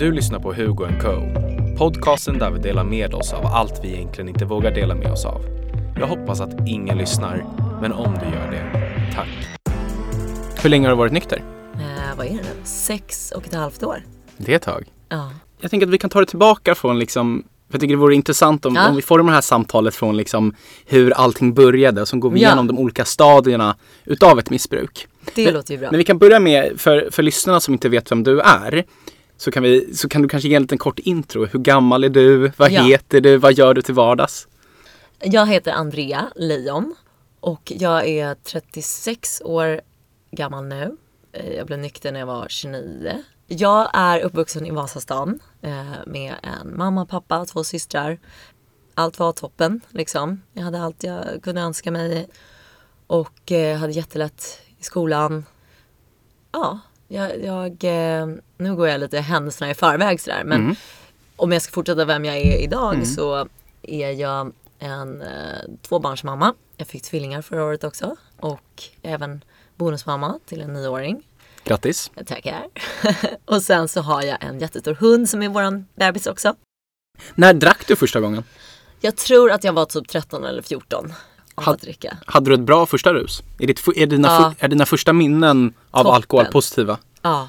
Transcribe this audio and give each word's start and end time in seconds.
Du 0.00 0.12
lyssnar 0.12 0.38
på 0.38 0.52
Hugo 0.52 0.86
Co. 1.00 1.22
Podcasten 1.78 2.38
där 2.38 2.50
vi 2.50 2.58
delar 2.58 2.84
med 2.84 3.14
oss 3.14 3.32
av 3.32 3.46
allt 3.46 3.80
vi 3.84 3.88
egentligen 3.94 4.28
inte 4.28 4.44
vågar 4.44 4.70
dela 4.74 4.94
med 4.94 5.12
oss 5.12 5.24
av. 5.24 5.40
Jag 6.00 6.06
hoppas 6.06 6.40
att 6.40 6.68
ingen 6.68 6.98
lyssnar, 6.98 7.44
men 7.80 7.92
om 7.92 8.14
du 8.20 8.26
gör 8.26 8.50
det, 8.50 8.86
tack. 9.14 9.28
Hur 10.62 10.70
länge 10.70 10.86
har 10.86 10.90
du 10.90 10.96
varit 10.98 11.12
nykter? 11.12 11.42
Eh, 11.74 12.16
vad 12.16 12.26
är 12.26 12.30
det 12.30 12.36
nu? 12.36 12.64
Sex 12.64 13.32
och 13.36 13.46
ett 13.46 13.54
halvt 13.54 13.82
år. 13.82 14.02
Det 14.36 14.52
är 14.52 14.56
ett 14.56 14.62
tag. 14.62 14.84
Ja. 15.08 15.30
Jag 15.60 15.70
tänker 15.70 15.86
att 15.86 15.92
vi 15.92 15.98
kan 15.98 16.10
ta 16.10 16.20
det 16.20 16.26
tillbaka 16.26 16.74
från 16.74 16.98
liksom 16.98 17.42
för 17.68 17.74
jag 17.74 17.80
tycker 17.80 17.94
det 17.94 18.00
vore 18.00 18.14
intressant 18.14 18.66
om, 18.66 18.74
Ja. 18.74 18.88
om 18.88 18.96
vi 18.96 19.02
formar 19.02 19.30
det 19.30 19.34
här 19.34 19.40
samtalet 19.40 19.94
från 19.94 20.16
liksom 20.16 20.54
hur 20.86 21.10
allting 21.10 21.54
började 21.54 22.00
och 22.00 22.08
så 22.08 22.16
går 22.18 22.30
vi 22.30 22.40
Ja. 22.40 22.48
igenom 22.48 22.66
de 22.66 22.78
olika 22.78 23.04
stadierna 23.04 23.76
utav 24.04 24.38
ett 24.38 24.50
missbruk. 24.50 25.06
Det 25.34 25.44
Men- 25.44 25.54
låter 25.54 25.74
ju 25.74 25.78
bra. 25.80 25.90
Men 25.90 25.98
vi 25.98 26.04
kan 26.04 26.18
börja 26.18 26.40
med, 26.40 26.72
för, 26.80 27.08
för 27.12 27.22
lyssnarna 27.22 27.60
som 27.60 27.74
inte 27.74 27.88
vet 27.88 28.12
vem 28.12 28.22
du 28.22 28.40
är, 28.40 28.84
så 29.40 29.50
kan, 29.50 29.62
vi, 29.62 29.94
så 29.94 30.08
kan 30.08 30.22
du 30.22 30.28
kanske 30.28 30.48
ge 30.48 30.54
en 30.54 30.62
liten 30.62 30.78
kort 30.78 30.98
intro. 30.98 31.46
Hur 31.46 31.58
gammal 31.58 32.04
är 32.04 32.08
du? 32.08 32.52
Vad 32.56 32.70
Ja. 32.72 32.82
heter 32.82 33.20
du? 33.20 33.36
Vad 33.36 33.52
gör 33.52 33.74
du 33.74 33.82
till 33.82 33.94
vardags? 33.94 34.48
Jag 35.22 35.46
heter 35.46 35.72
Andrea 35.72 36.28
Lejon 36.36 36.94
och 37.40 37.72
jag 37.76 38.08
är 38.08 38.34
36 38.34 39.42
år 39.44 39.80
gammal 40.30 40.64
nu. 40.66 40.96
Eh, 41.32 41.52
Jag 41.52 41.66
blev 41.66 41.78
nykter 41.78 42.12
när 42.12 42.20
jag 42.20 42.26
var 42.26 42.46
29. 42.48 43.22
Jag 43.46 43.90
är 43.92 44.20
uppvuxen 44.20 44.66
i 44.66 44.70
Vasastan 44.70 45.40
eh, 45.62 45.84
med 46.06 46.34
en 46.42 46.76
mamma, 46.76 47.06
pappa, 47.06 47.44
två 47.44 47.64
systrar. 47.64 48.18
Allt 48.94 49.18
var 49.18 49.32
toppen 49.32 49.80
liksom. 49.88 50.42
Jag 50.52 50.62
hade 50.62 50.82
allt 50.82 51.02
jag 51.02 51.24
kunde 51.42 51.60
önska 51.60 51.90
mig 51.90 52.28
och 53.06 53.52
eh, 53.52 53.78
hade 53.78 53.92
jättelätt 53.92 54.58
i 54.78 54.84
skolan. 54.84 55.44
Ja, 56.52 56.78
jag, 57.12 57.44
jag, 57.44 57.84
eh, 57.84 58.26
nu 58.56 58.74
går 58.76 58.88
jag 58.88 59.00
lite 59.00 59.20
händelserna 59.20 59.70
i 59.70 59.74
förväg 59.74 60.20
sådär 60.20 60.44
men 60.44 60.60
Mm. 60.60 60.74
om 61.36 61.52
jag 61.52 61.62
ska 61.62 61.72
fortsätta 61.72 62.04
vem 62.04 62.24
jag 62.24 62.36
är 62.36 62.56
idag 62.62 63.06
så 63.06 63.48
är 63.82 64.10
jag 64.10 64.52
en 64.78 65.22
eh, 65.22 65.28
tvåbarnsmamma. 65.82 66.54
Jag 66.76 66.86
fick 66.86 67.02
tvillingar 67.02 67.42
förra 67.42 67.64
året 67.64 67.84
också 67.84 68.16
och 68.40 68.82
även 69.02 69.44
bonusmamma 69.76 70.38
till 70.46 70.60
en 70.60 70.72
nioåring. 70.72 71.22
Grattis! 71.64 72.10
Tackar. 72.26 72.66
och 73.44 73.62
sen 73.62 73.88
så 73.88 74.00
har 74.00 74.22
jag 74.22 74.44
en 74.44 74.58
jättestor 74.58 74.94
hund 74.94 75.30
som 75.30 75.42
är 75.42 75.48
våran 75.48 75.86
bebis 75.94 76.26
också. 76.26 76.54
När 77.34 77.54
drack 77.54 77.86
du 77.86 77.96
första 77.96 78.20
gången? 78.20 78.44
Jag 79.00 79.16
tror 79.16 79.50
att 79.50 79.64
jag 79.64 79.72
var 79.72 79.84
typ 79.84 80.08
13 80.08 80.44
eller 80.44 80.62
14 80.62 81.12
av 81.68 81.74
att 81.74 81.80
dricka. 81.80 82.16
Hade 82.26 82.50
du 82.50 82.54
ett 82.54 82.60
bra 82.60 82.86
första 82.86 83.14
rus? 83.14 83.42
Är, 83.58 83.66
ditt, 83.66 83.88
är, 83.96 84.06
dina, 84.06 84.28
Ja. 84.28 84.54
fu- 84.58 84.64
är 84.64 84.68
dina 84.68 84.86
första 84.86 85.12
minnen 85.12 85.74
av 85.90 86.02
Toppen. 86.02 86.14
alkohol 86.14 86.46
positiva? 86.46 86.98
Ja, 87.22 87.48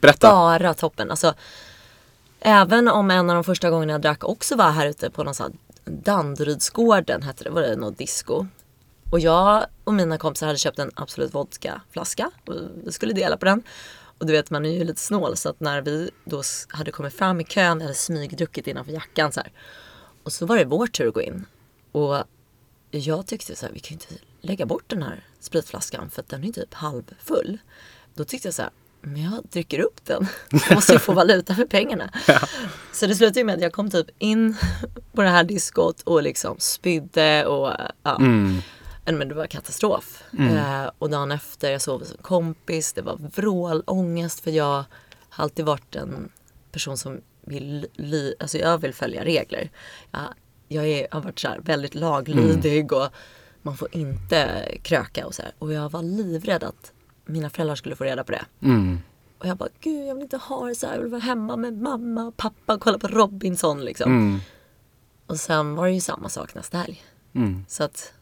Berätta! 0.00 0.30
bara 0.30 0.74
toppen. 0.74 1.10
Alltså, 1.10 1.34
även 2.40 2.88
om 2.88 3.10
en 3.10 3.30
av 3.30 3.34
de 3.34 3.44
första 3.44 3.70
gångerna 3.70 3.92
jag 3.92 4.00
drack 4.02 4.24
också 4.24 4.56
var 4.56 4.70
här 4.70 4.86
ute 4.86 5.10
på 5.10 5.24
någon 5.24 5.34
sån 5.34 5.44
här 5.46 5.92
Danderydsgården 5.92 7.22
hette 7.22 7.44
det, 7.44 7.50
var 7.50 7.62
det 7.62 7.76
något 7.76 7.98
disco. 7.98 8.46
Och 9.10 9.20
jag 9.20 9.64
och 9.84 9.94
mina 9.94 10.18
kompisar 10.18 10.46
hade 10.46 10.58
köpt 10.58 10.78
en 10.78 10.90
Absolut 10.94 11.34
vodka-flaska 11.34 12.30
och 12.46 12.54
vi 12.84 12.92
skulle 12.92 13.12
dela 13.12 13.36
på 13.36 13.44
den. 13.44 13.62
Och 14.18 14.26
du 14.26 14.32
vet 14.32 14.50
man 14.50 14.66
är 14.66 14.70
ju 14.70 14.84
lite 14.84 15.00
snål 15.00 15.36
så 15.36 15.48
att 15.48 15.60
när 15.60 15.80
vi 15.82 16.10
då 16.24 16.42
hade 16.68 16.90
kommit 16.90 17.14
fram 17.14 17.40
i 17.40 17.44
kön, 17.44 17.78
jag 17.78 17.84
hade 17.86 17.94
smygdruckit 17.94 18.66
innanför 18.66 18.92
jackan 18.92 19.32
så 19.32 19.40
här. 19.40 19.52
Och 20.22 20.32
så 20.32 20.46
var 20.46 20.56
det 20.56 20.64
vår 20.64 20.86
tur 20.86 21.08
att 21.08 21.14
gå 21.14 21.22
in. 21.22 21.44
Och 21.92 22.16
jag 22.90 23.26
tyckte 23.26 23.56
så 23.56 23.66
här, 23.66 23.72
vi 23.72 23.80
kan 23.80 23.92
inte 23.94 24.14
lägga 24.40 24.66
bort 24.66 24.84
den 24.86 25.02
här 25.02 25.24
spritflaskan 25.40 26.10
för 26.10 26.22
att 26.22 26.28
den 26.28 26.44
är 26.44 26.52
typ 26.52 26.74
halvfull. 26.74 27.58
Då 28.14 28.24
tyckte 28.24 28.48
jag 28.48 28.54
så 28.54 28.62
här, 28.62 28.70
men 29.00 29.22
jag 29.22 29.42
dricker 29.50 29.78
upp 29.80 30.04
den. 30.04 30.26
Jag 30.50 30.74
måste 30.74 30.92
ju 30.92 30.98
få 30.98 31.12
valuta 31.12 31.54
för 31.54 31.64
pengarna. 31.64 32.10
Så 32.92 33.06
det 33.06 33.14
slutade 33.14 33.44
med 33.44 33.54
att 33.54 33.60
jag 33.62 33.72
kom 33.72 33.90
typ 33.90 34.06
in 34.18 34.56
på 35.12 35.22
det 35.22 35.28
här 35.28 35.44
diskot 35.44 36.02
och 36.02 36.22
liksom 36.22 36.56
spydde 36.58 37.46
och 37.46 37.72
ja. 38.02 38.16
Mm. 38.16 38.58
Men 39.04 39.28
det 39.28 39.34
var 39.34 39.46
katastrof. 39.46 40.24
Eh, 40.38 40.90
och 40.98 41.10
dagen 41.10 41.32
efter, 41.32 41.70
jag 41.70 41.82
sov 41.82 42.00
hos 42.00 42.10
en 42.10 42.16
kompis, 42.22 42.92
det 42.92 43.02
var 43.02 43.16
vrålångest 43.34 44.40
för 44.40 44.50
jag 44.50 44.84
har 45.28 45.44
alltid 45.44 45.64
varit 45.64 45.96
en 45.96 46.28
person 46.72 46.98
som 46.98 47.20
vill, 47.40 47.86
ly- 47.94 48.34
alltså 48.40 48.58
jag 48.58 48.78
vill 48.78 48.94
följa 48.94 49.24
regler. 49.24 49.70
Jag, 50.10 50.20
jag 50.68 50.86
är, 50.86 51.06
har 51.10 51.20
varit 51.20 51.38
så 51.38 51.48
här 51.48 51.60
väldigt 51.60 51.94
laglydig 51.94 52.92
och 52.92 53.08
man 53.62 53.76
får 53.76 53.88
inte 53.92 54.68
kröka 54.82 55.26
och 55.26 55.34
så 55.34 55.42
här. 55.42 55.52
Och 55.58 55.72
jag 55.72 55.90
var 55.90 56.02
livrädd 56.02 56.64
att 56.64 56.92
mina 57.26 57.50
föräldrar 57.50 57.74
skulle 57.74 57.96
få 57.96 58.04
reda 58.04 58.24
på 58.24 58.32
det. 58.32 58.44
Mm. 58.62 58.98
Och 59.38 59.46
jag 59.46 59.56
bara, 59.56 59.68
gud 59.80 60.06
jag 60.06 60.14
vill 60.14 60.22
inte 60.22 60.36
ha 60.36 60.66
det 60.66 60.74
så 60.74 60.86
här. 60.86 60.94
Jag 60.94 61.00
vill 61.00 61.10
vara 61.10 61.20
hemma 61.20 61.56
med 61.56 61.78
mamma 61.78 62.24
och 62.26 62.36
pappa 62.36 62.74
och 62.74 62.80
kolla 62.80 62.98
på 62.98 63.08
Robinson 63.08 63.84
liksom. 63.84 64.12
Mm. 64.12 64.40
Och 65.26 65.40
sen 65.40 65.74
var 65.74 65.86
det 65.86 65.92
ju 65.92 66.00
samma 66.00 66.28
sak 66.28 66.54
nästa 66.54 66.78
helg. 66.78 67.02
Mm. 67.34 67.64
Så 67.68 67.84
att 67.84 68.12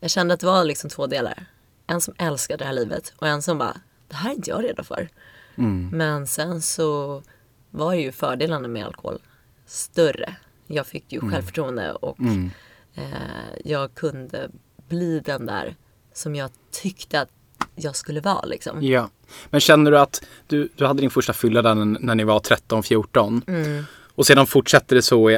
jag 0.00 0.10
kände 0.10 0.34
att 0.34 0.40
det 0.40 0.46
var 0.46 0.64
liksom 0.64 0.90
två 0.90 1.06
delar. 1.06 1.46
En 1.86 2.00
som 2.00 2.14
älskade 2.18 2.58
det 2.58 2.64
här 2.64 2.72
livet 2.72 3.12
och 3.16 3.28
en 3.28 3.42
som 3.42 3.58
bara, 3.58 3.80
det 4.08 4.14
här 4.14 4.30
är 4.30 4.34
inte 4.34 4.50
jag 4.50 4.64
redo 4.64 4.82
för. 4.82 5.08
Mm. 5.56 5.90
Men 5.92 6.26
sen 6.26 6.62
så 6.62 7.22
var 7.70 7.94
ju 7.94 8.12
fördelarna 8.12 8.68
med 8.68 8.86
alkohol 8.86 9.18
större. 9.66 10.36
Jag 10.68 10.86
fick 10.86 11.12
ju 11.12 11.20
självförtroende 11.20 11.92
och 11.92 12.20
Mm. 12.20 12.50
eh, 12.94 13.04
jag 13.64 13.94
kunde 13.94 14.50
bli 14.88 15.20
den 15.20 15.46
där 15.46 15.76
som 16.14 16.34
jag 16.34 16.50
tyckte 16.82 17.20
att 17.20 17.28
jag 17.74 17.96
skulle 17.96 18.20
vara 18.20 18.44
liksom. 18.46 18.82
Ja. 18.82 19.08
Men 19.50 19.60
känner 19.60 19.90
du 19.90 19.98
att 19.98 20.24
du, 20.46 20.68
du 20.76 20.86
hade 20.86 21.00
din 21.00 21.10
första 21.10 21.32
fylla 21.32 21.62
där 21.62 21.74
när, 21.74 21.84
när 22.00 22.14
ni 22.14 22.24
var 22.24 22.40
13-14 22.40 23.42
Mm. 23.46 23.84
och 24.14 24.26
sedan 24.26 24.46
fortsätter 24.46 24.96
det 24.96 25.02
så 25.02 25.30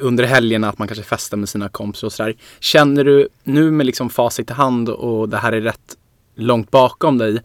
under 0.00 0.24
helgerna 0.24 0.68
att 0.68 0.78
man 0.78 0.88
kanske 0.88 1.04
festar 1.04 1.36
med 1.36 1.48
sina 1.48 1.68
kompisar 1.68 2.06
och 2.06 2.12
sådär. 2.12 2.34
Känner 2.60 3.04
du 3.04 3.28
nu 3.42 3.70
med 3.70 3.86
liksom 3.86 4.10
facit 4.10 4.50
i 4.50 4.52
hand 4.52 4.88
och 4.88 5.28
det 5.28 5.36
här 5.36 5.52
är 5.52 5.60
rätt 5.60 5.96
långt 6.34 6.70
bakom 6.70 7.18
dig. 7.18 7.40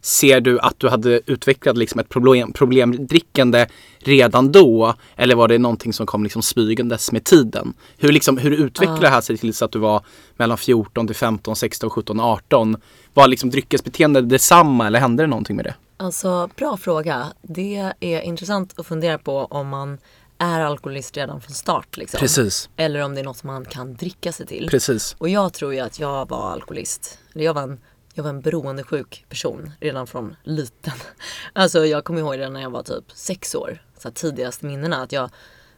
Ser 0.00 0.40
du 0.40 0.60
att 0.60 0.78
du 0.78 0.88
hade 0.88 1.20
utvecklat 1.26 1.76
liksom 1.76 2.00
ett 2.00 2.08
problem, 2.08 2.52
problemdrickande 2.52 3.66
redan 3.98 4.52
då? 4.52 4.94
Eller 5.16 5.34
var 5.34 5.48
det 5.48 5.58
någonting 5.58 5.92
som 5.92 6.06
kom 6.06 6.22
liksom 6.22 6.42
smygandes 6.42 7.12
med 7.12 7.24
tiden? 7.24 7.74
Hur, 7.98 8.12
liksom, 8.12 8.38
hur 8.38 8.50
utvecklade 8.50 9.00
det 9.00 9.08
här 9.08 9.20
sig 9.20 9.36
till 9.36 9.54
så 9.54 9.64
att 9.64 9.72
du 9.72 9.78
var 9.78 10.04
mellan 10.36 10.58
14 10.58 11.06
till 11.06 11.16
15, 11.16 11.56
16, 11.56 11.90
17, 11.90 12.20
18? 12.20 12.76
Var 13.14 13.28
liksom 13.28 13.50
dryckesbeteende 13.50 14.20
detsamma 14.20 14.86
eller 14.86 15.00
hände 15.00 15.22
det 15.22 15.26
någonting 15.26 15.56
med 15.56 15.64
det? 15.64 15.74
Alltså 15.96 16.50
bra 16.56 16.76
fråga. 16.76 17.26
Det 17.42 17.92
är 18.00 18.20
intressant 18.20 18.74
att 18.76 18.86
fundera 18.86 19.18
på 19.18 19.44
om 19.44 19.68
man 19.68 19.98
är 20.40 20.60
alkoholist 20.60 21.16
redan 21.16 21.40
från 21.40 21.54
start. 21.54 21.96
Liksom. 21.96 22.18
Precis. 22.18 22.68
Eller 22.76 23.00
om 23.02 23.14
det 23.14 23.20
är 23.20 23.24
något 23.24 23.44
man 23.44 23.64
kan 23.64 23.94
dricka 23.94 24.32
sig 24.32 24.46
till. 24.46 24.68
Precis. 24.70 25.16
Och 25.18 25.28
jag 25.28 25.52
tror 25.52 25.74
ju 25.74 25.80
att 25.80 25.98
jag 25.98 26.28
var 26.28 26.52
alkoholist. 26.52 27.18
Eller 27.34 27.44
jag 27.44 27.54
var 27.54 27.62
en, 27.62 27.80
jag 28.14 28.22
var 28.22 28.30
en 28.30 28.40
beroendesjuk 28.40 29.24
person 29.28 29.70
redan 29.80 30.06
från 30.06 30.36
liten. 30.42 30.94
Alltså 31.52 31.86
jag 31.86 32.04
kommer 32.04 32.20
ihåg 32.20 32.38
det 32.38 32.48
när 32.48 32.60
jag 32.60 32.70
var 32.70 32.82
typ 32.82 33.04
sex 33.14 33.54
år. 33.54 33.82
Så 33.98 34.10
tidigast 34.10 34.62
minnena 34.62 35.02
att 35.02 35.12
jag, 35.12 35.30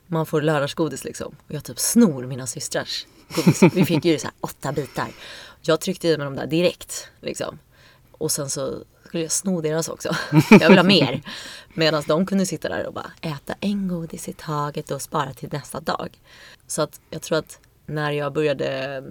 man 0.07 0.27
får 0.27 0.43
lördagsgodis 0.43 1.05
liksom. 1.05 1.37
Och 1.47 1.55
jag 1.55 1.65
typ 1.65 1.79
snor 1.79 2.27
mina 2.27 2.47
systrars 2.47 3.07
godis. 3.35 3.63
Vi 3.75 3.85
fick 3.85 4.05
ju 4.05 4.19
så 4.19 4.27
här 4.27 4.35
åtta 4.41 4.73
bitar. 4.73 5.09
Jag 5.61 5.81
tryckte 5.81 6.09
i 6.09 6.19
mig 6.19 6.25
dem 6.25 6.37
där 6.37 6.47
direkt 6.47 7.09
liksom. 7.21 7.59
Och 8.11 8.33
sen 8.33 8.51
så 8.51 8.85
skulle 9.07 9.23
jag 9.23 9.33
sno 9.33 9.61
deras 9.61 9.89
också. 9.89 10.17
Jag 10.51 10.69
vill 10.69 10.79
ha 10.79 10.85
mer. 10.85 11.23
Medan 11.75 12.03
de 12.07 12.27
kunde 12.27 12.47
sitta 12.47 12.69
där 12.69 12.87
och 12.87 12.95
bara 12.95 13.13
äta 13.21 13.55
en 13.61 13.89
godis 13.89 14.29
i 14.29 14.33
taget 14.33 14.91
och 14.91 15.03
spara 15.03 15.35
till 15.35 15.49
nästa 15.53 15.81
dag. 15.81 16.21
Så 16.67 16.83
att 16.83 17.01
jag 17.11 17.23
tror 17.23 17.39
att 17.39 17.61
när 17.87 18.11
jag 18.11 18.33
började 18.33 19.03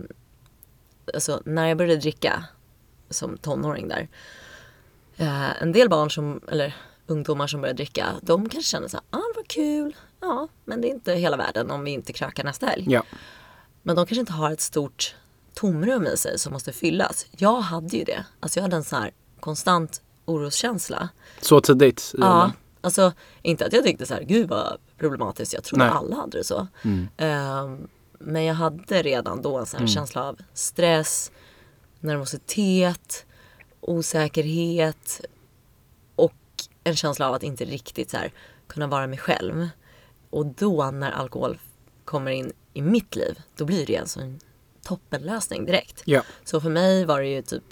alltså 1.14 1.42
när 1.46 1.68
jag 1.68 1.78
började 1.78 2.02
dricka 2.02 2.46
som 3.14 3.38
tonåring 3.38 3.88
där. 3.88 4.08
Eh, 5.18 5.62
en 5.62 5.72
del 5.72 5.90
barn 5.90 6.12
som, 6.12 6.42
eller 6.48 6.76
ungdomar 7.08 7.48
som 7.48 7.62
började 7.62 7.78
dricka, 7.78 8.08
de 8.22 8.50
kanske 8.50 8.70
känner 8.70 8.88
så 8.88 8.98
här, 8.98 9.20
ah 9.20 9.34
var 9.36 9.44
kul, 9.44 9.96
ja 10.20 10.48
men 10.66 10.82
det 10.82 10.88
är 10.88 10.90
inte 10.90 11.14
hela 11.14 11.38
världen 11.38 11.72
om 11.72 11.84
vi 11.84 11.92
inte 11.92 12.14
krökar 12.14 12.44
nästa 12.44 12.66
helg. 12.66 12.86
Ja. 12.90 13.04
Men 13.84 13.96
de 13.96 14.06
kanske 14.06 14.20
inte 14.20 14.34
har 14.34 14.52
ett 14.52 14.62
stort 14.62 15.16
tomrum 15.54 16.08
i 16.08 16.18
sig 16.18 16.40
som 16.40 16.54
måste 16.54 16.74
fyllas. 16.74 17.26
Jag 17.38 17.62
hade 17.62 17.98
ju 17.98 18.04
det. 18.04 18.26
Alltså 18.40 18.60
jag 18.60 18.64
hade 18.64 18.76
en 18.76 18.84
sån 18.84 19.02
här 19.02 19.12
konstant 19.40 20.02
oroskänsla. 20.26 21.10
Så 21.42 21.62
tidigt? 21.62 22.14
Ja, 22.18 22.52
alltså 22.82 23.14
inte 23.42 23.66
att 23.66 23.74
jag 23.74 23.84
tyckte 23.84 24.06
så 24.06 24.14
här, 24.14 24.24
gud 24.24 24.50
vad 24.50 24.78
problematiskt. 24.98 25.54
Jag 25.54 25.64
trodde 25.64 25.86
Nej. 25.86 25.94
alla 25.94 26.16
hade 26.16 26.38
det 26.38 26.44
så. 26.44 26.68
Mm. 26.82 27.08
Ehm, 27.18 27.88
men 28.20 28.44
jag 28.44 28.56
hade 28.56 29.02
redan 29.02 29.42
då 29.42 29.58
en 29.58 29.66
sån 29.66 29.80
här 29.80 29.88
känsla 29.88 30.24
av 30.24 30.40
stress, 30.54 31.32
nervositet, 32.02 33.26
osäkerhet 33.82 35.22
och 36.16 36.34
en 36.84 36.96
känsla 36.96 37.28
av 37.28 37.34
att 37.34 37.44
inte 37.44 37.66
riktigt 37.66 38.10
så 38.10 38.18
här, 38.18 38.34
kunna 38.68 38.88
vara 38.88 39.08
mig 39.08 39.18
själv. 39.20 39.70
Och 40.30 40.46
då 40.46 40.92
när 40.92 41.12
alkohol 41.12 41.58
kommer 42.06 42.32
in 42.32 42.54
i 42.74 42.82
mitt 42.82 43.16
liv, 43.16 43.40
då 43.56 43.66
blir 43.66 43.86
det 43.86 43.96
en 43.96 44.08
sån 44.08 44.40
toppenlösning 44.84 45.66
direkt. 45.66 46.02
Ja. 46.06 46.24
Så 46.44 46.62
för 46.62 46.70
mig 46.70 47.06
var 47.06 47.22
det 47.22 47.28
ju 47.28 47.42
typ 47.42 47.64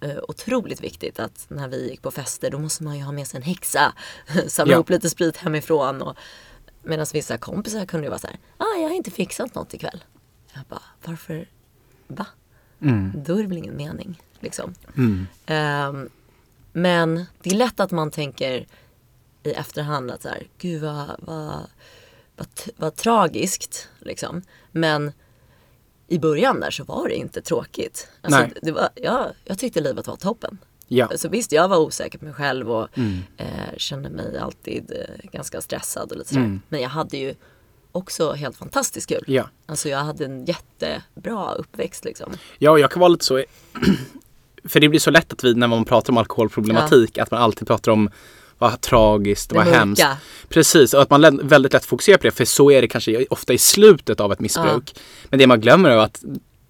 eh, 0.00 0.18
otroligt 0.28 0.80
viktigt 0.80 1.18
att 1.18 1.46
när 1.48 1.68
vi 1.68 1.90
gick 1.90 2.02
på 2.02 2.10
fester 2.10 2.50
då 2.50 2.58
måste 2.58 2.84
man 2.84 2.96
ju 2.98 3.02
ha 3.04 3.12
med 3.12 3.26
sig 3.26 3.36
en 3.38 3.42
häxa. 3.42 3.92
Samla 4.46 4.72
Ja. 4.72 4.76
ihop 4.76 4.90
lite 4.90 5.10
sprit 5.10 5.36
hemifrån. 5.36 6.02
Och, 6.02 6.16
Medan 6.82 7.06
vissa 7.12 7.38
kompisar 7.38 7.86
kunde 7.86 8.06
ju 8.06 8.08
vara 8.10 8.18
så 8.18 8.26
här, 8.26 8.36
ah, 8.56 8.76
jag 8.80 8.88
har 8.88 8.94
inte 8.94 9.10
fixat 9.10 9.54
något 9.54 9.74
ikväll. 9.74 10.04
Jag 10.54 10.64
bara, 10.64 10.82
varför? 11.04 11.48
Va? 12.06 12.26
Då 13.14 13.34
är 13.34 13.42
det 13.42 13.48
väl 13.48 13.58
ingen 13.58 13.76
mening. 13.76 14.22
Liksom. 14.40 14.74
Ehm, 15.46 16.08
men 16.72 17.24
det 17.42 17.50
är 17.50 17.54
lätt 17.54 17.80
att 17.80 17.90
man 17.90 18.10
tänker 18.10 18.66
i 19.42 19.50
efterhand 19.50 20.10
att 20.10 20.22
så 20.22 20.28
här, 20.28 20.46
gud 20.58 20.82
vad, 20.82 21.06
vad, 21.18 21.60
vad, 22.36 22.48
vad 22.76 22.96
tragiskt. 22.96 23.88
Liksom. 24.00 24.42
Men 24.72 25.12
i 26.08 26.18
början 26.18 26.60
där 26.60 26.70
så 26.70 26.84
var 26.84 27.08
det 27.08 27.14
inte 27.14 27.42
tråkigt. 27.42 28.08
Alltså, 28.20 28.40
Nej. 28.40 28.52
det 28.62 28.72
var, 28.72 28.88
ja, 28.94 29.30
jag 29.44 29.58
tyckte 29.58 29.80
livet 29.80 30.06
var 30.06 30.16
toppen. 30.16 30.58
Ja. 30.88 31.06
Alltså, 31.06 31.28
visst, 31.28 31.52
jag 31.52 31.68
var 31.68 31.78
osäker 31.78 32.18
på 32.18 32.24
mig 32.24 32.34
själv 32.34 32.70
och 32.70 32.98
eh, 33.36 33.76
kände 33.76 34.10
mig 34.10 34.38
alltid 34.38 34.92
eh, 34.92 35.30
ganska 35.30 35.60
stressad 35.60 36.12
och 36.12 36.18
lite 36.18 36.34
sådär. 36.34 36.60
Men 36.68 36.80
jag 36.80 36.88
hade 36.88 37.16
ju 37.16 37.34
också 37.92 38.32
helt 38.32 38.56
fantastiskt 38.56 39.08
kul. 39.08 39.24
Ja. 39.26 39.48
Alltså 39.66 39.88
jag 39.88 39.98
hade 39.98 40.24
en 40.24 40.44
jättebra 40.44 41.54
uppväxt 41.54 42.04
liksom. 42.04 42.32
Ja, 42.58 42.78
jag 42.78 42.90
kan 42.90 43.00
vara 43.00 43.08
lite 43.08 43.24
så. 43.24 43.42
För 44.64 44.80
det 44.80 44.88
blir 44.88 45.00
så 45.00 45.10
lätt 45.10 45.32
att 45.32 45.44
vi 45.44 45.54
när 45.54 45.66
man 45.66 45.84
pratar 45.84 46.12
om 46.12 46.16
alkoholproblematik 46.18 47.18
att 47.18 47.30
man 47.30 47.42
alltid 47.42 47.68
pratar 47.68 47.92
om 47.92 48.10
vad 48.58 48.80
tragiskt, 48.80 49.50
Det 49.50 49.56
vad 49.56 49.64
mörka. 49.66 49.78
hemskt. 49.78 50.04
Precis, 50.48 50.94
och 50.94 51.02
att 51.02 51.10
man 51.10 51.40
väldigt 51.48 51.72
lätt 51.72 51.84
fokuserar 51.84 52.18
på 52.18 52.22
det. 52.22 52.30
För 52.30 52.44
så 52.44 52.70
är 52.70 52.80
det 52.82 52.88
kanske 52.88 53.26
ofta 53.30 53.52
i 53.52 53.58
slutet 53.58 54.20
av 54.20 54.32
ett 54.32 54.40
missbruk. 54.40 54.94
Men 55.28 55.38
det 55.38 55.46
man 55.46 55.60
glömmer 55.60 55.90
är 55.90 55.96
att 55.96 56.24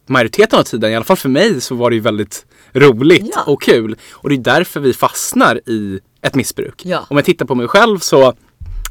majoriteten 0.07 0.59
av 0.59 0.63
tiden, 0.63 0.91
i 0.93 0.97
alla 0.97 1.05
fall 1.05 1.17
för 1.17 1.29
mig, 1.29 1.61
så 1.61 1.75
var 1.75 1.91
det 1.91 1.97
ju 1.97 2.03
väldigt 2.03 2.47
roligt 2.73 3.31
Ja. 3.35 3.43
och 3.47 3.63
kul. 3.63 3.97
Och 4.13 4.29
det 4.29 4.35
är 4.35 4.39
därför 4.39 4.81
vi 4.81 4.93
fastnar 4.93 5.61
i 5.69 6.01
ett 6.23 6.35
missbruk. 6.35 6.83
Ja. 6.85 7.07
Om 7.11 7.17
jag 7.17 7.25
tittar 7.27 7.47
på 7.47 7.55
mig 7.55 7.69
själv 7.69 7.99
så, 7.99 8.35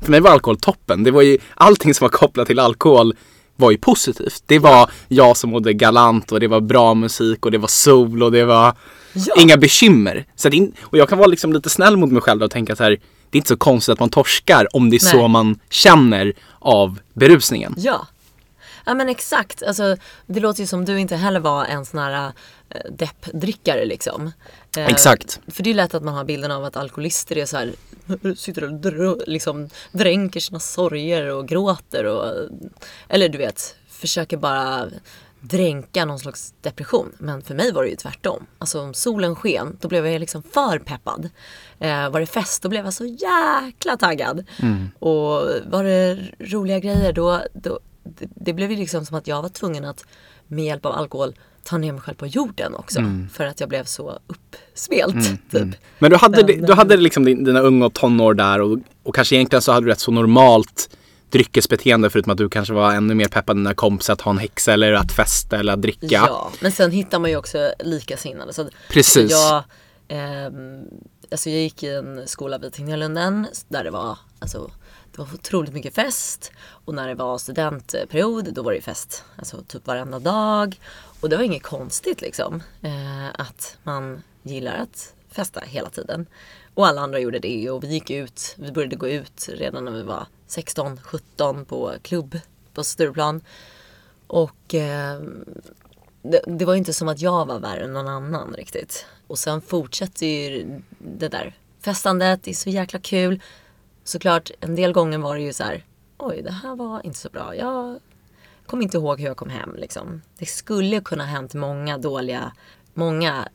för 0.04 0.12
mig 0.12 0.20
var 0.20 0.32
alkohol 0.32 0.58
toppen. 0.60 1.04
Det 1.04 1.12
var 1.12 1.22
ju 1.22 1.38
allting 1.56 1.94
som 1.94 2.06
var 2.06 2.10
kopplat 2.10 2.48
till 2.48 2.60
alkohol 2.60 3.16
var 3.56 3.72
ju 3.72 3.78
positivt. 3.78 4.44
Det 4.46 4.60
var 4.60 4.90
jag 5.08 5.38
som 5.38 5.50
mådde 5.50 5.74
galant 5.74 6.32
och 6.32 6.40
det 6.40 6.48
var 6.48 6.62
bra 6.62 6.94
musik 6.94 7.46
och 7.46 7.52
det 7.52 7.58
var 7.58 7.68
sol 7.68 8.24
och 8.24 8.32
det 8.32 8.46
var 8.46 8.76
Ja. 9.14 9.36
inga 9.42 9.58
bekymmer. 9.58 10.26
Så 10.36 10.50
in- 10.50 10.74
och 10.82 10.98
jag 10.98 11.10
kan 11.10 11.18
vara 11.18 11.28
liksom 11.28 11.54
lite 11.54 11.70
snäll 11.70 11.98
mot 11.98 12.12
mig 12.12 12.22
själv 12.22 12.44
och 12.44 12.52
tänka 12.52 12.76
så 12.76 12.84
här, 12.84 12.90
det 13.30 13.36
är 13.36 13.38
inte 13.38 13.48
så 13.50 13.58
konstigt 13.58 13.94
att 13.94 14.00
man 14.00 14.10
torskar 14.10 14.76
om 14.76 14.90
det 14.90 14.96
är 14.98 15.00
så 15.00 15.18
Nej. 15.18 15.28
man 15.28 15.60
känner 15.70 16.34
av 16.60 17.00
berusningen. 17.14 17.74
Ja. 17.78 18.08
Ja 18.86 18.94
men 18.94 19.10
exakt. 19.10 19.64
Alltså, 19.64 19.96
det 20.26 20.40
låter 20.40 20.62
ju 20.62 20.68
som 20.68 20.86
du 20.86 21.00
inte 21.00 21.16
heller 21.16 21.40
var 21.40 21.66
en 21.66 21.86
sån 21.86 22.00
här 22.00 22.26
äh, 22.70 22.92
deppdrickare 22.92 23.86
liksom. 23.86 24.32
Eh, 24.78 24.86
Exakt. 24.88 25.40
För 25.48 25.64
det 25.64 25.70
är 25.70 25.74
lätt 25.74 25.94
att 25.94 26.04
man 26.04 26.14
har 26.14 26.24
bilden 26.24 26.52
av 26.52 26.64
att 26.66 26.78
alkoholister 26.78 27.38
är 27.38 27.46
så 27.46 27.58
här, 27.58 27.72
sitter 28.36 28.64
och 28.64 28.70
dr- 28.70 29.24
liksom 29.28 29.70
dränker 29.92 30.40
sina 30.40 30.60
sorger 30.60 31.34
och 31.34 31.48
gråter 31.48 32.06
och 32.06 32.50
eller 33.10 33.30
du 33.30 33.38
vet, 33.38 33.76
försöker 33.88 34.38
bara 34.38 34.88
dränka 35.40 36.06
någon 36.06 36.20
slags 36.20 36.54
depression. 36.62 37.12
Men 37.18 37.42
för 37.42 37.56
mig 37.56 37.72
var 37.72 37.84
det 37.84 37.90
ju 37.90 37.96
tvärtom. 37.96 38.46
Alltså 38.58 38.82
om 38.82 38.94
solen 38.94 39.36
sken, 39.36 39.78
då 39.82 39.88
blev 39.88 40.08
jag 40.08 40.20
liksom 40.20 40.44
för 40.44 40.80
peppad. 40.80 41.30
Eh, 41.80 42.10
var 42.10 42.20
det 42.20 42.26
fest, 42.26 42.62
då 42.62 42.70
blev 42.70 42.86
jag 42.86 42.94
så 42.94 43.06
jäkla 43.06 43.98
taggad. 43.98 44.46
Och 45.00 45.50
var 45.66 45.84
det 45.84 46.20
roliga 46.40 46.80
grejer, 46.80 47.14
då, 47.14 47.42
då 47.54 47.80
det, 48.04 48.28
det 48.36 48.54
blev 48.54 48.72
ju 48.72 48.78
liksom 48.78 49.06
som 49.06 49.18
att 49.18 49.28
jag 49.28 49.42
var 49.42 49.50
tvungen 49.50 49.86
att 49.86 50.06
med 50.48 50.66
hjälp 50.66 50.86
av 50.86 50.92
alkohol 50.92 51.36
ta 51.68 51.78
ner 51.78 51.92
mig 51.92 52.02
själv 52.02 52.16
på 52.16 52.28
jorden 52.28 52.76
också. 52.76 53.00
För 53.34 53.46
att 53.46 53.60
jag 53.60 53.70
blev 53.70 53.84
så 53.84 54.20
uppspelt. 54.28 55.52
typ. 55.52 55.68
Men 56.00 56.12
du 56.12 56.18
hade, 56.18 56.44
Men, 56.46 56.62
du 56.66 56.74
hade 56.74 56.98
liksom 56.98 57.26
din, 57.26 57.44
dina 57.44 57.60
unga 57.60 57.86
och 57.86 57.94
tonår 57.94 58.34
där 58.34 58.62
och, 58.62 58.78
och 59.04 59.16
kanske 59.16 59.36
egentligen 59.36 59.62
så 59.62 59.72
hade 59.72 59.86
du 59.86 59.92
rätt 59.92 60.00
så 60.00 60.12
normalt 60.12 60.90
dryckesbeteende 61.30 62.10
förutom 62.10 62.32
att 62.32 62.38
du 62.38 62.50
kanske 62.50 62.74
var 62.74 62.94
ännu 62.94 63.16
mer 63.16 63.28
peppad 63.28 63.58
än 63.58 63.64
dina 63.64 63.74
kompisar 63.74 64.14
att 64.14 64.22
ha 64.22 64.32
en 64.32 64.38
häxa 64.38 64.74
eller 64.74 64.94
att 64.94 65.12
festa 65.12 65.60
eller 65.60 65.74
att 65.74 65.82
dricka. 65.82 66.06
Ja, 66.10 66.52
men 66.62 66.72
sen 66.72 66.92
hittar 66.92 67.20
man 67.20 67.30
ju 67.30 67.38
också 67.38 67.72
likasinnade. 67.80 68.54
Så 68.54 68.62
att- 68.62 68.70
Precis. 68.90 69.32
Jag, 69.32 69.64
ehm, 70.08 70.82
alltså 71.32 71.50
jag 71.50 71.60
gick 71.60 71.84
i 71.84 71.90
en 71.90 72.28
skola 72.28 72.58
vid 72.58 72.74
Tegnérlunden 72.74 73.48
där 73.68 73.84
det 73.84 73.92
var, 73.92 74.18
alltså, 74.40 74.72
det 75.12 75.18
var 75.18 75.28
otroligt 75.34 75.74
mycket 75.74 75.96
fest. 75.96 76.52
Och 76.86 76.94
när 76.94 77.08
det 77.08 77.16
var 77.16 77.38
studentperiod 77.38 78.54
då 78.54 78.64
var 78.64 78.74
det 78.74 78.82
fest 78.82 79.24
alltså, 79.38 79.58
typ 79.68 79.88
varenda 79.88 80.20
dag. 80.20 80.80
Och 81.22 81.30
det 81.30 81.38
var 81.38 81.44
inget 81.44 81.64
konstigt 81.64 82.22
liksom. 82.22 82.64
Eh, 82.82 83.28
att 83.34 83.78
man 83.84 84.24
gillar 84.44 84.78
att 84.78 85.14
festa 85.32 85.60
hela 85.60 85.90
tiden. 85.90 86.26
Och 86.74 86.88
alla 86.88 87.02
andra 87.02 87.20
gjorde 87.20 87.40
det 87.40 87.70
och 87.70 87.84
vi 87.84 87.88
gick 87.88 88.10
ut, 88.10 88.56
vi 88.58 88.72
började 88.72 88.96
gå 88.96 89.08
ut 89.08 89.50
redan 89.54 89.86
när 89.86 89.92
vi 89.92 90.04
var 90.04 90.28
16, 90.48 91.00
17 91.04 91.66
på 91.66 91.94
klubb 92.02 92.40
på 92.74 92.84
Stureplan. 92.84 93.42
Och 94.28 94.76
eh, 94.76 95.22
det, 96.22 96.42
det 96.48 96.66
var 96.66 96.76
inte 96.76 96.94
som 96.94 97.08
att 97.08 97.22
jag 97.22 97.46
var 97.46 97.60
värre 97.60 97.84
än 97.84 97.94
någon 97.94 98.08
annan 98.08 98.54
riktigt. 98.58 99.06
Och 99.28 99.40
sen 99.40 99.62
fortsätter 99.62 100.26
ju 100.26 100.82
det 101.00 101.30
där 101.30 101.56
festandet, 101.80 102.44
det 102.44 102.52
är 102.52 102.56
så 102.56 102.70
jäkla 102.70 103.00
kul. 103.00 103.42
Såklart, 104.04 104.52
en 104.60 104.76
del 104.76 104.94
gånger 104.94 105.18
var 105.18 105.36
det 105.36 105.42
ju 105.42 105.54
så 105.54 105.64
här, 105.64 105.86
oj 106.18 106.42
det 106.42 106.52
här 106.52 106.76
var 106.76 107.06
inte 107.06 107.20
så 107.20 107.30
bra. 107.30 107.56
Jag 107.56 108.00
kommer 108.68 108.84
inte 108.84 108.98
ihåg 108.98 109.20
hur 109.20 109.28
jag 109.28 109.38
kom 109.38 109.50
hem 109.50 109.76
liksom. 109.78 110.22
Det 110.38 110.46
skulle 110.46 111.00
kunna 111.02 111.24
ha 111.24 111.32
hänt 111.32 111.54
många 111.54 111.98
dåliga, 111.98 112.52
många 112.94 113.48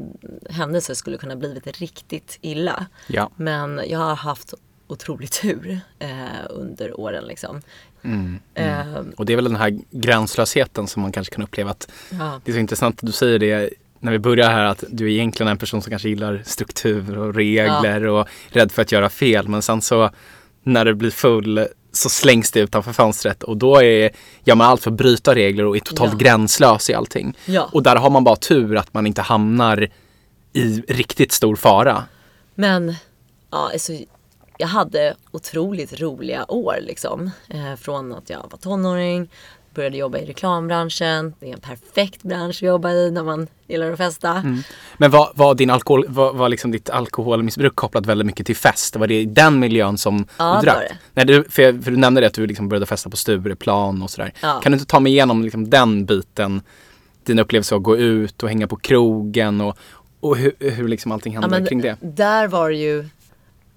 händelser 0.50 0.94
skulle 0.94 1.18
kunna 1.18 1.36
blivit 1.36 1.66
riktigt 1.80 2.38
illa. 2.40 2.86
Ja. 3.06 3.30
Men 3.36 3.80
jag 3.86 3.98
har 3.98 4.14
haft 4.14 4.54
otrolig 4.86 5.30
tur 5.30 5.80
eh, 5.98 6.08
under 6.50 7.00
åren 7.00 7.24
liksom. 7.24 7.62
Eh, 8.54 8.96
Och 9.16 9.26
det 9.26 9.32
är 9.32 9.36
väl 9.36 9.44
den 9.44 9.56
här 9.56 9.78
gränslösheten 9.90 10.86
som 10.86 11.02
man 11.02 11.12
kanske 11.12 11.34
kan 11.34 11.44
uppleva 11.44 11.70
att 11.70 11.90
ja. 12.10 12.40
det 12.44 12.50
är 12.50 12.54
så 12.54 12.60
intressant 12.60 12.98
att 12.98 13.06
du 13.06 13.12
säger 13.12 13.38
det 13.38 13.70
när 13.98 14.12
vi 14.12 14.18
börjar 14.18 14.50
här 14.50 14.64
att 14.64 14.84
du 14.88 15.04
är 15.06 15.10
egentligen 15.10 15.50
en 15.50 15.58
person 15.58 15.82
som 15.82 15.90
kanske 15.90 16.08
gillar 16.08 16.42
struktur 16.44 17.18
och 17.18 17.34
regler 17.34 18.06
och 18.06 18.28
rädd 18.48 18.72
för 18.72 18.82
att 18.82 18.92
göra 18.92 19.08
fel. 19.08 19.48
Men 19.48 19.62
sen 19.62 19.82
så 19.82 20.10
när 20.62 20.84
det 20.84 20.94
blir 20.94 21.10
full 21.10 21.66
så 21.92 22.08
slängs 22.08 22.50
det 22.50 22.60
utanför 22.60 22.92
fönstret 22.92 23.42
och 23.42 23.56
då 23.56 23.82
är, 23.82 24.10
gör 24.44 24.54
man 24.54 24.66
allt 24.66 24.82
för 24.82 24.90
att 24.90 24.96
bryta 24.96 25.34
regler 25.34 25.66
och 25.66 25.76
är 25.76 25.80
totalt 25.80 26.12
Ja. 26.12 26.18
gränslös 26.18 26.90
i 26.90 26.94
allting. 26.94 27.36
Ja. 27.46 27.68
Och 27.72 27.82
där 27.82 27.96
har 27.96 28.10
man 28.10 28.24
bara 28.24 28.36
tur 28.36 28.76
att 28.76 28.94
man 28.94 29.06
inte 29.06 29.22
hamnar 29.22 29.88
i 30.52 30.80
riktigt 30.88 31.32
stor 31.32 31.56
fara. 31.56 32.04
Men 32.54 32.94
ja, 33.50 33.70
alltså, 33.72 33.92
jag 34.58 34.68
hade 34.68 35.14
otroligt 35.30 36.00
roliga 36.00 36.44
år 36.48 36.76
liksom. 36.80 37.30
Eh, 37.48 37.76
från 37.76 38.12
att 38.12 38.30
jag 38.30 38.46
var 38.50 38.58
tonåring, 38.58 39.30
började 39.74 39.96
jobba 39.96 40.18
i 40.18 40.26
reklambranschen. 40.26 41.34
Det 41.40 41.48
är 41.48 41.52
en 41.52 41.60
perfekt 41.60 42.22
bransch 42.22 42.56
att 42.56 42.62
jobba 42.62 42.90
i 42.90 43.10
när 43.10 43.22
man 43.24 43.46
gillar 43.66 43.90
att 43.92 43.96
festa. 43.98 44.44
Men 44.96 45.10
var, 45.10 45.32
var, 45.34 45.54
din 45.54 45.70
alkohol, 45.70 46.04
var, 46.08 46.32
var 46.32 46.48
liksom 46.48 46.70
ditt 46.70 46.90
alkoholmissbruk 46.90 47.76
kopplat 47.76 48.06
väldigt 48.06 48.26
mycket 48.26 48.46
till 48.46 48.56
fest? 48.56 48.96
Var 48.96 49.06
det 49.06 49.20
i 49.20 49.24
den 49.24 49.58
miljön 49.58 49.98
som 49.98 50.26
Ja, 50.38 50.58
du 50.60 50.66
drack? 50.66 50.76
var 50.76 50.82
det. 50.82 50.96
Nej, 51.14 51.24
du, 51.26 51.44
för, 51.50 51.62
jag- 51.62 51.84
för 51.84 51.90
du 51.90 51.96
nämnde 51.96 52.20
det 52.20 52.26
att 52.26 52.34
du 52.34 52.46
liksom 52.46 52.68
började 52.68 52.86
festa 52.86 53.10
på 53.10 53.16
Stureplan 53.16 54.02
och 54.02 54.10
sådär. 54.10 54.32
Ja. 54.42 54.60
Kan 54.62 54.72
du 54.72 54.76
inte 54.78 54.86
ta 54.90 55.00
mig 55.00 55.12
igenom 55.12 55.42
liksom 55.42 55.70
den 55.70 56.04
biten? 56.04 56.62
Din 57.24 57.38
upplevelse 57.38 57.74
av 57.74 57.78
att 57.78 57.84
gå 57.84 57.96
ut 57.96 58.42
och 58.42 58.48
hänga 58.48 58.66
på 58.66 58.76
krogen 58.76 59.60
och, 59.60 59.76
och 60.20 60.36
hur, 60.36 60.52
hur 60.58 60.88
liksom 60.88 61.12
allting 61.12 61.38
hände 61.38 61.58
Ja, 61.58 61.66
kring 61.66 61.80
det? 61.80 61.96
Där 62.00 62.48
var 62.48 62.70
det 62.70 62.76
ju 62.76 63.08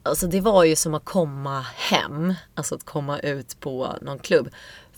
Alltså 0.04 0.28
det 0.28 0.42
var 0.42 0.64
ju 0.64 0.76
som 0.76 0.94
att 0.94 1.06
komma 1.06 1.66
hem. 1.76 2.34
Alltså 2.56 2.76
att 2.76 2.86
komma 2.86 3.20
ut 3.20 3.60
på 3.60 3.90
någon 4.02 4.20
klubb. 4.20 4.50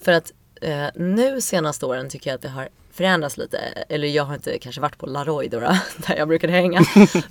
För 0.02 0.12
att 0.12 0.32
eh, 0.62 0.88
nu 0.96 1.42
senaste 1.42 1.86
åren 1.86 2.10
tycker 2.10 2.30
jag 2.30 2.36
att 2.36 2.42
det 2.42 2.50
har 2.50 2.70
förändrats 2.92 3.38
lite. 3.38 3.58
Eller 3.90 4.08
jag 4.08 4.24
har 4.24 4.34
inte 4.34 4.58
kanske 4.58 4.82
varit 4.82 4.98
på 4.98 5.06
Laroy 5.06 5.48
då, 5.48 5.60
då 5.60 5.66
där 6.08 6.16
jag 6.18 6.28
brukade 6.28 6.54
hänga. 6.54 6.82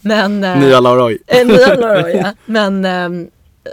Men, 0.00 0.44
eh, 0.44 0.58
Nya 0.60 0.80
Laroy. 0.80 1.18
Eh, 1.26 1.46
Nya 1.46 1.74
Laroy 1.74 2.12
ja. 2.12 2.34
Men 2.44 2.84
ehm, 2.84 3.30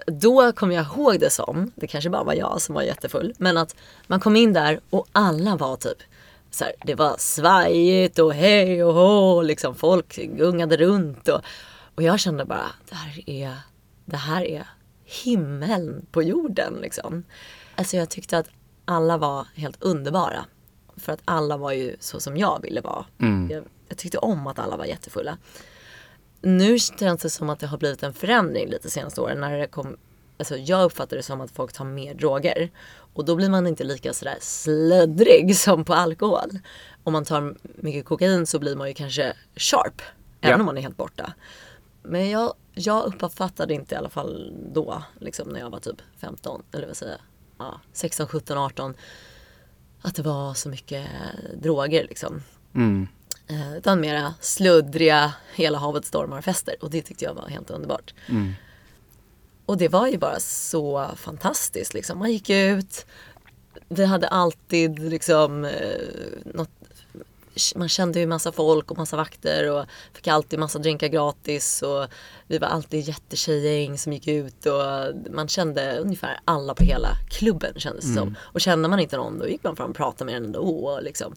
då 0.07 0.51
kommer 0.51 0.75
jag 0.75 0.85
ihåg 0.85 1.19
det 1.19 1.29
som, 1.29 1.71
det 1.75 1.87
kanske 1.87 2.09
bara 2.09 2.23
var 2.23 2.33
jag 2.33 2.61
som 2.61 2.75
var 2.75 2.81
jättefull, 2.81 3.33
men 3.37 3.57
att 3.57 3.75
man 4.07 4.19
kom 4.19 4.35
in 4.35 4.53
där 4.53 4.79
och 4.89 5.07
alla 5.11 5.55
var 5.55 5.75
typ 5.75 5.97
så 6.51 6.63
här, 6.63 6.73
det 6.85 6.95
var 6.95 7.15
svajigt 7.17 8.19
och 8.19 8.33
hej 8.33 8.83
och 8.83 8.93
hå, 8.93 9.41
liksom 9.41 9.75
folk 9.75 10.15
gungade 10.15 10.77
runt 10.77 11.27
och, 11.27 11.41
och 11.95 12.03
jag 12.03 12.19
kände 12.19 12.45
bara, 12.45 12.71
det 12.89 12.95
här 12.95 13.29
är, 13.29 13.57
det 14.05 14.17
här 14.17 14.45
är 14.45 14.67
himmeln 15.05 16.05
på 16.11 16.23
jorden 16.23 16.73
liksom. 16.81 17.23
Alltså 17.75 17.97
jag 17.97 18.09
tyckte 18.09 18.37
att 18.37 18.49
alla 18.85 19.17
var 19.17 19.47
helt 19.55 19.83
underbara. 19.83 20.45
För 20.97 21.11
att 21.11 21.21
alla 21.25 21.57
var 21.57 21.71
ju 21.71 21.95
så 21.99 22.19
som 22.19 22.37
jag 22.37 22.61
ville 22.61 22.81
vara. 22.81 23.05
Jag, 23.51 23.63
jag 23.87 23.97
tyckte 23.97 24.17
om 24.17 24.47
att 24.47 24.59
alla 24.59 24.77
var 24.77 24.85
jättefulla 24.85 25.37
nu 26.45 26.79
känns 26.79 27.21
det 27.21 27.29
som 27.29 27.49
att 27.49 27.59
det 27.59 27.67
har 27.67 27.77
blivit 27.77 28.03
en 28.03 28.13
förändring 28.13 28.69
lite 28.69 28.89
senaste 28.89 29.21
åren. 29.21 29.39
När 29.39 29.57
det 29.57 29.67
kom, 29.67 29.97
alltså 30.37 30.57
jag 30.57 30.83
uppfattar 30.83 31.17
det 31.17 31.23
som 31.23 31.41
att 31.41 31.51
folk 31.51 31.73
tar 31.73 31.85
mer 31.85 32.13
droger. 32.13 32.71
Och 33.13 33.25
då 33.25 33.35
blir 33.35 33.49
man 33.49 33.67
inte 33.67 33.83
lika 33.83 34.13
sådär 34.13 34.37
slöddrig 34.39 35.57
som 35.57 35.85
på 35.85 35.93
alkohol. 35.93 36.59
Om 37.03 37.13
man 37.13 37.25
tar 37.25 37.55
mycket 37.61 38.05
kokain 38.05 38.45
så 38.47 38.59
blir 38.59 38.75
man 38.75 38.87
ju 38.87 38.93
kanske 38.93 39.33
sharp. 39.55 40.01
Även 40.41 40.51
Ja. 40.51 40.59
om 40.59 40.65
man 40.65 40.77
är 40.77 40.81
helt 40.81 40.97
borta. 40.97 41.33
Men 42.03 42.29
jag, 42.29 42.53
jag 42.73 43.03
uppfattade 43.05 43.73
inte 43.73 43.95
i 43.95 43.97
alla 43.97 44.09
fall 44.09 44.53
då, 44.73 45.03
liksom 45.19 45.49
när 45.49 45.59
jag 45.59 45.69
var 45.69 45.79
typ 45.79 46.01
15, 46.17 46.63
eller 46.71 46.87
vad 46.87 46.97
säger 46.97 47.11
jag, 47.11 47.21
ja, 47.63 47.79
16, 47.93 48.27
17, 48.27 48.57
18. 48.57 48.93
Att 50.01 50.15
det 50.15 50.21
var 50.21 50.53
så 50.53 50.69
mycket 50.69 51.07
droger 51.61 52.03
liksom. 52.03 52.43
Mm. 52.75 53.07
Eh, 53.47 53.77
utan 53.77 54.01
mera 54.01 54.33
sluddriga, 54.41 55.33
hela 55.53 55.77
havet 55.77 56.05
stormar 56.05 56.41
fester. 56.41 56.75
Och 56.81 56.89
det 56.89 57.01
tyckte 57.01 57.25
jag 57.25 57.33
var 57.33 57.47
helt 57.47 57.69
underbart. 57.69 58.13
Mm. 58.29 58.53
Och 59.65 59.77
det 59.77 59.87
var 59.87 60.07
ju 60.07 60.17
bara 60.17 60.39
så 60.39 61.09
fantastiskt 61.15 61.93
liksom. 61.93 62.19
Man 62.19 62.31
gick 62.31 62.49
ut, 62.49 63.05
vi 63.87 64.05
hade 64.05 64.27
alltid 64.27 64.99
liksom 64.99 65.65
eh, 65.65 65.97
något, 66.45 66.69
man 67.75 67.89
kände 67.89 68.19
ju 68.19 68.27
massa 68.27 68.51
folk 68.51 68.91
och 68.91 68.97
massa 68.97 69.17
vakter 69.17 69.71
och 69.71 69.85
fick 70.13 70.27
alltid 70.27 70.59
massa 70.59 70.79
drinkar 70.79 71.07
gratis 71.07 71.81
och 71.81 72.07
vi 72.47 72.57
var 72.57 72.67
alltid 72.67 73.07
jättetjejgäng 73.07 73.97
som 73.97 74.13
gick 74.13 74.27
ut 74.27 74.65
och 74.65 75.31
man 75.31 75.47
kände 75.47 75.97
ungefär 75.97 76.39
alla 76.45 76.73
på 76.73 76.83
hela 76.83 77.09
klubben 77.29 77.73
kändes 77.77 78.05
det 78.05 78.13
som. 78.13 78.35
Och 78.41 78.61
kände 78.61 78.89
man 78.89 78.99
inte 78.99 79.17
någon 79.17 79.39
då 79.39 79.47
gick 79.47 79.63
man 79.63 79.75
fram 79.75 79.89
och 79.89 79.95
pratade 79.95 80.25
med 80.25 80.41
den 80.41 80.45
ändå 80.45 80.59
och 80.59 81.03
liksom. 81.03 81.35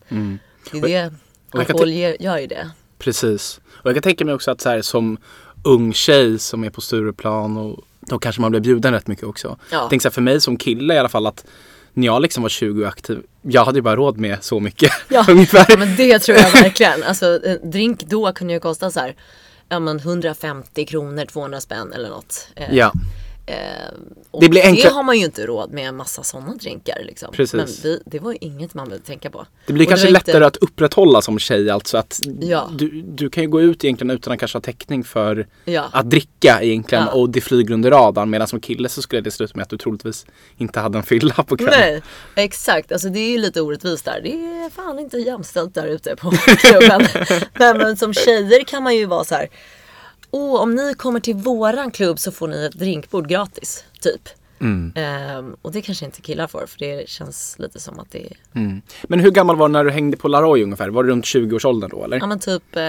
Det 0.73 0.79
är 0.79 0.83
det, 0.83 1.15
kan 1.51 1.61
alkohol 1.61 1.93
gör, 1.93 2.23
gör 2.23 2.39
ju 2.39 2.47
det. 2.47 2.71
Precis. 2.99 3.61
Och 3.73 3.87
jag 3.87 3.95
kan 3.95 4.03
tänka 4.03 4.25
mig 4.25 4.35
också 4.35 4.51
att 4.51 4.61
så 4.61 4.69
här, 4.69 4.83
som 4.83 5.19
ung 5.65 5.93
tjej 5.93 6.39
som 6.39 6.65
är 6.65 6.71
på 6.71 6.81
Stureplan 6.81 7.57
och 7.57 7.85
då 8.01 8.19
kanske 8.19 8.41
man 8.41 8.51
blir 8.51 8.61
bjuden 8.61 8.93
rätt 8.93 9.07
mycket 9.07 9.25
också. 9.25 9.59
Ja. 9.71 9.89
Tänker 9.89 10.03
så 10.03 10.09
här, 10.09 10.13
för 10.13 10.23
mig 10.23 10.41
som 10.41 10.57
kille 10.57 10.95
i 10.95 10.99
alla 10.99 11.09
fall 11.09 11.27
att 11.27 11.45
när 11.97 12.07
jag 12.07 12.23
liksom 12.23 12.43
var 12.43 12.49
20 12.51 12.83
och 12.83 12.89
aktiv, 12.89 13.19
jag 13.43 13.65
hade 13.65 13.79
ju 13.79 13.83
bara 13.83 13.97
råd 13.97 14.19
med 14.19 14.39
så 14.45 14.61
mycket 14.61 14.93
Ja, 15.09 15.25
ungefär. 15.31 15.67
ja 15.69 15.77
men 15.77 15.97
det 15.97 16.19
tror 16.19 16.39
jag 16.39 16.51
verkligen. 16.63 17.03
Alltså 17.03 17.39
drink 17.65 18.03
då 18.03 18.33
kunde 18.33 18.53
ju 18.53 18.61
kosta 18.61 18.91
så 18.91 19.01
här, 19.01 19.15
ja 19.69 19.79
men 19.79 19.99
150 19.99 20.87
kronor, 20.87 21.25
200 21.25 21.61
spänn 21.61 21.93
eller 21.93 22.09
något. 22.09 22.49
Eh, 22.57 22.75
Ja, 22.75 22.93
och 24.31 24.41
Det 24.41 24.49
blir 24.49 24.63
enklare- 24.63 24.89
det 24.89 24.95
har 24.95 25.03
man 25.03 25.19
ju 25.19 25.25
inte 25.25 25.47
råd 25.47 25.73
med 25.73 25.89
en 25.89 25.97
massa 25.97 26.23
sådana 26.23 26.55
drinkar 26.55 27.03
liksom. 27.05 27.33
Precis. 27.33 27.55
Men 27.55 27.67
vi, 27.83 28.01
det 28.07 28.19
var 28.19 28.33
ju 28.33 28.39
inget 28.41 28.75
man 28.75 28.89
behövde 28.89 29.07
tänka 29.07 29.31
på. 29.31 29.47
det 29.67 29.73
blir 29.73 29.85
Och 29.85 29.89
kanske 29.89 30.07
var 30.07 30.13
lättare 30.13 30.37
inte- 30.37 30.47
att 30.47 30.57
upprätthålla 30.57 31.23
som 31.23 31.39
tjej 31.39 31.71
alltså 31.71 31.99
att 31.99 32.21
Ja. 32.41 32.71
du, 32.79 33.03
du 33.03 33.31
kan 33.31 33.43
ju 33.43 33.49
gå 33.49 33.61
ut 33.61 33.85
egentligen 33.85 34.11
utan 34.11 34.33
att 34.33 34.39
kanske 34.39 34.57
ha 34.59 34.63
täckning 34.63 35.05
för 35.05 35.47
Ja. 35.65 35.85
att 35.93 36.11
dricka 36.11 36.63
egentligen 36.63 37.05
Ja. 37.05 37.13
och 37.13 37.31
det 37.31 37.41
flyger 37.41 37.75
under 37.75 37.91
radarn 37.91 38.31
medan 38.31 38.49
som 38.49 38.61
kille 38.61 38.89
så 38.89 39.03
skulle 39.03 39.21
det 39.23 39.31
sluta 39.31 39.53
med 39.57 39.63
att 39.63 39.71
du 39.71 39.79
troligtvis 39.79 40.27
inte 40.57 40.81
hade 40.81 40.99
en 40.99 41.05
fylla 41.05 41.35
på 41.35 41.57
kvällen. 41.57 41.81
Nej, 41.81 42.03
exakt. 42.37 42.93
Alltså 42.93 43.09
det 43.09 43.19
är 43.21 43.31
ju 43.31 43.39
lite 43.39 43.61
orättvist 43.61 44.05
där. 44.05 44.21
Det 44.23 44.31
är 44.33 44.71
fan 44.71 44.99
inte 44.99 45.17
jämställt 45.19 45.75
där 45.75 45.87
ute 45.87 46.17
på 46.17 46.31
klubben. 46.59 47.07
Nej 47.59 47.75
men 47.75 47.97
som 47.97 48.15
tjejer 48.15 48.65
kan 48.65 48.83
man 48.83 48.97
ju 48.97 49.07
vara 49.07 49.25
så 49.25 49.35
här. 49.35 49.49
Åh, 50.37 50.61
om 50.63 50.75
ni 50.75 50.95
kommer 50.95 51.21
till 51.21 51.35
våran 51.35 51.91
klubb 51.91 52.19
så 52.19 52.33
får 52.33 52.49
ni 52.49 52.65
ett 52.67 52.73
drinkbord 52.73 53.29
gratis. 53.29 53.85
Typ. 54.01 54.29
Mm. 54.61 54.93
Ehm, 54.97 55.57
och 55.63 55.73
det 55.73 55.83
kanske 55.83 56.05
inte 56.05 56.21
killar 56.21 56.47
får 56.47 56.67
för 56.67 56.79
det 56.79 57.09
känns 57.09 57.57
lite 57.59 57.81
som 57.81 57.99
att 57.99 58.11
det 58.11 58.27
är 58.27 58.37
Mm. 58.55 58.83
Men 59.05 59.21
hur 59.21 59.31
gammal 59.31 59.57
var 59.57 59.69
du 59.69 59.73
när 59.73 59.85
du 59.85 59.91
hängde 59.91 60.17
på 60.17 60.29
Laroy 60.29 60.63
ungefär? 60.63 60.89
Var 60.89 61.05
det 61.05 61.11
runt 61.11 61.25
20-årsåldern 61.25 61.91
då 61.91 62.05
eller? 62.05 62.19
Ja 62.19 62.27
men 62.27 62.39
typ 62.39 62.77
eh, 62.77 62.83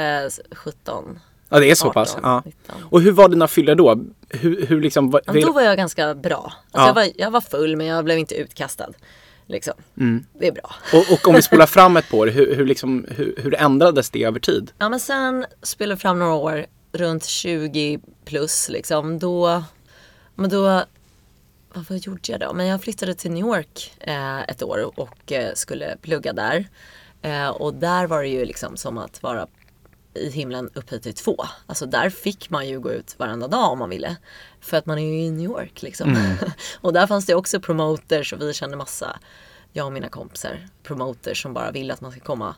17. 0.56 1.20
Ja 1.50 1.60
det 1.60 1.72
är 1.72 1.76
så 1.76 1.88
18, 1.88 1.94
pass. 1.94 2.18
Ja. 2.24 2.42
19. 2.46 2.76
Och 2.90 3.02
hur 3.02 3.12
var 3.12 3.30
dina 3.30 3.48
fyllor 3.48 3.76
då? 3.76 4.06
Hur, 4.30 4.66
hur 4.66 4.82
liksom? 4.82 5.10
Var, 5.12 5.22
Men 5.26 5.42
då 5.42 5.52
var 5.52 5.62
jag 5.62 5.78
ganska 5.78 6.16
bra. 6.16 6.54
Alltså 6.72 6.80
Ja. 6.82 6.88
jag, 6.88 6.94
var, 6.94 7.08
jag 7.16 7.32
var 7.32 7.42
full 7.42 7.76
men 7.76 7.86
jag 7.88 8.06
blev 8.06 8.18
inte 8.18 8.36
utkastad. 8.36 8.90
Liksom. 9.46 9.74
Mm. 10.00 10.26
Det 10.40 10.48
är 10.48 10.52
bra. 10.52 10.76
och, 10.94 11.14
och 11.14 11.28
om 11.28 11.36
vi 11.36 11.42
spolar 11.52 11.66
fram 11.66 11.98
ett 11.98 12.10
på 12.10 12.26
det, 12.26 12.32
hur, 12.32 12.56
hur, 12.56 12.66
liksom, 12.66 13.06
hur, 13.10 13.36
hur 13.38 13.56
ändrades 13.56 14.10
det 14.10 14.24
över 14.24 14.40
tid? 14.40 14.72
Ja 14.78 14.90
men 14.90 15.00
sen 15.00 15.46
spelade 15.64 15.92
jag 15.94 16.02
fram 16.02 16.20
några 16.20 16.34
år, 16.34 16.66
runt 16.98 17.26
20 17.26 18.00
plus 18.26 18.70
liksom. 18.70 19.20
Då, 19.20 19.64
men 20.36 20.50
då, 20.50 20.84
vad, 21.74 21.98
gjorde 21.98 22.20
jag 22.24 22.40
då? 22.40 22.54
Men 22.54 22.66
jag 22.66 22.82
flyttade 22.82 23.14
till 23.14 23.32
New 23.32 23.46
York 23.46 23.94
eh, 24.00 24.40
ett 24.40 24.64
år 24.64 25.00
och 25.00 25.32
eh, 25.32 25.54
skulle 25.54 25.98
plugga 26.02 26.34
där. 26.34 26.66
Eh, 27.22 27.48
och 27.48 27.74
där 27.74 28.08
var 28.08 28.22
det 28.22 28.30
ju 28.30 28.46
liksom 28.46 28.78
som 28.78 28.98
att 28.98 29.24
vara 29.24 29.48
i 30.14 30.30
himlen 30.30 30.70
upphöjt 30.74 31.04
till 31.04 31.14
två. 31.14 31.46
Alltså 31.66 31.86
där 31.86 32.10
fick 32.10 32.50
man 32.50 32.68
ju 32.68 32.80
gå 32.80 32.92
ut 32.92 33.16
varenda 33.20 33.48
dag 33.48 33.72
om 33.72 33.80
man 33.80 33.90
ville. 33.90 34.16
För 34.62 34.78
att 34.78 34.86
man 34.86 34.98
är 34.98 35.04
ju 35.04 35.22
i 35.22 35.32
New 35.32 35.46
York 35.46 35.82
liksom. 35.82 36.36
och 36.82 36.94
där 36.94 37.08
fanns 37.08 37.26
det 37.26 37.36
också 37.36 37.60
promoters 37.60 38.34
och 38.34 38.42
vi 38.42 38.54
kände 38.54 38.78
massa, 38.78 39.20
jag 39.72 39.86
och 39.86 39.94
mina 39.94 40.10
kompisar, 40.10 40.68
promoters 40.84 41.42
som 41.42 41.54
bara 41.54 41.72
ville 41.72 41.94
att 41.94 42.02
man 42.02 42.12
ska 42.12 42.22
komma 42.22 42.56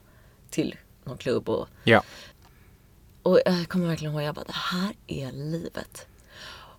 till 0.50 0.76
någon 1.04 1.18
klubb 1.18 1.50
och 1.50 1.68
Ja. 1.84 2.04
Och 3.30 3.40
jag 3.46 3.70
kommer 3.70 3.88
verkligen 3.88 4.14
ihåg, 4.14 4.24
jag 4.24 4.36
bara, 4.36 4.46
det 4.46 4.54
här 4.54 4.94
är 5.08 5.32
livet. 5.32 6.08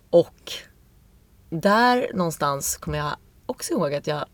Och 0.09 0.53
där 1.49 2.11
någonstans 2.13 2.77
kommer 2.77 2.97
jag 2.97 3.15
också 3.45 3.73
ihåg 3.73 3.93
att 3.93 4.07
jag, 4.07 4.25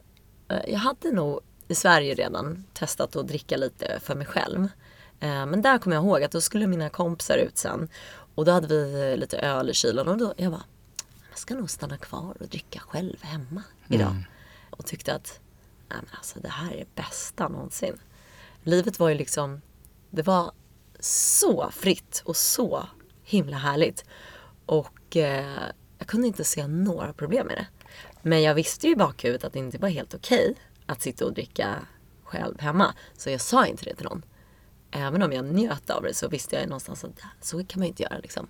eh, 0.47 0.61
jag 0.67 0.79
hade 0.79 1.11
nog 1.11 1.39
i 1.67 1.75
Sverige 1.75 2.13
redan 2.15 2.63
testat 2.73 3.15
att 3.15 3.27
dricka 3.27 3.57
lite 3.57 3.99
för 4.03 4.15
mig 4.15 4.27
själv. 4.27 4.63
Eh, 5.19 5.45
Men 5.45 5.61
där 5.61 5.77
kommer 5.77 5.95
jag 5.95 6.05
ihåg 6.05 6.23
att 6.23 6.31
då 6.31 6.41
skulle 6.41 6.67
mina 6.67 6.89
kompisar 6.89 7.37
ut 7.37 7.57
sen. 7.57 7.89
Och 8.35 8.45
då 8.45 8.51
hade 8.51 8.67
vi 8.67 9.17
lite 9.17 9.37
öl 9.37 9.69
i 9.69 9.73
kylen 9.73 10.07
och 10.07 10.17
då, 10.17 10.33
jag 10.37 10.51
bara, 10.51 10.63
jag 11.29 11.39
ska 11.39 11.55
nog 11.55 11.69
stanna 11.69 11.97
kvar 11.97 12.35
och 12.39 12.47
dricka 12.47 12.79
själv 12.79 13.17
hemma 13.21 13.63
idag. 13.87 14.07
Och 14.69 14.85
tyckte 14.85 15.15
att, 15.15 15.39
nej 15.89 15.97
men 16.01 16.15
alltså 16.17 16.39
det 16.39 16.49
här 16.49 16.71
är 16.71 16.77
det 16.77 16.95
bästa 16.95 17.47
någonsin. 17.47 17.99
Livet 18.63 18.99
var 18.99 19.09
ju 19.09 19.15
liksom, 19.15 19.61
det 20.09 20.21
var 20.21 20.51
så 20.99 21.71
fritt 21.71 22.21
och 22.25 22.37
så 22.37 22.87
himla 23.23 23.57
härligt. 23.57 24.05
Och 24.65 25.17
eh, 25.17 25.59
jag 25.97 26.07
kunde 26.07 26.27
inte 26.27 26.43
se 26.43 26.67
några 26.67 27.13
problem 27.13 27.47
med 27.47 27.55
det. 27.55 27.67
Men 28.21 28.41
jag 28.41 28.55
visste 28.55 28.87
ju 28.87 28.93
i 28.93 28.95
bakhuvudet 28.95 29.43
att 29.43 29.53
det 29.53 29.59
inte 29.59 29.77
var 29.77 29.89
helt 29.89 30.13
okej 30.13 30.55
att 30.85 31.01
sitta 31.01 31.25
och 31.25 31.33
dricka 31.33 31.75
själv 32.23 32.59
hemma. 32.59 32.93
Så 33.17 33.29
jag 33.29 33.41
sa 33.41 33.65
inte 33.65 33.83
det 33.83 33.95
till 33.95 34.05
någon. 34.05 34.25
Även 34.91 35.23
om 35.23 35.31
jag 35.31 35.45
njöt 35.45 35.89
av 35.89 36.03
det 36.03 36.13
så 36.13 36.27
visste 36.27 36.55
jag 36.55 36.67
någonstans 36.67 37.03
att 37.03 37.21
så 37.41 37.57
kan 37.57 37.79
man 37.79 37.85
ju 37.85 37.89
inte 37.89 38.03
göra 38.03 38.17
liksom. 38.17 38.47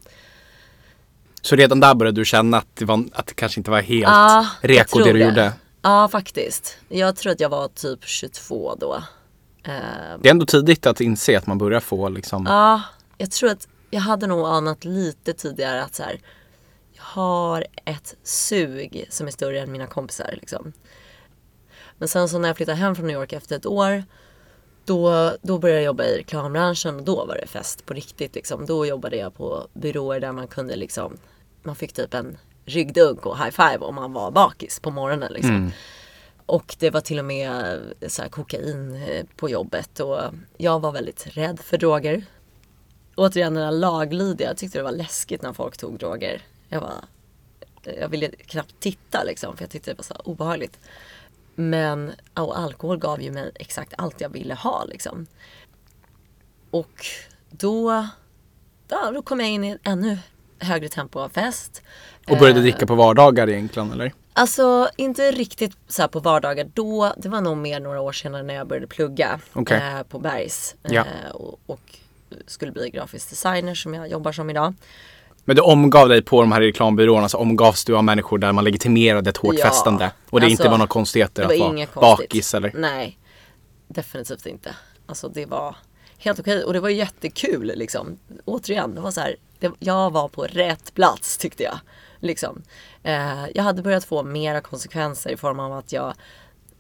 Så 1.42 1.56
redan 1.56 1.80
där 1.80 1.96
började 1.96 2.22
du 2.22 2.26
känna 2.26 2.58
att 2.58 2.76
det, 2.76 2.86
var, 2.86 3.06
att 3.14 3.28
det 3.28 3.34
kanske 3.34 3.60
inte 3.60 3.72
var 3.72 3.82
helt 3.82 4.04
jag 4.04 4.46
reko 4.62 5.00
det 5.00 5.14
du 5.14 5.24
gjorde? 5.24 5.54
Ja, 5.82 6.08
faktiskt. 6.08 6.78
Jag 6.90 7.16
tror 7.16 7.32
att 7.32 7.40
jag 7.40 7.50
var 7.50 7.68
typ 7.68 8.04
22 8.04 8.76
då. 8.76 9.04
Eh, 9.68 10.18
Det 10.22 10.30
är 10.30 10.32
ändå 10.32 10.46
tidigt 10.46 10.86
att 10.86 11.02
inse 11.02 11.38
att 11.38 11.48
man 11.48 11.58
börjar 11.58 11.80
få 11.80 12.10
liksom. 12.10 12.46
Ja, 12.46 12.82
jag 13.18 13.32
tror 13.32 13.50
att 13.50 13.68
jag 13.90 14.02
hade 14.02 14.28
nog 14.28 14.46
anat 14.48 14.86
lite 14.86 15.34
tidigare 15.34 15.84
att 15.84 15.96
så 15.96 16.04
här, 16.04 16.20
jag 16.94 17.04
har 17.04 17.66
ett 17.86 18.16
sug 18.24 19.06
som 19.10 19.28
är 19.28 19.32
större 19.32 19.60
än 19.60 19.72
mina 19.72 19.88
kompisar. 19.88 20.30
Liksom. 20.34 20.74
Men 21.98 22.08
sen 22.08 22.30
så 22.30 22.40
när 22.40 22.50
jag 22.50 22.58
flyttade 22.58 22.78
hem 22.78 22.96
från 22.96 23.08
New 23.08 23.16
York 23.16 23.34
efter 23.34 23.56
ett 23.56 23.66
år 23.66 24.04
då, 24.86 25.32
då 25.42 25.58
började 25.60 25.80
jag 25.82 25.86
jobba 25.86 26.04
i 26.04 26.18
reklambranschen 26.18 26.96
och 26.96 27.04
då 27.04 27.26
var 27.26 27.36
det 27.42 27.48
fest 27.48 27.86
på 27.86 27.94
riktigt. 27.94 28.36
Liksom. 28.36 28.66
Då 28.66 28.86
jobbade 28.86 29.16
jag 29.16 29.34
på 29.36 29.68
byråer 29.74 30.20
där 30.20 30.32
man 30.32 30.48
kunde 30.48 30.76
liksom, 30.76 31.18
man 31.64 31.76
fick 31.76 31.94
typ 31.94 32.14
en 32.14 32.38
ryggdunk 32.66 33.26
och 33.26 33.38
high 33.38 33.50
five 33.52 33.78
om 33.78 33.96
man 33.96 34.14
var 34.14 34.32
bakis 34.32 34.80
på 34.80 34.92
morgonen. 34.92 35.32
Liksom. 35.34 35.72
Och 36.48 36.76
det 36.80 36.90
var 36.90 37.02
till 37.02 37.20
och 37.20 37.26
med 37.26 37.80
så 38.08 38.22
här, 38.22 38.30
kokain 38.30 38.96
eh, 38.96 39.26
på 39.36 39.50
jobbet 39.50 40.00
och 40.00 40.20
jag 40.58 40.80
var 40.80 40.92
väldigt 40.92 41.28
rädd 41.28 41.60
för 41.60 41.78
droger. 41.78 42.26
Återigen 43.16 43.54
den 43.54 43.64
där 43.64 43.72
laglydiga, 43.72 44.48
jag 44.48 44.58
tyckte 44.58 44.80
det 44.80 44.84
var 44.84 44.92
läskigt 44.92 45.42
när 45.42 45.54
folk 45.54 45.78
tog 45.78 46.00
droger. 46.00 46.42
Jag, 46.70 46.82
var, 46.82 46.94
jag 48.00 48.10
ville 48.10 48.28
knappt 48.28 48.76
titta 48.80 49.24
liksom 49.24 49.58
för 49.58 49.64
jag 49.64 49.70
tyckte 49.70 49.92
det 49.92 49.98
var 49.98 50.04
så 50.04 50.14
obehagligt. 50.14 50.80
Men 51.56 52.12
och 52.34 52.60
alkohol 52.60 52.98
gav 52.98 53.22
ju 53.22 53.32
mig 53.32 53.52
exakt 53.56 53.94
allt 53.98 54.22
jag 54.22 54.30
ville 54.30 54.54
ha 54.54 54.84
liksom. 54.86 55.28
Och 56.72 57.06
då, 57.50 58.08
ja, 58.88 59.12
då 59.12 59.22
kom 59.22 59.40
jag 59.40 59.50
in 59.50 59.64
i 59.64 59.70
ett 59.70 59.82
ännu 59.84 60.18
högre 60.60 60.90
tempo 60.90 61.20
av 61.20 61.30
fest. 61.30 61.82
Och 62.28 62.38
började 62.38 62.60
Eh, 62.60 62.64
dricka 62.64 62.88
på 62.88 62.96
vardagar 62.96 63.50
egentligen 63.50 63.92
eller? 63.92 64.14
Alltså 64.38 64.90
inte 64.96 65.32
riktigt 65.32 65.78
så 65.88 66.02
här 66.02 66.10
på 66.10 66.20
vardagar 66.20 66.68
då. 66.74 67.14
Det 67.18 67.30
var 67.30 67.42
nog 67.42 67.58
mer 67.58 67.80
några 67.80 68.02
år 68.02 68.12
senare 68.12 68.44
när 68.44 68.54
jag 68.54 68.68
började 68.68 68.88
plugga 68.88 69.40
Okej. 69.54 69.78
eh, 69.78 70.04
på 70.04 70.20
Bergs. 70.20 70.76
Ja. 70.82 71.06
Eh, 71.26 71.32
och, 71.32 71.60
och 71.66 71.80
skulle 72.48 72.72
bli 72.72 72.90
grafisk 72.90 73.30
designer 73.30 73.76
som 73.76 73.94
jag 73.94 74.08
jobbar 74.08 74.32
som 74.32 74.50
idag. 74.50 74.74
Men 75.46 75.56
du 75.56 75.62
omgav 75.62 76.10
dig 76.10 76.22
på 76.22 76.42
de 76.42 76.52
här 76.52 76.62
reklambyråerna 76.62 77.30
så 77.30 77.38
omgavs 77.38 77.86
du 77.86 77.98
av 77.98 78.04
människor 78.04 78.38
där 78.38 78.52
man 78.52 78.64
legitimerade 78.64 79.30
ett 79.30 79.38
hårt 79.38 79.56
Ja, 79.58 79.66
festande. 79.66 80.12
Och 80.30 80.40
det 80.40 80.46
alltså, 80.46 80.62
inte 80.64 80.70
var 80.70 80.78
några 80.78 80.88
konstigheter 80.88 81.44
att 81.44 81.60
var 81.60 82.02
vara 82.02 82.18
bakis 82.18 82.54
eller? 82.54 82.72
Nej, 82.76 83.18
definitivt 83.88 84.46
inte. 84.46 84.76
Alltså 85.06 85.30
det 85.30 85.46
var 85.46 85.76
helt 86.18 86.40
okej 86.40 86.64
och 86.64 86.74
det 86.74 86.80
var 86.80 86.90
jättekul 86.90 87.72
liksom. 87.76 88.18
Återigen, 88.46 88.96
det 88.96 89.02
var 89.02 89.12
så 89.12 89.22
här, 89.22 89.36
det, 89.60 89.72
jag 89.80 90.12
var 90.12 90.28
på 90.28 90.44
rätt 90.44 90.94
plats 90.94 91.38
tyckte 91.38 91.64
jag. 91.64 91.80
Liksom. 92.20 92.62
Eh, 93.04 93.46
jag 93.56 93.64
hade 93.64 93.82
börjat 93.82 94.06
få 94.06 94.24
mera 94.24 94.62
konsekvenser 94.62 95.30
i 95.30 95.38
form 95.38 95.60
av 95.60 95.74
att 95.74 95.92
jag 95.92 96.14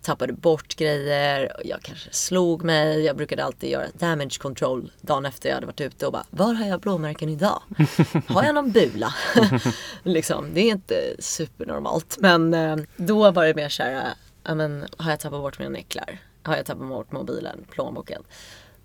tappade 0.08 0.34
bort 0.34 0.75
grejer, 0.75 1.51
jag 1.65 1.82
kanske 1.82 2.13
slog 2.13 2.63
mig. 2.63 3.01
Jag 3.06 3.17
brukade 3.17 3.44
alltid 3.44 3.70
göra 3.70 3.88
damage 3.94 4.39
control 4.41 4.91
dagen 5.01 5.25
efter 5.25 5.50
jag 5.50 5.56
hade 5.56 5.65
varit 5.65 5.82
ute 5.82 6.06
och 6.06 6.12
bara, 6.12 6.25
var 6.29 6.53
har 6.53 6.67
jag 6.67 6.82
blåmärken 6.82 7.29
idag? 7.29 7.62
Har 8.27 8.44
jag 8.44 8.56
någon 8.56 8.72
bula? 8.72 9.13
liksom, 10.03 10.53
det 10.53 10.62
är 10.62 10.72
inte 10.72 11.15
supernormalt. 11.20 12.17
Men 12.20 12.53
eh, 12.53 12.77
då 12.98 13.32
var 13.32 13.46
det 13.46 13.56
mer 13.56 13.70
såhär, 13.70 14.13
ja 14.44 14.56
men 14.56 14.86
har 14.98 15.10
jag 15.10 15.20
tappat 15.20 15.41
bort 15.41 15.60
mina 15.60 15.72
nycklar? 15.72 16.20
Har 16.44 16.56
jag 16.56 16.65
tappat 16.65 16.88
bort 16.88 17.12
mobilen, 17.12 17.65
plånboken? 17.72 18.24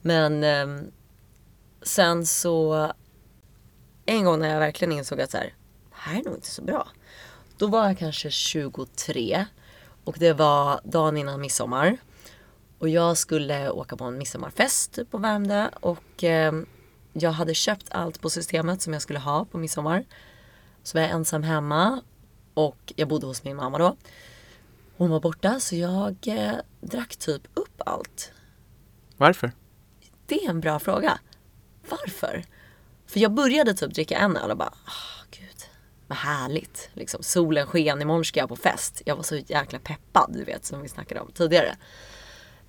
Men 0.01 0.45
eh, 0.45 0.85
sen 1.83 2.27
så 2.27 2.93
en 4.07 4.25
gång 4.25 4.41
när 4.41 4.49
jag 4.49 4.59
verkligen 4.59 4.93
insåg 4.93 5.21
att 5.21 5.31
så 5.31 5.37
här, 5.37 5.55
här 6.03 6.21
är 6.21 6.25
nog 6.25 6.35
inte 6.35 6.51
så 6.51 6.63
bra. 6.63 6.89
Då 7.57 7.67
var 7.67 7.87
jag 7.87 7.99
kanske 7.99 8.31
23 8.31 9.47
och 10.05 10.17
det 10.19 10.33
var 10.33 10.81
dagen 10.85 11.17
innan 11.17 11.41
midsommar. 11.41 11.97
Och 12.79 12.89
jag 12.89 13.19
skulle 13.19 13.71
åka 13.71 13.97
på 13.97 14.05
en 14.05 14.19
midsommarfest 14.19 14.99
på 15.11 15.19
Värmdö 15.19 15.69
och 15.81 16.25
eh, 16.25 16.53
jag 17.13 17.31
hade 17.31 17.55
köpt 17.55 17.87
allt 17.91 18.21
på 18.21 18.31
systemet 18.31 18.83
som 18.83 18.93
jag 18.93 19.03
skulle 19.03 19.19
ha 19.19 19.45
på 19.45 19.59
midsommar. 19.59 20.05
Så 20.83 20.99
var 20.99 21.03
jag 21.03 21.11
ensam 21.11 21.43
hemma 21.43 22.01
och 22.55 22.93
jag 22.97 23.09
bodde 23.09 23.27
hos 23.27 23.45
min 23.45 23.57
mamma 23.57 23.79
då. 23.79 23.97
Hon 24.97 25.11
var 25.11 25.21
borta 25.21 25.61
så 25.61 25.77
jag 25.77 26.17
eh, 26.27 26.55
drack 26.81 27.17
typ 27.17 27.43
upp 27.55 27.83
allt. 27.87 28.33
Varför? 29.17 29.53
Det 30.27 30.45
är 30.45 30.51
en 30.51 30.61
bra 30.61 30.79
fråga. 30.79 31.19
Varför? 31.89 32.45
För 33.07 33.21
jag 33.21 33.33
började 33.33 33.75
typ 33.75 33.95
dricka 33.95 34.19
en 34.19 34.37
öl 34.37 34.51
och 34.51 34.57
bara, 34.57 34.75
gud, 34.75 35.12
vad 36.13 36.19
härligt. 36.19 36.91
Liksom, 36.93 37.23
solen 37.23 37.67
sken, 37.67 38.03
imorgon 38.03 38.25
ska 38.25 38.41
jag 38.41 38.49
på 38.49 38.57
fest. 38.57 39.03
Jag 39.05 39.17
var 39.17 39.23
så 39.23 39.37
jäkla 39.37 39.79
peppad, 39.79 40.31
du 40.33 40.45
vet, 40.45 40.65
som 40.65 40.83
vi 40.83 40.89
snackade 40.89 41.21
om 41.21 41.33
tidigare. 41.33 41.77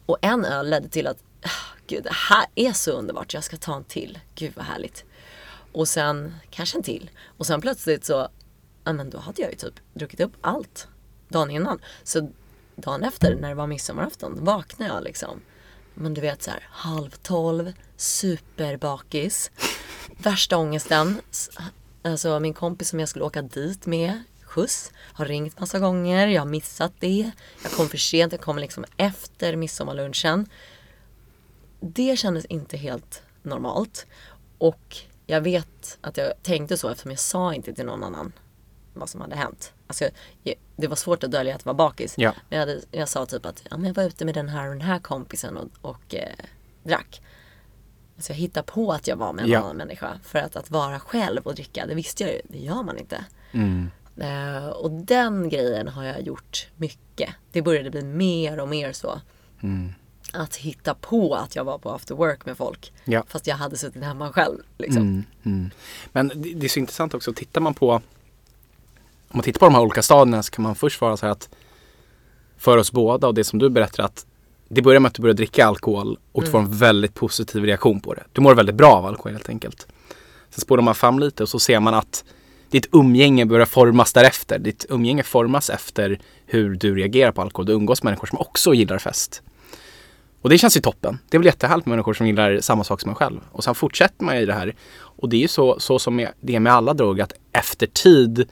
Och 0.06 0.18
en 0.22 0.46
öl 0.46 0.70
ledde 0.70 0.90
till 0.90 1.08
att, 1.08 1.18
ah, 1.42 1.78
gud, 1.88 2.04
det 2.04 2.14
här 2.14 2.46
är 2.56 2.72
så 2.72 2.92
underbart, 2.92 3.34
jag 3.34 3.44
ska 3.44 3.58
ta 3.58 3.76
en 3.76 3.84
till. 3.84 4.20
Gud 4.36 4.54
vad 4.56 4.66
härligt. 4.66 5.06
Och 5.72 5.88
sen 5.88 6.36
kanske 6.50 6.78
en 6.78 6.84
till. 6.84 7.10
Och 7.38 7.46
sen 7.46 7.62
plötsligt 7.62 8.06
så, 8.06 8.28
ja 8.84 8.94
men 8.94 9.10
då 9.10 9.18
hade 9.18 9.42
jag 9.42 9.52
ju 9.52 9.58
typ 9.58 9.76
druckit 9.94 10.20
upp 10.20 10.34
allt 10.42 10.88
dagen 11.28 11.52
innan. 11.52 11.82
Så 12.04 12.32
dagen 12.76 13.04
efter 13.04 13.36
när 13.36 13.50
det 13.50 13.56
var 13.56 13.68
midsommarafton 13.68 14.46
vaknade 14.46 14.94
jag 14.94 15.04
liksom. 15.04 15.42
Men 15.94 16.14
du 16.14 16.22
vet 16.22 16.44
så 16.44 16.52
här, 16.52 16.68
halv 16.72 17.10
tolv, 17.10 17.74
superbakis. 17.98 19.52
Värsta 20.18 20.58
ångesten. 20.58 21.22
Alltså 22.04 22.40
min 22.40 22.54
kompis 22.54 22.90
som 22.90 23.00
jag 23.00 23.10
skulle 23.10 23.26
åka 23.26 23.42
dit 23.42 23.86
med, 23.86 24.24
skjuts, 24.44 24.92
har 25.14 25.26
ringt 25.26 25.60
massa 25.60 25.80
gånger. 25.80 26.28
Jag 26.28 26.42
har 26.42 26.48
missat 26.48 26.94
det. 27.00 27.32
Jag 27.64 27.72
kom 27.72 27.90
för 27.90 27.98
sent, 27.98 28.32
jag 28.32 28.42
kom 28.42 28.58
liksom 28.58 28.86
efter 28.98 29.56
midsommarlunchen. 29.56 30.50
Det 31.80 32.20
kändes 32.20 32.46
inte 32.46 32.78
helt 32.78 33.24
normalt. 33.42 34.06
Och 34.58 34.98
jag 35.26 35.42
vet 35.42 35.98
att 36.02 36.18
jag 36.18 36.34
tänkte 36.44 36.78
så 36.78 36.90
eftersom 36.90 37.12
jag 37.12 37.20
sa 37.20 37.54
inte 37.54 37.74
till 37.74 37.86
någon 37.86 38.04
annan 38.04 38.34
vad 38.94 39.10
som 39.10 39.22
hade 39.22 39.36
hänt. 39.36 39.74
Alltså, 39.88 40.10
det 40.76 40.88
var 40.88 40.96
svårt 40.96 41.24
att 41.24 41.32
dölja 41.32 41.56
att 41.56 41.62
jag 41.66 41.74
var 41.74 41.78
bakis. 41.78 42.14
Ja. 42.18 42.34
Men 42.50 42.60
jag, 42.60 42.68
hade, 42.68 42.82
jag 42.92 43.10
sa 43.10 43.26
typ 43.26 43.46
att 43.46 43.64
ja, 43.70 43.78
men 43.78 43.86
jag 43.86 43.94
var 43.94 44.04
ute 44.04 44.26
med 44.26 44.36
den 44.36 44.50
här 44.50 44.68
och 44.68 44.72
den 44.72 44.82
här 44.82 45.00
kompisen 45.00 45.58
och, 45.58 45.70
och 45.82 46.16
eh, 46.16 46.46
drack. 46.84 47.22
Alltså 48.16 48.32
jag 48.32 48.38
hittade 48.38 48.66
på 48.72 48.92
att 48.92 49.08
jag 49.08 49.16
var 49.16 49.34
med 49.34 49.46
en 49.46 49.52
Ja. 49.52 49.60
annan 49.60 49.78
människa. 49.78 50.20
För 50.24 50.40
att, 50.40 50.56
att 50.56 50.72
vara 50.72 51.00
själv 51.00 51.42
och 51.44 51.56
dricka, 51.56 51.86
det 51.86 51.96
visste 51.96 52.24
jag 52.24 52.34
ju, 52.34 52.42
det 52.50 52.58
gör 52.58 52.84
man 52.84 52.98
inte. 52.98 53.26
Mm. 53.52 53.90
Eh, 54.18 54.68
och 54.68 54.92
den 54.92 55.50
grejen 55.50 55.88
har 55.88 56.04
jag 56.04 56.22
gjort 56.22 56.68
mycket. 56.76 57.30
Det 57.52 57.62
började 57.62 57.90
bli 57.90 58.04
mer 58.04 58.60
och 58.60 58.68
mer 58.70 58.92
så. 58.92 59.22
Mm. 59.62 59.94
Att 60.34 60.56
hitta 60.56 60.94
på 60.94 61.36
att 61.36 61.56
jag 61.56 61.64
var 61.64 61.78
på 61.78 61.92
after 61.92 62.16
work 62.16 62.46
med 62.46 62.58
folk. 62.58 62.94
Ja. 63.06 63.24
Fast 63.28 63.48
jag 63.48 63.56
hade 63.56 63.78
suttit 63.78 64.04
hemma 64.04 64.34
själv. 64.34 64.58
Liksom. 64.78 65.02
Mm, 65.02 65.24
mm. 65.44 65.70
Men 66.12 66.28
det, 66.28 66.54
det 66.54 66.66
är 66.66 66.70
så 66.70 66.80
intressant 66.80 67.14
också, 67.14 67.34
tittar 67.34 67.62
man 67.62 67.74
på 67.74 67.92
om 67.92 69.38
man 69.38 69.44
tittar 69.44 69.60
på 69.60 69.66
de 69.66 69.76
här 69.76 69.82
olika 69.82 70.02
stadierna 70.02 70.44
så 70.44 70.52
kan 70.52 70.64
man 70.64 70.76
först 70.76 71.02
vara 71.02 71.18
så 71.18 71.26
här 71.26 71.34
att 71.34 71.50
för 72.58 72.78
oss 72.78 72.92
båda 72.92 73.28
och 73.28 73.34
det 73.34 73.44
som 73.44 73.60
du 73.60 73.70
berättar 73.70 74.04
att 74.04 74.26
det 74.68 74.82
börjar 74.82 75.00
med 75.00 75.10
att 75.10 75.16
du 75.16 75.22
börjar 75.22 75.34
dricka 75.34 75.66
alkohol 75.66 76.18
och 76.32 76.44
du 76.44 76.50
får 76.50 76.60
en 76.60 76.78
väldigt 76.78 77.14
positiv 77.14 77.64
reaktion 77.64 78.00
på 78.00 78.14
det. 78.14 78.24
Du 78.32 78.42
mår 78.42 78.56
väldigt 78.56 78.76
bra 78.76 78.92
av 78.94 79.06
alkohol 79.06 79.32
helt 79.32 79.50
enkelt. 79.50 79.88
Sen 80.50 80.62
spårar 80.62 80.82
man 80.82 80.96
fram 80.96 81.20
lite 81.20 81.44
och 81.44 81.50
så 81.50 81.60
ser 81.60 81.80
man 81.80 81.94
att 81.94 82.24
ditt 82.70 82.88
umgänge 82.92 83.46
börjar 83.46 83.66
formas 83.66 84.14
därefter. 84.14 84.60
Ditt 84.60 84.86
umgänge 84.90 85.24
formas 85.24 85.70
efter 85.70 86.20
hur 86.46 86.76
du 86.76 86.96
reagerar 86.96 87.32
på 87.32 87.42
alkohol. 87.42 87.66
Du 87.66 87.74
umgås 87.74 88.04
med 88.04 88.12
människor 88.12 88.28
som 88.28 88.40
också 88.40 88.74
gillar 88.74 88.98
fest. 88.98 89.42
Och 90.42 90.50
det 90.50 90.58
känns 90.58 90.78
ju 90.78 90.82
toppen. 90.82 91.20
Det 91.30 91.38
är 91.38 91.40
väl 91.40 91.46
jättehärligt 91.46 91.86
med 91.86 91.92
människor 91.92 92.14
som 92.14 92.28
gillar 92.28 92.60
samma 92.60 92.84
sak 92.84 93.02
som 93.02 93.10
en 93.10 93.16
själv. 93.16 93.40
Och 93.52 93.64
sen 93.64 93.76
fortsätter 93.76 94.26
man 94.26 94.38
i 94.38 94.46
det 94.46 94.54
här. 94.54 94.76
Och 94.96 95.30
det 95.30 95.38
är 95.38 95.42
ju 95.42 95.48
så, 95.48 95.80
så 95.80 96.00
som 96.00 96.28
det 96.40 96.56
är 96.56 96.60
med 96.60 96.74
alla 96.74 96.94
droger 96.94 97.24
att 97.24 97.34
efter 97.52 97.88
tid 97.88 98.50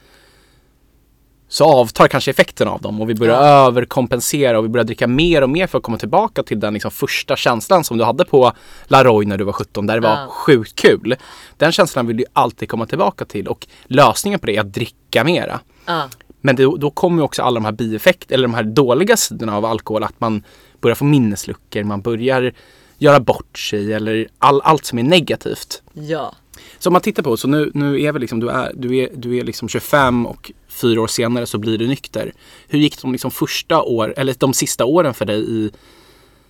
så 1.52 1.66
avtar 1.66 2.08
kanske 2.08 2.32
effekten 2.32 2.68
av 2.68 2.82
dem 2.82 3.02
och 3.02 3.10
vi 3.10 3.16
börjar 3.16 3.42
överkompensera 3.68 4.58
och 4.60 4.66
vi 4.66 4.70
börjar 4.70 4.84
dricka 4.84 5.08
mer 5.08 5.42
och 5.42 5.50
mer 5.50 5.68
för 5.68 5.78
att 5.78 5.84
komma 5.84 5.98
tillbaka 5.98 6.44
till 6.44 6.60
den 6.60 6.74
liksom 6.74 6.92
första 6.92 7.36
känslan 7.36 7.84
som 7.84 7.98
du 7.98 8.04
hade 8.04 8.26
på 8.26 8.52
Laroy 8.88 9.26
när 9.26 9.38
du 9.38 9.44
var 9.44 9.54
17 9.54 9.88
där 9.88 9.94
det 9.96 10.02
var 10.02 10.10
Ja. 10.10 10.28
sjukt 10.30 10.76
kul. 10.76 11.16
Den 11.58 11.72
känslan 11.72 12.08
vill 12.08 12.18
du 12.18 12.26
alltid 12.34 12.70
komma 12.70 12.86
tillbaka 12.86 13.26
till 13.26 13.48
och 13.48 13.68
lösningen 13.84 14.40
på 14.40 14.46
det 14.46 14.56
är 14.56 14.62
att 14.62 14.74
dricka 14.74 15.24
mera. 15.24 15.60
Ja. 15.86 16.04
Men 16.42 16.56
det, 16.56 16.64
då 16.64 16.92
kommer 16.92 17.24
också 17.24 17.42
alla 17.42 17.54
de 17.60 17.66
här 17.66 17.72
bieffekterna, 17.72 18.36
eller 18.36 18.48
de 18.48 18.54
här 18.54 18.64
dåliga 18.64 19.18
sidorna 19.18 19.58
av 19.58 19.66
alkohol. 19.66 20.04
Att 20.04 20.20
man 20.20 20.44
börjar 20.82 20.96
få 20.96 21.06
minnesluckor, 21.06 21.84
man 21.84 22.02
börjar 22.02 22.54
göra 22.98 23.20
bort 23.20 23.58
sig 23.60 23.94
eller 23.94 24.28
all, 24.40 24.62
allt 24.62 24.86
som 24.86 25.00
är 25.00 25.04
negativt. 25.04 25.82
ja. 25.94 26.34
Så 26.80 26.90
om 26.90 26.94
man 26.94 27.02
tittar 27.02 27.24
på, 27.24 27.38
så 27.38 27.48
nu, 27.48 27.72
nu 27.74 28.02
är 28.02 28.12
vi 28.12 28.20
liksom, 28.20 28.40
du 28.40 28.50
är, 28.50 28.72
du 28.76 28.98
är, 28.98 29.10
du 29.16 29.38
är 29.38 29.44
liksom 29.44 29.70
25 29.70 30.26
och 30.26 30.52
fyra 30.68 31.02
år 31.02 31.08
senare 31.08 31.46
så 31.46 31.58
blir 31.58 31.78
du 31.78 31.88
nykter. 31.88 32.34
Hur 32.68 32.80
gick 32.80 33.02
de 33.02 33.12
liksom 33.12 33.32
första 33.32 33.82
år, 33.82 34.14
eller 34.18 34.36
de 34.40 34.54
sista 34.54 34.86
åren 34.86 35.14
för 35.14 35.26
dig 35.26 35.40
i, 35.52 35.72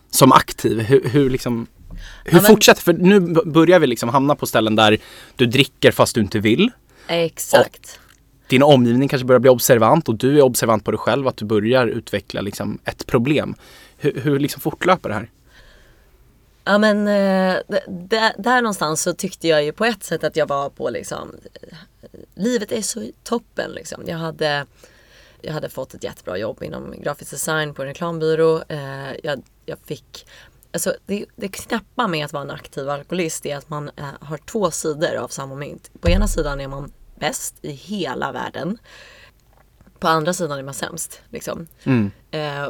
som 0.09 0.31
aktiv? 0.31 0.79
Hur, 0.79 1.09
hur 1.09 1.29
liksom, 1.29 1.67
hur 2.25 2.31
Ja, 2.37 2.41
men- 2.41 2.45
fortsätter, 2.51 2.81
för 2.81 2.93
nu 2.93 3.19
börjar 3.45 3.79
vi 3.79 3.87
liksom 3.87 4.09
hamna 4.09 4.35
på 4.35 4.45
ställen 4.45 4.75
där 4.75 4.97
du 5.35 5.45
dricker 5.45 5.91
fast 5.91 6.15
du 6.15 6.21
inte 6.21 6.39
vill. 6.39 6.71
Exakt. 7.07 7.99
din 8.47 8.63
omgivning 8.63 9.07
kanske 9.09 9.25
börjar 9.25 9.39
bli 9.39 9.49
observant 9.49 10.09
och 10.09 10.15
du 10.15 10.37
är 10.37 10.41
observant 10.41 10.85
på 10.85 10.91
dig 10.91 10.97
själv 10.97 11.27
att 11.27 11.37
du 11.37 11.45
börjar 11.45 11.87
utveckla 11.87 12.41
liksom 12.41 12.79
ett 12.85 13.05
problem. 13.07 13.55
Hur, 13.97 14.21
hur 14.23 14.39
liksom 14.39 14.61
fortlöper 14.61 15.09
det 15.09 15.15
här? 15.15 15.29
Ja 16.63 16.77
men 16.77 17.07
eh, 17.07 17.59
där, 17.87 18.33
där 18.37 18.61
någonstans 18.61 19.01
så 19.01 19.13
tyckte 19.13 19.47
jag 19.47 19.63
ju 19.63 19.71
på 19.71 19.85
ett 19.85 20.03
sätt 20.03 20.23
att 20.23 20.35
jag 20.35 20.47
var 20.47 20.69
på 20.69 20.89
liksom 20.89 21.35
eh, 21.61 21.77
Livet 22.35 22.71
är 22.71 22.81
så 22.81 23.11
toppen 23.23 23.71
liksom. 23.71 24.03
Jag 24.07 24.17
hade, 24.17 24.65
jag 25.41 25.53
hade 25.53 25.69
fått 25.69 25.93
ett 25.93 26.03
jättebra 26.03 26.37
jobb 26.37 26.63
inom 26.63 26.93
grafisk 27.01 27.31
design 27.31 27.73
på 27.73 27.81
en 27.81 27.87
reklambyrå. 27.87 28.63
Eh, 28.67 29.13
jag, 29.23 29.41
jag 29.65 29.77
fick 29.85 30.27
Alltså 30.73 30.95
det, 31.05 31.25
det 31.35 31.47
knäppa 31.47 32.07
med 32.07 32.25
att 32.25 32.33
vara 32.33 32.43
en 32.43 32.51
aktiv 32.51 32.89
alkoholist 32.89 33.45
är 33.45 33.57
att 33.57 33.69
man 33.69 33.91
har 34.19 34.37
två 34.37 34.71
sidor 34.71 35.15
av 35.15 35.27
samma 35.27 35.55
mynt. 35.55 35.91
På 36.01 36.09
ena 36.09 36.27
sidan 36.27 36.61
är 36.61 36.67
man 36.67 36.91
bäst 37.15 37.55
i 37.61 37.71
hela 37.71 38.31
världen. 38.31 38.77
På 39.99 40.07
andra 40.07 40.33
sidan 40.33 40.59
är 40.59 40.63
man 40.63 40.73
sämst. 40.73 41.21
Liksom. 41.29 41.67
Mm. 41.83 42.11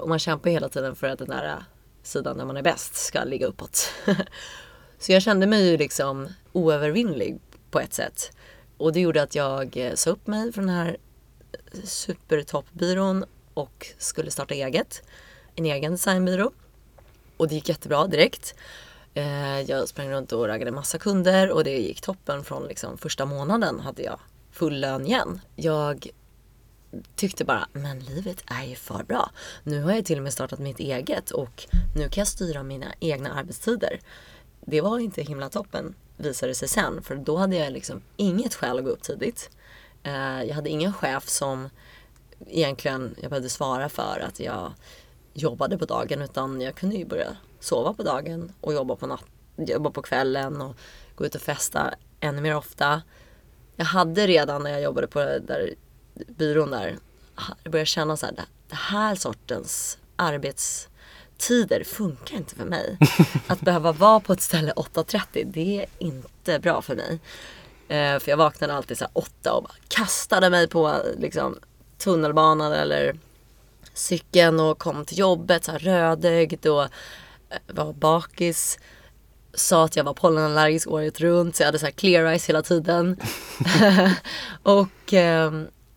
Och 0.01 0.09
man 0.09 0.19
kämpar 0.19 0.49
hela 0.49 0.69
tiden 0.69 0.95
för 0.95 1.07
att 1.07 1.19
den 1.19 1.27
där 1.27 1.63
sidan 2.03 2.37
där 2.37 2.45
man 2.45 2.57
är 2.57 2.61
bäst 2.61 2.95
ska 2.95 3.23
ligga 3.23 3.47
uppåt. 3.47 3.93
så 4.99 5.11
jag 5.11 5.21
kände 5.21 5.47
mig 5.47 5.69
ju 5.69 5.77
liksom 5.77 6.27
oövervinnlig 6.53 7.39
på 7.71 7.79
ett 7.79 7.93
sätt. 7.93 8.31
Och 8.77 8.93
det 8.93 8.99
gjorde 8.99 9.21
att 9.21 9.35
jag 9.35 9.77
eh, 9.77 9.93
sa 9.93 10.09
upp 10.09 10.27
mig 10.27 10.53
från 10.53 10.67
den 10.67 10.75
här 10.75 10.97
eh, 11.51 11.81
supertoppbyrån 11.83 13.25
och 13.53 13.87
skulle 13.97 14.31
starta 14.31 14.53
eget. 14.53 15.03
En 15.55 15.65
egen 15.65 15.91
designbyrå. 15.91 16.51
Och 17.37 17.47
det 17.47 17.55
gick 17.55 17.69
jättebra 17.69 18.07
direkt. 18.07 18.55
Eh, 19.13 19.61
jag 19.61 19.89
sprang 19.89 20.09
runt 20.09 20.31
och 20.31 20.47
raggade 20.47 20.71
massa 20.71 20.97
kunder 20.97 21.51
och 21.51 21.63
det 21.63 21.77
gick 21.77 22.01
toppen 22.01 22.43
från 22.43 22.63
liksom 22.63 22.97
första 22.97 23.25
månaden 23.25 23.79
hade 23.79 24.03
jag 24.03 24.19
full 24.51 24.79
lön 24.79 25.05
igen. 25.05 25.41
Jag 25.55 26.07
tyckte 27.15 27.45
bara, 27.45 27.67
men 27.73 27.99
livet 27.99 28.43
är 28.45 28.63
ju 28.63 28.75
för 28.75 29.03
bra. 29.03 29.31
Nu 29.63 29.83
har 29.83 29.91
jag 29.91 30.05
till 30.05 30.17
och 30.17 30.23
med 30.23 30.33
startat 30.33 30.59
mitt 30.59 30.79
eget 30.79 31.31
och 31.31 31.67
nu 31.95 32.09
kan 32.09 32.21
jag 32.21 32.27
styra 32.27 32.63
mina 32.63 32.93
egna 32.99 33.33
arbetstider. 33.33 33.99
Det 34.65 34.81
var 34.81 34.99
inte 34.99 35.21
himla 35.21 35.49
toppen 35.49 35.95
visade 36.17 36.49
det 36.49 36.55
sig 36.55 36.67
sen 36.67 37.01
för 37.01 37.15
då 37.15 37.37
hade 37.37 37.55
jag 37.55 37.73
liksom 37.73 38.01
inget 38.17 38.55
skäl 38.55 38.77
att 38.77 38.85
gå 38.85 38.89
upp 38.89 39.03
tidigt. 39.03 39.49
Eh, 40.03 40.43
jag 40.43 40.55
hade 40.55 40.69
ingen 40.69 40.93
chef 40.93 41.29
som 41.29 41.69
egentligen 42.47 43.15
jag 43.21 43.29
behövde 43.29 43.49
svara 43.49 43.89
för 43.89 44.23
att 44.27 44.39
jag 44.39 44.73
jobbade 45.33 45.77
på 45.77 45.85
dagen 45.85 46.21
utan 46.21 46.61
jag 46.61 46.75
kunde 46.75 46.95
ju 46.95 47.05
börja 47.05 47.37
sova 47.59 47.93
på 47.93 48.03
dagen 48.03 48.51
och 48.61 48.73
jobba 48.73 48.95
på, 48.95 49.07
natt, 49.07 49.25
jobba 49.57 49.91
på 49.91 50.01
kvällen 50.01 50.61
och 50.61 50.75
gå 51.15 51.25
ut 51.25 51.35
och 51.35 51.41
festa 51.41 51.93
ännu 52.19 52.41
mer 52.41 52.55
ofta. 52.55 53.01
Jag 53.75 53.85
hade 53.85 54.27
redan 54.27 54.63
när 54.63 54.71
jag 54.71 54.81
jobbade 54.81 55.07
på 55.07 55.19
där 55.19 55.73
byrån 56.13 56.71
där, 56.71 56.97
jag 57.63 57.71
började 57.71 57.85
känna 57.85 58.17
så 58.17 58.25
här, 58.25 58.33
det- 58.33 58.75
här 58.75 59.15
sortens 59.15 59.97
arbetstider 60.15 61.83
funkar 61.83 62.35
inte 62.37 62.55
för 62.55 62.65
mig. 62.65 62.97
Att 63.47 63.61
behöva 63.61 63.91
vara 63.91 64.19
på 64.19 64.33
ett 64.33 64.41
ställe 64.41 64.73
8.30, 64.75 65.51
det 65.53 65.79
är 65.81 65.85
inte 65.99 66.59
bra 66.59 66.81
för 66.81 66.95
mig. 66.95 67.19
Eh, 67.87 68.19
för 68.19 68.29
jag 68.29 68.37
vaknade 68.37 68.73
alltid 68.73 68.97
så 68.97 69.03
här 69.03 69.11
8 69.13 69.53
och 69.53 69.63
bara 69.63 69.73
kastade 69.87 70.49
mig 70.49 70.67
på 70.67 71.01
liksom, 71.17 71.59
tunnelbanan 71.97 72.71
eller 72.73 73.15
cykeln 73.93 74.59
och 74.59 74.79
kom 74.79 75.05
till 75.05 75.19
jobbet 75.19 75.63
så 75.65 75.71
här 75.71 75.79
rödögd 75.79 76.67
och 76.67 76.83
eh, 76.83 76.89
var 77.67 77.93
bakis. 77.93 78.79
Sa 79.53 79.85
att 79.85 79.95
jag 79.95 80.03
var 80.03 80.13
pollenallergisk 80.13 80.87
året 80.87 81.19
runt 81.19 81.55
så 81.55 81.63
jag 81.63 81.67
hade 81.67 81.79
så 81.79 81.85
här 81.85 81.91
clear 81.91 82.25
eyes 82.25 82.49
hela 82.49 82.61
tiden. 82.61 83.17
och 84.63 85.13
eh, 85.13 85.51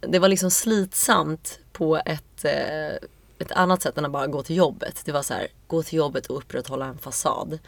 det 0.08 0.18
var 0.18 0.28
liksom 0.28 0.50
slitsamt 0.50 1.58
på 1.72 1.96
ett, 1.96 2.44
eh, 2.44 2.94
ett 3.38 3.52
annat 3.52 3.82
sätt 3.82 3.98
än 3.98 4.04
att 4.04 4.10
bara 4.10 4.26
gå 4.26 4.42
till 4.42 4.56
jobbet. 4.56 5.02
Det 5.04 5.12
var 5.12 5.22
så 5.22 5.34
här, 5.34 5.48
gå 5.66 5.82
till 5.82 5.98
jobbet 5.98 6.26
och 6.26 6.36
upprätthålla 6.36 6.86
en 6.86 6.98
fasad. 6.98 7.58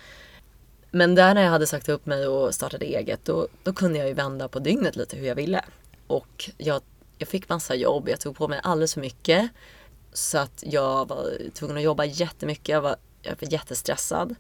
Men 0.91 1.15
där 1.15 1.35
när 1.35 1.43
jag 1.43 1.51
hade 1.51 1.67
sagt 1.67 1.89
upp 1.89 2.07
mig 2.07 2.27
och 2.27 2.55
startade 2.55 2.85
eget 2.85 3.25
då, 3.25 3.49
då 3.63 3.73
kunde 3.73 3.99
jag 3.99 4.09
ju 4.09 4.15
vända 4.15 4.49
på 4.49 4.59
dygnet 4.59 4.97
lite 4.97 5.17
hur 5.17 5.27
jag 5.27 5.35
ville. 5.35 5.65
Och 6.07 6.51
jag, 6.59 6.83
jag 7.19 7.29
fick 7.29 7.49
massa 7.49 7.75
jobb, 7.75 8.09
jag 8.09 8.21
tog 8.21 8.37
på 8.37 8.49
mig 8.49 8.61
alldeles 8.63 8.95
för 8.95 9.01
mycket. 9.01 9.51
Så 10.13 10.39
att 10.39 10.65
jag 10.67 11.09
var 11.09 11.33
tvungen 11.55 11.77
att 11.77 11.83
jobba 11.83 12.05
jättemycket, 12.05 12.69
jag 12.69 12.81
var, 12.81 12.97
jag 13.23 13.37
var 13.41 13.53
jättestressad. 13.53 14.35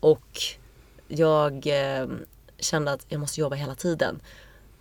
Och 0.00 0.42
jag 1.08 1.66
eh, 1.66 2.06
kände 2.58 2.92
att 2.92 3.06
jag 3.08 3.20
måste 3.20 3.40
jobba 3.40 3.56
hela 3.56 3.74
tiden. 3.74 4.20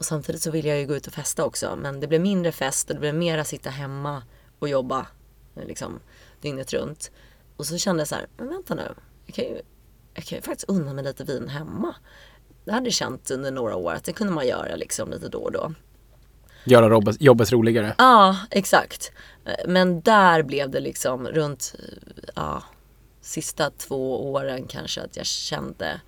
Och 0.01 0.05
samtidigt 0.05 0.41
så 0.41 0.51
ville 0.51 0.69
jag 0.69 0.79
ju 0.79 0.87
gå 0.87 0.95
ut 0.95 1.07
och 1.07 1.13
festa 1.13 1.45
också. 1.45 1.75
Men 1.75 1.99
det 1.99 2.07
blev 2.07 2.21
mindre 2.21 2.51
fest 2.51 2.89
och 2.89 2.95
det 2.95 2.99
blev 2.99 3.15
mera 3.15 3.43
sitta 3.43 3.69
hemma 3.69 4.23
och 4.59 4.69
jobba 4.69 5.07
liksom, 5.67 5.99
dygnet 6.41 6.73
runt. 6.73 7.11
Och 7.57 7.65
så 7.65 7.77
kände 7.77 8.01
jag 8.01 8.07
så 8.07 8.15
här, 8.15 8.27
men 8.37 8.49
vänta 8.49 8.75
nu. 8.75 8.93
Jag 9.25 9.35
kan 9.35 9.45
ju, 9.45 9.61
jag 10.13 10.23
kan 10.23 10.37
ju 10.37 10.41
faktiskt 10.41 10.69
unna 10.69 10.93
mig 10.93 11.03
lite 11.03 11.23
vin 11.23 11.47
hemma. 11.47 11.95
Det 12.65 12.71
hade 12.71 12.85
jag 12.85 12.93
känt 12.93 13.31
under 13.31 13.51
några 13.51 13.75
år 13.75 13.93
att 13.93 14.03
det 14.03 14.13
kunde 14.13 14.33
man 14.33 14.47
göra 14.47 14.75
liksom 14.75 15.11
lite 15.11 15.29
då 15.29 15.39
och 15.39 15.51
då. 15.51 15.73
Göra 16.63 16.89
jobbet, 16.89 17.21
jobbet 17.21 17.51
roligare. 17.51 17.95
Ja, 17.97 18.37
exakt. 18.51 19.11
Men 19.67 20.01
där 20.01 20.43
blev 20.43 20.69
det 20.69 20.79
liksom 20.79 21.27
runt 21.27 21.75
ja, 22.35 22.63
sista 23.21 23.69
två 23.69 24.31
åren 24.31 24.67
kanske 24.67 25.01
att 25.01 25.17
jag 25.17 25.25
kände 25.25 26.01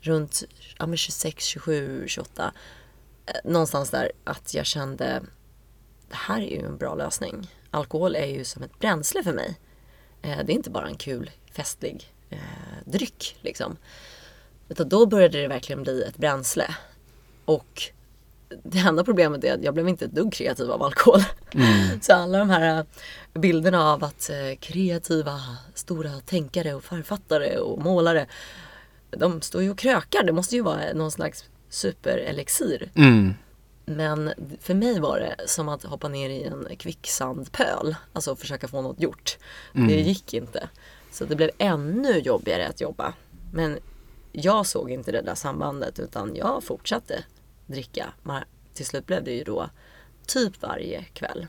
runt 0.00 0.42
ja, 0.78 0.96
26, 0.96 1.44
27, 1.44 2.04
28 2.06 2.52
någonstans 3.44 3.90
där 3.90 4.12
att 4.24 4.54
jag 4.54 4.66
kände 4.66 5.22
det 6.08 6.16
här 6.16 6.40
är 6.40 6.60
ju 6.60 6.66
en 6.66 6.76
bra 6.76 6.94
lösning. 6.94 7.50
Alkohol 7.70 8.16
är 8.16 8.26
ju 8.26 8.44
som 8.44 8.62
ett 8.62 8.78
bränsle 8.78 9.22
för 9.22 9.32
mig. 9.32 9.58
Eh, 10.22 10.38
det 10.44 10.52
är 10.52 10.56
inte 10.56 10.70
bara 10.70 10.86
en 10.86 10.96
kul 10.96 11.30
festlig 11.52 12.14
eh, 12.30 12.38
dryck 12.84 13.36
liksom. 13.40 13.76
Utan 14.68 14.88
då 14.88 15.06
började 15.06 15.40
det 15.40 15.48
verkligen 15.48 15.82
bli 15.82 16.02
ett 16.02 16.16
bränsle. 16.16 16.74
Och 17.44 17.82
det 18.62 18.78
enda 18.78 19.04
problemet 19.04 19.44
är 19.44 19.54
att 19.54 19.64
jag 19.64 19.74
blev 19.74 19.88
inte 19.88 20.04
ett 20.04 20.14
dugg 20.14 20.32
kreativ 20.32 20.70
av 20.70 20.82
alkohol. 20.82 21.20
Mm. 21.54 22.00
Så 22.00 22.12
alla 22.12 22.38
de 22.38 22.50
här 22.50 22.78
eh, 22.78 22.84
bilderna 23.40 23.92
av 23.92 24.04
att 24.04 24.30
kreativa, 24.60 25.40
stora 25.74 26.20
tänkare 26.26 26.74
och 26.74 26.84
författare 26.84 27.58
och 27.58 27.82
målare 27.82 28.26
de 29.10 29.42
står 29.42 29.62
ju 29.62 29.70
och 29.70 29.78
krökar. 29.78 30.22
Det 30.22 30.32
måste 30.32 30.56
ju 30.56 30.62
vara 30.62 30.92
någon 30.94 31.10
slags 31.10 31.44
superelixir. 31.74 32.90
Mm. 32.94 33.34
Men 33.86 34.32
för 34.60 34.74
mig 34.74 35.00
var 35.00 35.20
det 35.20 35.48
som 35.48 35.68
att 35.68 35.82
hoppa 35.82 36.08
ner 36.08 36.30
i 36.30 36.44
en 36.44 36.66
kvicksandpöl. 36.76 37.96
Alltså 38.12 38.36
försöka 38.36 38.68
få 38.68 38.82
något 38.82 39.00
gjort. 39.00 39.38
Mm. 39.74 39.88
Det 39.88 39.94
gick 39.94 40.34
inte. 40.34 40.68
Så 41.12 41.24
det 41.24 41.36
blev 41.36 41.50
ännu 41.58 42.18
jobbigare 42.18 42.68
att 42.68 42.80
jobba. 42.80 43.14
Men 43.52 43.78
jag 44.32 44.66
såg 44.66 44.90
inte 44.90 45.12
det 45.12 45.22
där 45.22 45.34
sambandet 45.34 45.98
utan 45.98 46.36
jag 46.36 46.64
fortsatte 46.64 47.24
dricka. 47.66 48.12
Men 48.22 48.42
till 48.74 48.86
slut 48.86 49.06
blev 49.06 49.24
det 49.24 49.32
ju 49.32 49.44
då 49.44 49.70
typ 50.26 50.62
varje 50.62 51.04
kväll. 51.04 51.46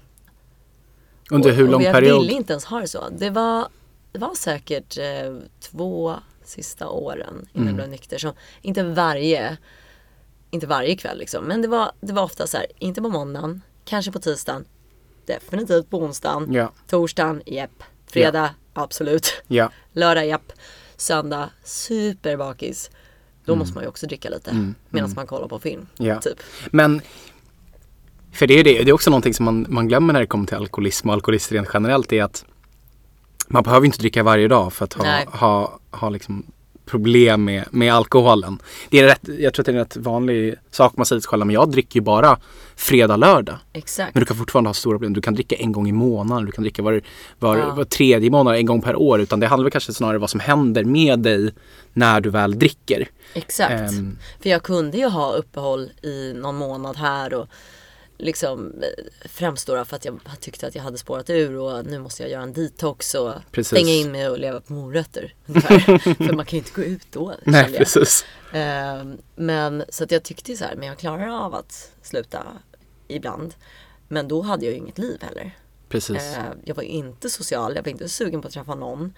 Under 1.31 1.51
hur 1.51 1.67
lång 1.67 1.83
period? 1.83 2.03
Jag 2.03 2.19
ville 2.19 2.33
inte 2.33 2.53
ens 2.53 2.65
ha 2.65 2.79
det 2.79 2.87
så. 2.87 3.09
Det 3.09 3.29
var, 3.29 3.67
det 4.11 4.19
var 4.19 4.35
säkert 4.35 4.97
eh, 4.97 5.37
två 5.59 6.15
sista 6.43 6.89
åren 6.89 7.47
innan 7.53 7.67
mm. 7.67 7.67
jag 7.67 7.75
blev 7.75 7.89
nykter. 7.89 8.17
Så 8.17 8.33
inte 8.61 8.83
varje 8.83 9.57
inte 10.49 10.67
varje 10.67 10.95
kväll 10.95 11.17
liksom, 11.17 11.45
men 11.45 11.61
det 11.61 11.67
var, 11.67 11.91
det 12.01 12.13
var 12.13 12.23
ofta 12.23 12.47
så 12.47 12.57
här, 12.57 12.65
inte 12.79 13.01
på 13.01 13.09
måndagen, 13.09 13.61
kanske 13.85 14.11
på 14.11 14.19
tisdagen, 14.19 14.65
definitivt 15.25 15.89
på 15.89 15.97
onsdagen, 15.97 16.53
ja. 16.53 16.71
torsdagen, 16.87 17.41
jepp, 17.45 17.83
fredag, 18.07 18.49
ja. 18.73 18.81
absolut, 18.81 19.43
ja. 19.47 19.71
lördag, 19.93 20.27
jepp, 20.27 20.51
söndag, 20.97 21.49
superbakis. 21.63 22.91
Då 23.45 23.53
mm. 23.53 23.59
måste 23.59 23.75
man 23.75 23.83
ju 23.83 23.87
också 23.89 24.07
dricka 24.07 24.29
lite 24.29 24.51
mm. 24.51 24.75
medan 24.89 25.05
mm. 25.05 25.15
man 25.15 25.27
kollar 25.27 25.47
på 25.47 25.59
film. 25.59 25.87
Ja. 25.97 26.21
Typ. 26.21 26.39
Men 26.71 27.01
för 28.31 28.47
det 28.47 28.59
är 28.59 28.63
det, 28.63 28.83
det 28.83 28.89
är 28.89 28.93
också 28.93 29.09
någonting 29.09 29.33
som 29.33 29.45
man, 29.45 29.65
man 29.69 29.87
glömmer 29.87 30.13
när 30.13 30.19
det 30.19 30.27
kommer 30.27 30.47
till 30.47 30.57
alkoholism 30.57 31.09
och 31.09 31.13
alkoholister 31.13 31.55
rent 31.55 31.69
generellt 31.73 32.13
är 32.13 32.23
att 32.23 32.45
man 33.47 33.63
behöver 33.63 33.85
inte 33.85 33.97
dricka 33.97 34.23
varje 34.23 34.47
dag 34.47 34.73
för 34.73 34.85
att 34.85 34.93
ha, 34.93 35.23
ha, 35.25 35.79
ha 35.91 36.09
liksom 36.09 36.45
problem 36.85 37.43
med, 37.43 37.65
med 37.71 37.93
alkoholen. 37.93 38.59
Det 38.89 38.99
är 38.99 39.03
rätt, 39.03 39.29
jag 39.39 39.53
tror 39.53 39.63
att 39.63 39.65
det 39.65 39.71
är 39.71 39.73
en 39.73 39.79
rätt 39.79 39.97
vanlig 39.97 40.55
sak 40.71 40.97
man 40.97 41.05
säger 41.05 41.19
till 41.19 41.37
men 41.37 41.49
jag 41.49 41.71
dricker 41.71 41.99
ju 41.99 42.03
bara 42.03 42.39
fredag, 42.75 43.17
lördag. 43.17 43.55
Exakt. 43.73 44.15
Men 44.15 44.21
du 44.21 44.25
kan 44.25 44.37
fortfarande 44.37 44.69
ha 44.69 44.73
stora 44.73 44.93
problem. 44.93 45.13
Du 45.13 45.21
kan 45.21 45.33
dricka 45.33 45.55
en 45.55 45.71
gång 45.71 45.89
i 45.89 45.91
månaden, 45.91 46.45
du 46.45 46.51
kan 46.51 46.63
dricka 46.63 46.81
var, 46.81 47.01
var, 47.39 47.57
ja. 47.57 47.73
var 47.73 47.83
tredje 47.83 48.29
månad, 48.29 48.55
en 48.55 48.65
gång 48.65 48.81
per 48.81 48.95
år. 48.95 49.21
Utan 49.21 49.39
det 49.39 49.47
handlar 49.47 49.63
väl 49.63 49.71
kanske 49.71 49.93
snarare 49.93 50.17
om 50.17 50.21
vad 50.21 50.29
som 50.29 50.39
händer 50.39 50.83
med 50.83 51.19
dig 51.19 51.53
när 51.93 52.21
du 52.21 52.29
väl 52.29 52.59
dricker. 52.59 53.09
Exakt. 53.33 53.91
Um, 53.91 54.17
För 54.41 54.49
jag 54.49 54.63
kunde 54.63 54.97
ju 54.97 55.05
ha 55.07 55.33
uppehåll 55.33 55.89
i 56.01 56.33
någon 56.33 56.55
månad 56.55 56.97
här 56.97 57.33
och 57.33 57.47
liksom 58.17 58.81
eh, 58.81 59.29
främst 59.29 59.67
då 59.67 59.85
för 59.85 59.95
att 59.95 60.05
jag 60.05 60.19
tyckte 60.39 60.67
att 60.67 60.75
jag 60.75 60.83
hade 60.83 60.97
spårat 60.97 61.29
ur 61.29 61.57
och 61.57 61.85
nu 61.85 61.99
måste 61.99 62.23
jag 62.23 62.31
göra 62.31 62.43
en 62.43 62.53
detox 62.53 63.15
och 63.15 63.33
precis. 63.51 63.67
stänga 63.67 63.93
in 63.93 64.11
mig 64.11 64.29
och 64.29 64.39
leva 64.39 64.61
på 64.61 64.73
morötter. 64.73 65.33
för 66.17 66.33
man 66.33 66.45
kan 66.45 66.57
ju 66.57 66.65
inte 66.65 66.81
gå 66.81 66.83
ut 66.83 67.07
då. 67.11 67.35
Nej, 67.43 67.73
precis. 67.77 68.25
Uh, 68.53 69.13
men 69.35 69.83
så 69.89 70.03
att 70.03 70.11
jag 70.11 70.23
tyckte 70.23 70.57
så 70.57 70.65
här, 70.65 70.75
men 70.75 70.87
jag 70.87 70.97
klarar 70.97 71.45
av 71.45 71.55
att 71.55 71.91
sluta 72.01 72.43
ibland. 73.07 73.53
Men 74.07 74.27
då 74.27 74.41
hade 74.41 74.65
jag 74.65 74.71
ju 74.71 74.77
inget 74.77 74.97
liv 74.97 75.17
heller. 75.21 75.57
Precis. 75.89 76.37
Uh, 76.37 76.43
jag 76.65 76.75
var 76.75 76.83
inte 76.83 77.29
social, 77.29 77.75
jag 77.75 77.83
var 77.83 77.91
inte 77.91 78.09
sugen 78.09 78.41
på 78.41 78.47
att 78.47 78.53
träffa 78.53 78.75
någon. 78.75 79.13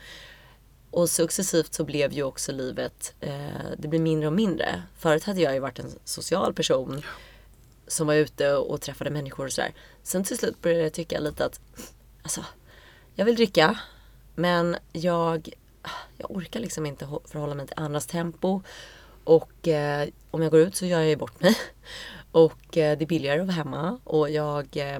Och 0.92 1.10
successivt 1.10 1.74
så 1.74 1.84
blev 1.84 2.14
ju 2.14 2.24
också 2.24 2.52
livet, 2.52 3.14
uh, 3.24 3.30
det 3.78 3.88
blev 3.88 4.02
mindre 4.02 4.28
och 4.28 4.34
mindre. 4.34 4.84
Förut 4.98 5.24
hade 5.24 5.42
jag 5.42 5.54
ju 5.54 5.60
varit 5.60 5.80
en 5.80 5.92
social 6.04 6.54
person. 6.54 7.02
Ja 7.04 7.10
som 7.88 8.08
var 8.08 8.14
ute 8.14 8.56
och 8.56 8.82
träffade 8.82 9.10
människor 9.10 9.46
och 9.46 9.52
sådär. 9.52 9.74
Sen 10.04 10.24
till 10.24 10.38
slut 10.38 10.62
började 10.62 10.84
jag 10.84 10.94
tycka 10.94 11.20
lite 11.20 11.46
att 11.46 11.60
alltså, 12.22 12.46
jag 13.16 13.26
vill 13.26 13.36
dricka 13.36 13.80
men 14.36 14.76
jag, 14.92 15.50
jag 16.18 16.32
orkar 16.32 16.60
liksom 16.60 16.86
inte 16.86 17.08
förhålla 17.26 17.56
mig 17.56 17.68
till 17.68 17.80
andras 17.80 18.08
tempo. 18.08 18.62
Och 19.24 19.68
eh, 19.68 20.10
om 20.32 20.42
jag 20.42 20.52
går 20.52 20.60
ut 20.60 20.76
så 20.76 20.86
gör 20.86 21.00
jag 21.00 21.10
ju 21.10 21.16
bort 21.16 21.42
mig. 21.42 21.58
Och 22.32 22.78
eh, 22.78 22.98
det 22.98 23.06
är 23.06 23.08
billigare 23.08 23.40
att 23.40 23.48
vara 23.48 23.56
hemma 23.56 24.00
och 24.04 24.30
jag 24.30 24.78
eh, 24.78 25.00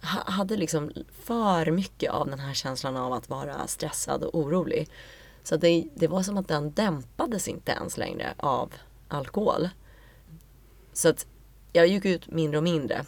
hade 0.00 0.56
liksom 0.56 0.92
för 1.22 1.70
mycket 1.70 2.10
av 2.10 2.26
den 2.30 2.38
här 2.38 2.54
känslan 2.54 2.96
av 2.96 3.12
att 3.12 3.28
vara 3.28 3.66
stressad 3.66 4.22
och 4.22 4.34
orolig. 4.34 4.88
Så 5.42 5.56
det, 5.56 5.84
det 5.94 6.06
var 6.06 6.22
som 6.22 6.36
att 6.36 6.48
den 6.48 6.72
dämpades 6.72 7.48
inte 7.48 7.72
ens 7.72 7.96
längre 7.96 8.34
av 8.36 8.74
alkohol. 9.08 9.68
Så 10.92 11.08
att 11.08 11.26
jag 11.78 11.88
gick 11.88 12.04
ut 12.04 12.30
mindre 12.30 12.58
och 12.58 12.64
mindre. 12.64 13.04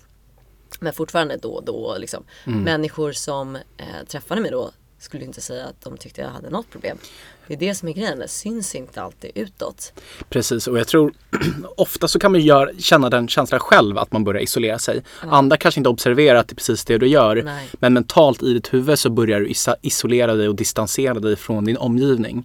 Men 0.81 0.93
fortfarande 0.93 1.37
då 1.37 1.53
och 1.53 1.65
då 1.65 1.97
liksom. 1.99 2.25
Mm. 2.47 2.63
Människor 2.63 3.13
som 3.13 3.57
eh, 3.57 4.07
träffade 4.09 4.41
mig 4.41 4.51
då 4.51 4.71
skulle 4.99 5.25
inte 5.25 5.41
säga 5.41 5.67
att 5.67 5.81
de 5.81 5.97
tyckte 5.97 6.21
jag 6.21 6.29
hade 6.29 6.51
något 6.51 6.71
problem. 6.71 6.99
Det 7.47 7.55
är 7.55 7.59
det 7.59 7.75
som 7.75 7.89
är 7.89 7.93
grejen, 7.93 8.19
det 8.19 8.29
syns 8.29 8.75
inte 8.75 9.03
alltid 9.03 9.31
utåt. 9.35 9.93
Precis, 10.29 10.67
och 10.67 10.79
jag 10.79 10.89
tror 10.89 11.13
ofta 11.77 12.09
så 12.09 12.19
kan 12.19 12.33
man 12.33 12.41
gör, 12.41 12.73
känna 12.79 13.11
den 13.11 13.29
känslan 13.29 13.61
själv 13.61 13.99
att 13.99 14.13
man 14.13 14.25
börjar 14.25 14.43
isolera 14.43 14.79
sig. 14.79 15.03
Ja. 15.23 15.31
Andra 15.31 15.57
kanske 15.57 15.81
inte 15.81 15.89
observerar 15.89 16.39
att 16.39 16.49
det 16.49 16.53
är 16.53 16.57
precis 16.57 16.85
det 16.85 16.99
du 16.99 17.09
gör. 17.09 17.43
Nej. 17.43 17.69
Men 17.73 17.93
mentalt 17.93 18.43
i 18.43 18.53
ditt 18.53 18.75
huvud 18.75 18.99
så 18.99 19.11
börjar 19.11 19.41
du 19.41 19.53
isolera 19.83 20.35
dig 20.35 20.49
och 20.49 20.55
distansera 20.55 21.15
dig 21.15 21.37
från 21.37 21.65
din 21.65 21.77
omgivning. 21.77 22.45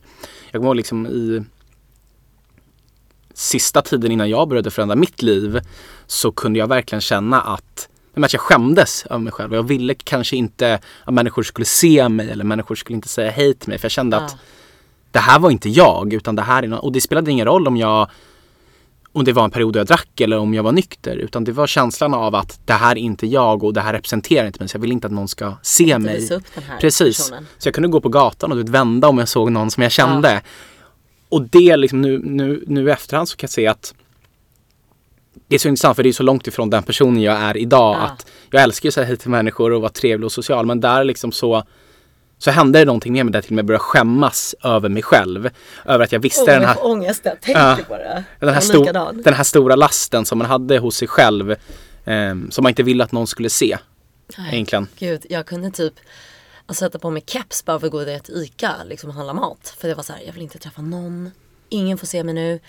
Jag 0.51 0.59
kommer 0.59 0.67
ihåg 0.67 0.75
liksom 0.75 1.07
i 1.07 1.43
sista 3.35 3.81
tiden 3.81 4.11
innan 4.11 4.29
jag 4.29 4.47
började 4.47 4.71
förändra 4.71 4.95
mitt 4.95 5.21
liv 5.21 5.59
så 6.07 6.31
kunde 6.31 6.59
jag 6.59 6.67
verkligen 6.67 7.01
känna 7.01 7.41
att 7.41 7.89
att 8.23 8.33
jag 8.33 8.41
skämdes 8.41 9.05
av 9.05 9.21
mig 9.21 9.33
själv. 9.33 9.53
Jag 9.53 9.63
ville 9.63 9.93
kanske 9.93 10.35
inte 10.35 10.79
att 11.03 11.13
människor 11.13 11.43
skulle 11.43 11.65
se 11.65 12.09
mig 12.09 12.29
eller 12.29 12.43
människor 12.43 12.75
skulle 12.75 12.95
inte 12.95 13.07
säga 13.07 13.31
hej 13.31 13.53
till 13.53 13.69
mig. 13.69 13.77
För 13.77 13.85
jag 13.85 13.91
kände 13.91 14.17
ja. 14.17 14.23
att 14.23 14.37
det 15.11 15.19
här 15.19 15.39
var 15.39 15.51
inte 15.51 15.69
jag 15.69 16.13
utan 16.13 16.35
det 16.35 16.41
här 16.41 16.63
är 16.63 16.67
någon, 16.67 16.79
och 16.79 16.91
det 16.91 17.01
spelade 17.01 17.31
ingen 17.31 17.45
roll 17.45 17.67
om 17.67 17.77
jag 17.77 18.09
om 19.11 19.23
det 19.23 19.33
var 19.33 19.43
en 19.43 19.51
period 19.51 19.73
då 19.73 19.79
jag 19.79 19.87
drack 19.87 20.21
eller 20.21 20.37
om 20.37 20.53
jag 20.53 20.63
var 20.63 20.71
nykter. 20.71 21.15
Utan 21.15 21.43
det 21.43 21.51
var 21.51 21.67
känslan 21.67 22.13
av 22.13 22.35
att 22.35 22.59
det 22.65 22.73
här 22.73 22.91
är 22.91 22.95
inte 22.95 23.27
jag 23.27 23.63
och 23.63 23.73
det 23.73 23.81
här 23.81 23.93
representerar 23.93 24.47
inte 24.47 24.59
mig. 24.59 24.69
Så 24.69 24.75
jag 24.75 24.81
vill 24.81 24.91
inte 24.91 25.07
att 25.07 25.13
någon 25.13 25.27
ska 25.27 25.53
se 25.61 25.99
mig. 25.99 26.29
Precis. 26.81 27.17
personen. 27.17 27.47
Så 27.57 27.67
jag 27.67 27.75
kunde 27.75 27.89
gå 27.89 28.01
på 28.01 28.09
gatan 28.09 28.51
och 28.51 28.73
vända 28.73 29.07
om 29.07 29.17
jag 29.17 29.27
såg 29.27 29.51
någon 29.51 29.71
som 29.71 29.83
jag 29.83 29.91
kände. 29.91 30.41
Och 31.35 31.41
det 31.41 31.77
liksom 31.77 32.01
nu, 32.01 32.19
nu, 32.23 32.63
nu 32.67 32.87
i 32.87 32.91
efterhand 32.91 33.29
så 33.29 33.37
kan 33.37 33.47
jag 33.47 33.51
se 33.51 33.67
att 33.67 33.93
det 35.47 35.55
är 35.55 35.59
så 35.59 35.67
intressant 35.67 35.95
för 35.95 36.03
det 36.03 36.09
är 36.09 36.13
så 36.13 36.23
långt 36.23 36.47
ifrån 36.47 36.69
den 36.69 36.83
personen 36.83 37.21
jag 37.21 37.37
är 37.37 37.57
idag. 37.57 37.95
Ja. 37.95 38.01
Att 38.01 38.25
jag 38.51 38.63
älskar 38.63 38.87
ju 38.87 38.89
att 38.89 38.93
säga 38.93 39.05
hej 39.07 39.17
till 39.17 39.29
människor 39.29 39.71
och 39.73 39.81
vara 39.81 39.91
trevlig 39.91 40.25
och 40.25 40.31
social. 40.31 40.65
Men 40.65 40.79
där 40.81 41.03
liksom 41.03 41.31
så 41.31 41.63
så 42.37 42.51
hände 42.51 42.79
det 42.79 42.85
någonting 42.85 43.13
med 43.13 43.25
mig 43.25 43.33
där 43.33 43.41
till 43.41 43.49
och 43.51 43.55
med 43.55 43.59
jag 43.61 43.65
började 43.67 43.83
skämmas 43.83 44.55
över 44.63 44.89
mig 44.89 45.03
själv. 45.03 45.49
Över 45.85 46.03
att 46.05 46.11
jag 46.11 46.19
visste 46.19 46.41
Åh, 46.41 46.47
den 46.47 46.65
här, 46.65 46.85
ångest 46.85 47.21
jag 47.23 47.41
tänker 47.41 47.61
Ja. 47.61 47.77
på 47.87 47.97
det. 47.97 48.23
den, 48.39 48.53
här 48.53 48.61
sto- 48.61 49.21
den 49.23 49.33
här 49.33 49.43
stora 49.43 49.75
lasten 49.75 50.25
som 50.25 50.37
man 50.37 50.47
hade 50.47 50.77
hos 50.77 50.95
sig 50.95 51.07
själv. 51.07 51.55
ehm, 52.05 52.51
som 52.51 52.63
man 52.63 52.69
inte 52.69 52.83
ville 52.83 53.03
att 53.03 53.11
någon 53.11 53.27
skulle 53.27 53.49
se. 53.49 53.77
Nej. 54.37 54.49
Egentligen. 54.53 54.87
Gud, 54.99 55.25
jag 55.29 55.45
kunde 55.45 55.71
typ 55.71 55.93
att 56.65 56.77
sätta 56.77 56.99
på 56.99 57.09
mig 57.09 57.23
keps 57.27 57.65
bara 57.65 57.79
för 57.79 57.87
att 57.87 57.91
gå 57.91 58.05
till 58.05 58.43
ICA 58.43 58.83
liksom, 58.83 59.09
och 59.09 59.15
handla 59.15 59.33
mat. 59.33 59.75
För 59.77 59.87
det 59.87 59.95
var 59.95 60.03
så 60.03 60.13
här, 60.13 60.21
jag 60.21 60.33
vill 60.33 60.43
inte 60.43 60.59
träffa 60.59 60.81
någon. 60.81 61.31
Ingen 61.69 61.97
får 61.97 62.07
se 62.07 62.23
mig 62.23 62.33
nu. 62.33 62.59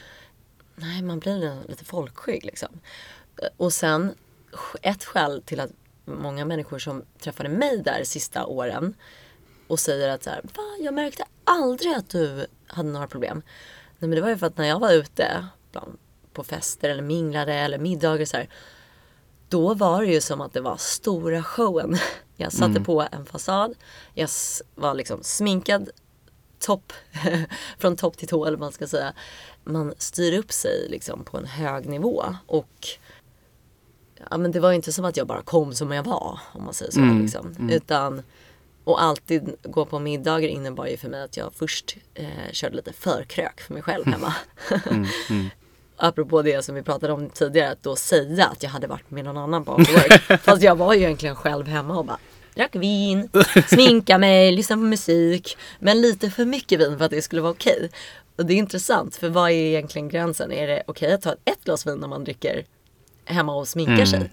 Nej, 0.76 1.02
man 1.02 1.18
blir 1.18 1.68
lite 1.68 1.84
folkskygg 1.84 2.44
liksom. 2.44 2.80
Eh, 3.42 3.48
och 3.56 3.72
sen 3.72 4.14
ett 4.82 5.04
skäl 5.04 5.42
till 5.42 5.60
att 5.60 5.70
många 6.04 6.44
människor 6.44 6.78
som 6.78 7.04
träffade 7.18 7.48
mig 7.48 7.82
där 7.82 8.04
sista 8.04 8.46
åren 8.46 8.94
och 9.66 9.80
säger 9.80 10.08
att 10.08 10.22
så 10.22 10.30
här, 10.30 10.40
Va, 10.42 10.62
jag 10.80 10.94
märkte 10.94 11.24
aldrig 11.44 11.92
att 11.92 12.08
du 12.08 12.46
hade 12.66 12.88
några 12.88 13.06
problem. 13.06 13.42
Nej 13.98 14.08
men 14.08 14.10
det 14.10 14.20
var 14.20 14.28
ju 14.28 14.38
för 14.38 14.46
att 14.46 14.58
när 14.58 14.68
jag 14.68 14.80
var 14.80 14.92
ute 14.92 15.46
bland, 15.72 15.98
på 16.32 16.44
fester 16.44 16.90
eller 16.90 17.02
minglade 17.02 17.54
eller 17.54 17.78
middagar 17.78 18.24
så 18.24 18.36
här, 18.36 18.48
då 19.48 19.74
var 19.74 20.02
det 20.02 20.12
ju 20.12 20.20
som 20.20 20.40
att 20.40 20.52
det 20.52 20.60
var 20.60 20.76
stora 20.76 21.42
showen. 21.42 21.98
Jag 22.36 22.52
satte 22.52 22.80
på 22.80 23.06
en 23.12 23.26
fasad, 23.26 23.74
jag 24.14 24.28
var 24.74 24.94
liksom 24.94 25.22
sminkad 25.22 25.90
topp, 26.58 26.92
från 27.78 27.96
topp 27.96 28.16
till 28.16 28.28
tå 28.28 28.44
eller 28.46 28.58
man 28.58 28.72
ska 28.72 28.86
säga. 28.86 29.12
Man 29.64 29.94
styr 29.98 30.38
upp 30.38 30.52
sig 30.52 30.86
liksom 30.88 31.24
på 31.24 31.38
en 31.38 31.46
hög 31.46 31.86
nivå 31.86 32.24
och 32.46 32.88
ja, 34.30 34.36
men 34.36 34.52
det 34.52 34.60
var 34.60 34.72
inte 34.72 34.92
som 34.92 35.04
att 35.04 35.16
jag 35.16 35.26
bara 35.26 35.42
kom 35.42 35.74
som 35.74 35.92
jag 35.92 36.02
var 36.04 36.38
om 36.52 36.64
man 36.64 36.74
säger 36.74 36.92
så. 36.92 37.00
Mm, 37.00 37.22
Liksom. 37.22 37.70
Utan, 37.70 38.22
och 38.84 39.02
alltid 39.02 39.54
gå 39.62 39.84
på 39.84 39.98
middagar 39.98 40.48
innebar 40.48 40.86
ju 40.86 40.96
för 40.96 41.08
mig 41.08 41.22
att 41.22 41.36
jag 41.36 41.52
först 41.54 41.96
eh, 42.14 42.52
körde 42.52 42.76
lite 42.76 42.92
förkrök 42.92 43.60
för 43.60 43.74
mig 43.74 43.82
själv 43.82 44.06
hemma. 44.06 44.34
Apropå 45.96 46.42
det 46.42 46.64
som 46.64 46.74
vi 46.74 46.82
pratade 46.82 47.12
om 47.12 47.30
tidigare, 47.30 47.70
att 47.70 47.82
då 47.82 47.96
säga 47.96 48.46
att 48.46 48.62
jag 48.62 48.70
hade 48.70 48.86
varit 48.86 49.10
med 49.10 49.24
någon 49.24 49.36
annan 49.36 49.64
på 49.64 49.72
after 49.72 49.92
work. 49.92 50.40
Fast 50.42 50.62
jag 50.62 50.76
var 50.76 50.94
ju 50.94 51.00
egentligen 51.00 51.36
själv 51.36 51.66
hemma 51.66 51.98
och 51.98 52.04
bara 52.04 52.18
drack 52.54 52.74
vin, 52.74 53.30
sminka 53.66 54.18
mig, 54.18 54.52
lyssna 54.52 54.76
på 54.76 54.82
musik. 54.82 55.56
Men 55.78 56.00
lite 56.00 56.30
för 56.30 56.44
mycket 56.44 56.80
vin 56.80 56.98
för 56.98 57.04
att 57.04 57.10
det 57.10 57.22
skulle 57.22 57.42
vara 57.42 57.52
okej. 57.52 57.90
Och 58.36 58.46
det 58.46 58.54
är 58.54 58.56
intressant, 58.56 59.16
för 59.16 59.28
vad 59.28 59.50
är 59.50 59.54
egentligen 59.54 60.08
gränsen? 60.08 60.52
Är 60.52 60.66
det 60.66 60.82
okej 60.86 61.12
att 61.12 61.22
ta 61.22 61.32
ett 61.44 61.64
glas 61.64 61.86
vin 61.86 61.98
när 61.98 62.08
man 62.08 62.24
dricker 62.24 62.66
hemma 63.24 63.54
och 63.54 63.68
sminkar 63.68 64.04
sig? 64.04 64.30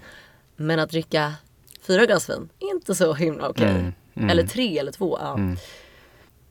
Men 0.56 0.78
att 0.78 0.90
dricka 0.90 1.34
fyra 1.80 2.06
glas 2.06 2.30
vin, 2.30 2.48
inte 2.58 2.94
så 2.94 3.14
himla 3.14 3.48
okej. 3.48 3.92
Eller 4.30 4.46
tre 4.46 4.78
eller 4.78 4.92
två. 4.92 5.18
Ja. 5.20 5.38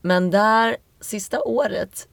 Men 0.00 0.30
där, 0.30 0.76
sista 1.00 1.42
året, 1.42 2.08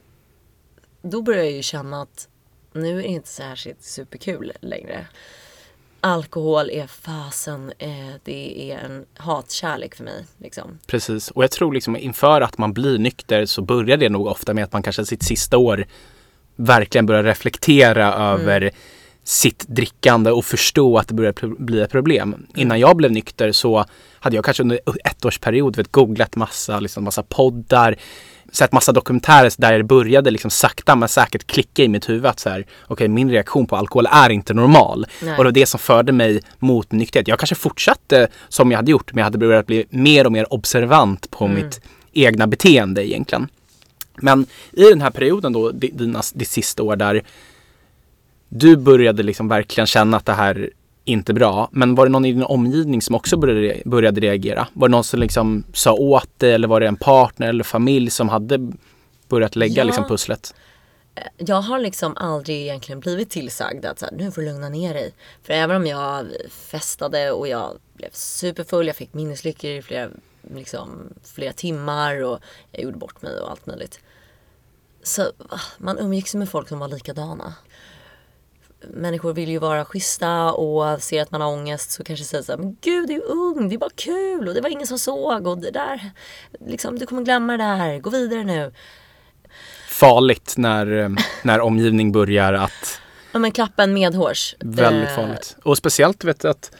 då 1.01 1.21
började 1.21 1.45
jag 1.45 1.55
ju 1.55 1.61
känna 1.61 2.01
att 2.01 2.27
nu 2.73 2.99
är 2.99 3.03
det 3.03 3.07
inte 3.07 3.29
särskilt 3.29 3.83
superkul 3.83 4.51
längre. 4.61 5.07
Alkohol 6.03 6.69
är 6.69 6.87
fasen, 6.87 7.71
eh, 7.77 7.89
det 8.23 8.71
är 8.71 8.77
en 8.77 9.05
hatkärlek 9.17 9.95
för 9.95 10.03
mig. 10.03 10.25
Liksom. 10.37 10.79
Precis. 10.87 11.31
Och 11.31 11.43
jag 11.43 11.51
tror 11.51 11.73
liksom 11.73 11.95
inför 11.97 12.41
att 12.41 12.57
man 12.57 12.73
blir 12.73 12.97
nykter 12.97 13.45
så 13.45 13.61
börjar 13.61 13.97
det 13.97 14.09
nog 14.09 14.27
ofta 14.27 14.53
med 14.53 14.63
att 14.63 14.73
man 14.73 14.83
kanske 14.83 15.05
sitt 15.05 15.23
sista 15.23 15.57
år 15.57 15.85
verkligen 16.55 17.05
börjar 17.05 17.23
reflektera 17.23 18.13
över 18.13 18.71
sitt 19.23 19.65
drickande 19.67 20.31
och 20.31 20.45
förstå 20.45 20.97
att 20.97 21.07
det 21.07 21.13
börjar 21.13 21.63
bli 21.63 21.81
ett 21.81 21.91
problem. 21.91 22.47
Innan 22.55 22.79
jag 22.79 22.97
blev 22.97 23.11
nykter 23.11 23.51
så 23.51 23.85
hade 24.19 24.35
jag 24.35 24.45
kanske 24.45 24.63
under 24.63 24.79
ett 25.03 25.25
års 25.25 25.39
period 25.39 25.75
vet, 25.75 25.91
googlat 25.91 26.35
massa, 26.35 26.79
liksom, 26.79 27.03
massa 27.03 27.23
poddar, 27.23 27.95
sett 28.51 28.71
massa 28.71 28.91
dokumentärer 28.91 29.51
där 29.57 29.77
det 29.77 29.83
började 29.83 30.31
liksom 30.31 30.51
sakta 30.51 30.95
men 30.95 31.09
säkert 31.09 31.47
klicka 31.47 31.83
i 31.83 31.87
mitt 31.87 32.09
huvud 32.09 32.25
att 32.25 32.39
så 32.39 32.49
här, 32.49 32.65
okej 32.87 33.07
min 33.07 33.29
reaktion 33.31 33.67
på 33.67 33.75
alkohol 33.75 34.07
är 34.11 34.29
inte 34.29 34.53
normal. 34.53 35.05
Nej. 35.21 35.31
Och 35.37 35.43
det 35.43 35.47
var 35.47 35.51
det 35.51 35.65
som 35.65 35.79
förde 35.79 36.11
mig 36.11 36.41
mot 36.59 36.91
nykterhet. 36.91 37.27
Jag 37.27 37.39
kanske 37.39 37.55
fortsatte 37.55 38.27
som 38.49 38.71
jag 38.71 38.77
hade 38.77 38.91
gjort 38.91 39.13
men 39.13 39.17
jag 39.17 39.23
hade 39.25 39.37
börjat 39.37 39.67
bli 39.67 39.85
mer 39.89 40.25
och 40.25 40.31
mer 40.31 40.53
observant 40.53 41.31
på 41.31 41.47
mitt 41.47 41.81
egna 42.13 42.47
beteende 42.47 43.07
egentligen. 43.07 43.47
Men 44.15 44.45
i 44.71 44.83
den 44.83 45.01
här 45.01 45.09
perioden 45.09 45.53
då, 45.53 45.71
di- 45.71 45.91
dina, 45.93 46.21
ditt 46.33 46.49
sista 46.49 46.83
år 46.83 46.95
där 46.95 47.21
du 48.49 48.75
började 48.77 49.23
liksom 49.23 49.47
verkligen 49.47 49.87
känna 49.87 50.17
att 50.17 50.25
det 50.25 50.33
här 50.33 50.69
inte 51.05 51.33
bra. 51.33 51.69
Men 51.71 51.95
var 51.95 52.05
det 52.05 52.11
någon 52.11 52.25
i 52.25 52.31
din 52.33 52.43
omgivning 52.43 53.01
som 53.01 53.15
också 53.15 53.37
började, 53.37 53.81
började 53.85 54.21
reagera? 54.21 54.67
Var 54.73 54.87
det 54.87 54.91
någon 54.91 55.03
som 55.03 55.19
liksom 55.19 55.63
sa 55.73 55.93
åt 55.93 56.39
dig 56.39 56.53
eller 56.53 56.67
var 56.67 56.79
det 56.79 56.87
en 56.87 56.95
partner 56.95 57.47
eller 57.47 57.63
familj 57.63 58.09
som 58.09 58.29
hade 58.29 58.71
börjat 59.27 59.55
lägga 59.55 59.73
Ja. 59.73 59.83
liksom 59.83 60.07
pusslet? 60.07 60.53
Jag 61.37 61.61
har 61.61 61.79
liksom 61.79 62.17
aldrig 62.17 62.61
egentligen 62.61 62.99
blivit 62.99 63.29
tillsagd 63.29 63.85
att 63.85 63.99
så 63.99 64.05
här, 64.05 64.13
nu 64.13 64.31
får 64.31 64.41
du 64.41 64.47
lugna 64.47 64.69
ner 64.69 64.93
dig. 64.93 65.13
För 65.43 65.53
även 65.53 65.75
om 65.75 65.87
jag 65.87 66.25
festade 66.49 67.31
och 67.31 67.47
jag 67.47 67.77
blev 67.93 68.09
superfull, 68.11 68.87
jag 68.87 68.95
fick 68.95 69.13
minneslyckor 69.13 69.69
i 69.71 69.81
flera, 69.81 70.09
liksom, 70.55 71.13
flera 71.23 71.53
timmar 71.53 72.23
och 72.23 72.39
jag 72.71 72.83
gjorde 72.83 72.97
bort 72.97 73.21
mig 73.21 73.39
och 73.39 73.51
allt 73.51 73.65
möjligt. 73.65 73.99
Så 75.03 75.21
ah, 75.49 75.59
man 75.77 75.99
umgicks 75.99 76.35
med 76.35 76.49
folk 76.49 76.69
som 76.69 76.79
var 76.79 76.87
likadana. 76.87 77.53
Människor 78.89 79.33
vill 79.33 79.49
ju 79.49 79.59
vara 79.59 79.85
schyssta 79.85 80.51
och 80.51 81.03
ser 81.03 81.21
att 81.21 81.31
man 81.31 81.41
har 81.41 81.51
ångest 81.51 81.91
så 81.91 82.03
kanske 82.03 82.25
säger 82.25 82.43
så 82.43 82.51
här, 82.51 82.59
men 82.59 82.77
gud 82.81 83.07
du 83.07 83.13
är 83.13 83.31
ung, 83.31 83.69
det 83.69 83.75
är 83.75 83.77
bara 83.77 83.89
kul 83.95 84.47
och 84.47 84.53
det 84.53 84.61
var 84.61 84.69
ingen 84.69 84.87
som 84.87 84.99
såg 84.99 85.47
och 85.47 85.57
det 85.57 85.71
där, 85.71 86.11
liksom 86.67 86.99
du 86.99 87.05
kommer 87.05 87.21
glömma 87.21 87.57
det 87.57 87.63
där, 87.63 87.99
gå 87.99 88.09
vidare 88.09 88.43
nu. 88.43 88.73
Farligt 89.89 90.53
när, 90.57 90.97
eh, 90.97 91.09
när 91.43 91.59
omgivning 91.59 92.11
börjar 92.11 92.53
att 92.53 93.01
Ja 93.31 93.39
men 93.39 93.51
klappa 93.51 93.83
en 93.83 93.93
medhårs. 93.93 94.55
Väldigt 94.59 95.15
farligt. 95.15 95.57
Och 95.63 95.77
speciellt 95.77 96.23
vet 96.23 96.39
du 96.39 96.49
att 96.49 96.71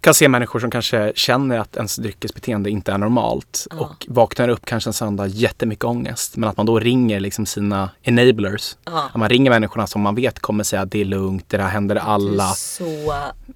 kan 0.00 0.14
se 0.14 0.28
människor 0.28 0.60
som 0.60 0.70
kanske 0.70 1.12
känner 1.14 1.58
att 1.58 1.76
ens 1.76 1.96
dryckesbeteende 1.96 2.70
inte 2.70 2.92
är 2.92 2.98
normalt 2.98 3.66
Ja. 3.70 3.76
och 3.78 4.06
vaknar 4.08 4.48
upp 4.48 4.66
kanske 4.66 4.90
en 4.90 4.94
söndag 4.94 5.26
jättemycket 5.26 5.84
ångest. 5.84 6.36
Men 6.36 6.48
att 6.48 6.56
man 6.56 6.66
då 6.66 6.78
ringer 6.78 7.20
liksom 7.20 7.46
sina 7.46 7.90
enablers. 8.02 8.76
Ja. 8.84 9.08
Att 9.12 9.16
man 9.16 9.28
ringer 9.28 9.50
människorna 9.50 9.86
som 9.86 10.02
man 10.02 10.14
vet 10.14 10.40
kommer 10.40 10.64
säga 10.64 10.82
att 10.82 10.90
det 10.90 11.00
är 11.00 11.04
lugnt, 11.04 11.44
det 11.48 11.56
där 11.56 11.68
händer 11.68 11.94
Du 11.94 12.00
är 12.00 12.04
alla. 12.04 12.48
så 12.48 13.12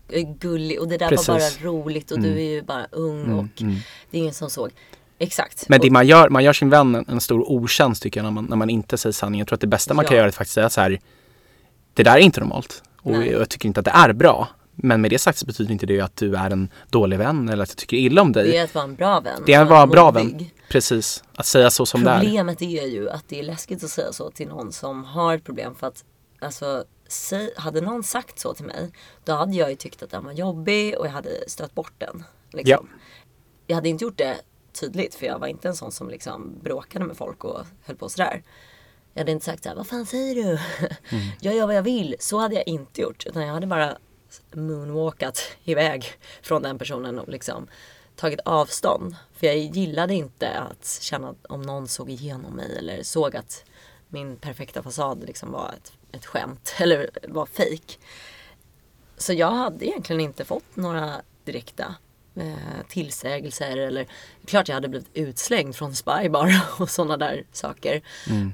eh, 0.08 0.28
gullig 0.40 0.80
och 0.80 0.88
det 0.88 0.98
där 0.98 1.08
Precis. 1.08 1.28
var 1.28 1.38
bara 1.38 1.70
roligt 1.72 2.10
och 2.10 2.20
du 2.20 2.28
är 2.38 2.50
ju 2.50 2.62
bara 2.62 2.86
ung 2.90 3.32
och 3.32 3.46
det 4.10 4.18
är 4.18 4.20
ingen 4.22 4.34
som 4.34 4.50
såg. 4.50 4.70
Exakt. 5.18 5.68
Men 5.68 5.80
det 5.80 5.90
man 5.90 6.06
gör, 6.06 6.28
man 6.28 6.44
gör 6.44 6.52
sin 6.52 6.70
vän 6.70 6.94
en, 6.94 7.04
en 7.08 7.20
stor 7.20 7.50
otjänst 7.52 8.02
tycker 8.02 8.20
jag 8.20 8.24
när 8.24 8.30
man, 8.30 8.44
när 8.44 8.56
man 8.56 8.70
inte 8.70 8.98
säger 8.98 9.12
sanningen. 9.12 9.40
Jag 9.42 9.48
tror 9.48 9.56
att 9.56 9.60
det 9.60 9.66
bästa 9.66 9.94
man 9.94 10.04
kan 10.04 10.16
göra 10.16 10.24
är 10.24 10.28
att 10.28 10.34
faktiskt 10.34 10.54
säga 10.54 10.70
så 10.70 10.80
här. 10.80 11.00
Det 11.94 12.02
där 12.02 12.14
är 12.14 12.18
inte 12.18 12.40
normalt. 12.40 12.82
Och 13.02 13.10
Nej. 13.12 13.30
jag 13.30 13.48
tycker 13.48 13.66
inte 13.66 13.80
att 13.80 13.84
det 13.86 13.92
är 13.94 14.12
bra. 14.12 14.48
Men 14.76 15.00
med 15.00 15.10
det 15.10 15.18
sagt 15.18 15.38
så 15.38 15.46
betyder 15.46 15.72
inte 15.72 15.86
det 15.86 16.00
att 16.00 16.16
du 16.16 16.36
är 16.36 16.50
en 16.50 16.68
dålig 16.90 17.18
vän 17.18 17.48
eller 17.48 17.62
att 17.62 17.68
jag 17.68 17.76
tycker 17.76 17.96
illa 17.96 18.22
om 18.22 18.32
dig. 18.32 18.50
det 18.50 18.56
är 18.56 18.64
att 18.64 18.74
vara 18.74 18.84
en 18.84 18.94
bra 18.94 19.20
vän. 19.20 19.42
Det 19.46 19.52
är 19.52 19.62
att 19.62 19.68
vara 19.68 19.86
vara 19.86 19.86
bra 19.86 20.10
vän. 20.10 20.46
Precis. 20.68 21.24
Att 21.34 21.46
säga 21.46 21.70
så 21.70 21.86
som 21.86 22.04
det 22.04 22.10
är. 22.10 22.20
Problemet 22.20 22.62
är 22.62 22.86
ju 22.86 23.10
att 23.10 23.28
det 23.28 23.38
är 23.38 23.42
läskigt 23.42 23.84
att 23.84 23.90
säga 23.90 24.12
så 24.12 24.30
till 24.30 24.48
någon 24.48 24.72
som 24.72 25.04
har 25.04 25.34
ett 25.34 25.44
problem 25.44 25.74
för 25.74 25.86
att 25.86 26.04
alltså, 26.40 26.84
hade 27.56 27.80
någon 27.80 28.02
sagt 28.02 28.38
så 28.38 28.54
till 28.54 28.64
mig 28.66 28.92
då 29.24 29.32
hade 29.32 29.56
jag 29.56 29.70
ju 29.70 29.76
tyckt 29.76 30.02
att 30.02 30.10
den 30.10 30.24
var 30.24 30.32
jobbig 30.32 30.98
och 30.98 31.06
jag 31.06 31.10
hade 31.10 31.30
stött 31.46 31.74
bort 31.74 31.92
den. 31.98 32.24
Liksom. 32.52 32.88
Ja. 32.90 32.98
Jag 33.66 33.74
hade 33.74 33.88
inte 33.88 34.04
gjort 34.04 34.18
det 34.18 34.36
tydligt 34.80 35.14
för 35.14 35.26
jag 35.26 35.38
var 35.38 35.46
inte 35.46 35.68
en 35.68 35.76
sån 35.76 35.92
som 35.92 36.08
liksom 36.08 36.58
bråkade 36.62 37.04
med 37.04 37.16
folk 37.16 37.44
och 37.44 37.60
höll 37.84 37.96
på 37.96 38.08
sådär. 38.08 38.42
Jag 39.12 39.20
hade 39.20 39.32
inte 39.32 39.44
sagt 39.44 39.62
såhär, 39.62 39.76
vad 39.76 39.86
fan 39.86 40.06
säger 40.06 40.34
du? 40.34 40.58
Jag 41.40 41.54
gör 41.54 41.66
vad 41.66 41.76
jag 41.76 41.82
vill. 41.82 42.16
Så 42.18 42.38
hade 42.38 42.54
jag 42.54 42.68
inte 42.68 43.00
gjort. 43.00 43.26
Utan 43.26 43.46
jag 43.46 43.54
hade 43.54 43.66
bara 43.66 43.98
moonwalkat 44.52 45.42
iväg 45.64 46.06
från 46.42 46.62
den 46.62 46.78
personen 46.78 47.18
och 47.18 47.28
liksom 47.28 47.68
tagit 48.16 48.40
avstånd. 48.44 49.16
För 49.32 49.46
jag 49.46 49.56
gillade 49.56 50.14
inte 50.14 50.50
att 50.50 50.98
känna 51.00 51.34
om 51.48 51.62
någon 51.62 51.88
såg 51.88 52.10
igenom 52.10 52.52
mig 52.52 52.76
eller 52.78 53.02
såg 53.02 53.36
att 53.36 53.64
min 54.08 54.36
perfekta 54.36 54.82
fasad 54.82 55.24
liksom 55.26 55.52
var 55.52 55.74
ett, 55.76 55.92
ett 56.12 56.26
skämt 56.26 56.74
eller 56.80 57.10
var 57.28 57.46
fake. 57.46 57.98
Så 59.16 59.32
jag 59.32 59.50
hade 59.50 59.86
egentligen 59.86 60.20
inte 60.20 60.44
fått 60.44 60.76
några 60.76 61.22
direkta 61.44 61.94
eh, 62.34 62.86
tillsägelser 62.88 63.76
eller 63.76 64.06
klart 64.46 64.68
jag 64.68 64.74
hade 64.74 64.88
blivit 64.88 65.10
utslängd 65.14 65.76
från 65.76 65.94
Spybar 65.94 66.60
och 66.78 66.90
sådana 66.90 67.16
där 67.16 67.44
saker. 67.52 68.02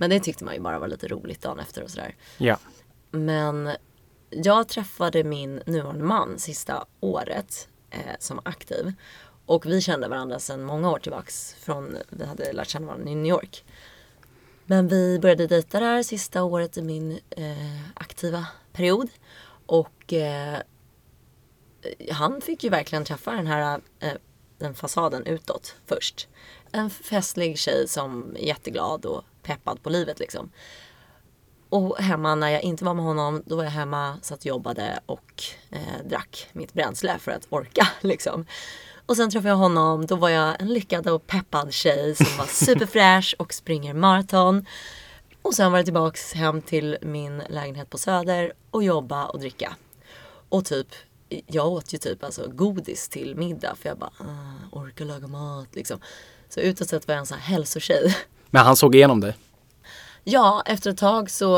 Men 0.00 0.10
det 0.10 0.20
tyckte 0.20 0.44
man 0.44 0.54
ju 0.54 0.60
bara 0.60 0.78
var 0.78 0.88
lite 0.88 1.08
roligt 1.08 1.42
dagen 1.42 1.58
efter 1.58 1.82
och 1.82 1.90
sådär. 1.90 2.14
Ja. 2.38 2.58
Men 3.10 3.70
jag 4.30 4.68
träffade 4.68 5.24
min 5.24 5.62
nuvarande 5.66 6.04
man 6.04 6.38
sista 6.38 6.86
året 7.00 7.68
eh, 7.90 8.16
som 8.18 8.40
aktiv. 8.44 8.92
Och 9.46 9.66
vi 9.66 9.80
kände 9.80 10.08
varandra 10.08 10.38
sedan 10.38 10.64
många 10.64 10.90
år 10.90 10.98
tillbaks. 10.98 11.54
Från, 11.54 11.96
vi 12.08 12.24
hade 12.24 12.52
lärt 12.52 12.68
känna 12.68 12.86
varandra 12.86 13.10
i 13.10 13.14
New 13.14 13.32
York. 13.32 13.64
Men 14.66 14.88
vi 14.88 15.18
började 15.18 15.46
dejta 15.46 15.80
där 15.80 16.02
sista 16.02 16.42
året 16.42 16.76
i 16.76 16.82
min 16.82 17.20
eh, 17.30 17.88
aktiva 17.94 18.46
period. 18.72 19.08
Och 19.66 20.12
eh, 20.12 20.58
han 22.10 22.40
fick 22.40 22.64
ju 22.64 22.70
verkligen 22.70 23.04
träffa 23.04 23.30
den 23.32 23.46
här 23.46 23.80
eh, 24.00 24.12
den 24.58 24.74
fasaden 24.74 25.26
utåt 25.26 25.76
först. 25.86 26.28
En 26.72 26.90
festlig 26.90 27.58
tjej 27.58 27.88
som 27.88 28.36
är 28.36 28.46
jätteglad 28.46 29.06
och 29.06 29.24
peppad 29.42 29.82
på 29.82 29.90
livet 29.90 30.18
liksom. 30.18 30.50
Och 31.70 31.98
hemma 31.98 32.34
när 32.34 32.48
jag 32.48 32.62
inte 32.62 32.84
var 32.84 32.94
med 32.94 33.04
honom, 33.04 33.42
då 33.46 33.56
var 33.56 33.64
jag 33.64 33.70
hemma, 33.70 34.18
satt 34.22 34.38
och 34.38 34.46
jobbade 34.46 35.00
och 35.06 35.42
eh, 35.70 36.06
drack 36.08 36.48
mitt 36.52 36.72
bränsle 36.72 37.18
för 37.18 37.32
att 37.32 37.46
orka 37.50 37.88
liksom. 38.00 38.46
Och 39.06 39.16
sen 39.16 39.30
träffade 39.30 39.48
jag 39.48 39.56
honom, 39.56 40.06
då 40.06 40.16
var 40.16 40.28
jag 40.28 40.60
en 40.60 40.68
lyckad 40.68 41.08
och 41.08 41.26
peppad 41.26 41.72
tjej 41.72 42.14
som 42.14 42.36
var 42.38 42.46
superfräsch 42.64 43.34
och 43.38 43.54
springer 43.54 43.94
maraton. 43.94 44.66
Och 45.42 45.54
sen 45.54 45.72
var 45.72 45.78
jag 45.78 45.86
tillbaks 45.86 46.32
hem 46.32 46.62
till 46.62 46.98
min 47.02 47.42
lägenhet 47.48 47.90
på 47.90 47.98
Söder 47.98 48.52
och 48.70 48.84
jobba 48.84 49.26
och 49.26 49.40
dricka. 49.40 49.76
Och 50.48 50.64
typ, 50.64 50.86
jag 51.46 51.66
åt 51.66 51.94
ju 51.94 51.98
typ 51.98 52.24
alltså 52.24 52.48
godis 52.48 53.08
till 53.08 53.36
middag 53.36 53.74
för 53.74 53.88
jag 53.88 53.98
bara, 53.98 54.12
ah, 54.18 54.78
orkar 54.78 55.04
laga 55.04 55.26
mat 55.26 55.68
liksom. 55.72 56.00
Så 56.48 56.60
utåt 56.60 56.88
sett 56.88 57.08
var 57.08 57.14
jag 57.14 57.20
en 57.20 57.26
sån 57.26 57.38
här 57.38 57.54
hälsotjej. 57.54 58.16
Men 58.50 58.64
han 58.64 58.76
såg 58.76 58.94
igenom 58.94 59.20
dig? 59.20 59.34
Ja, 60.24 60.62
efter 60.66 60.90
ett 60.90 60.98
tag 60.98 61.30
så 61.30 61.56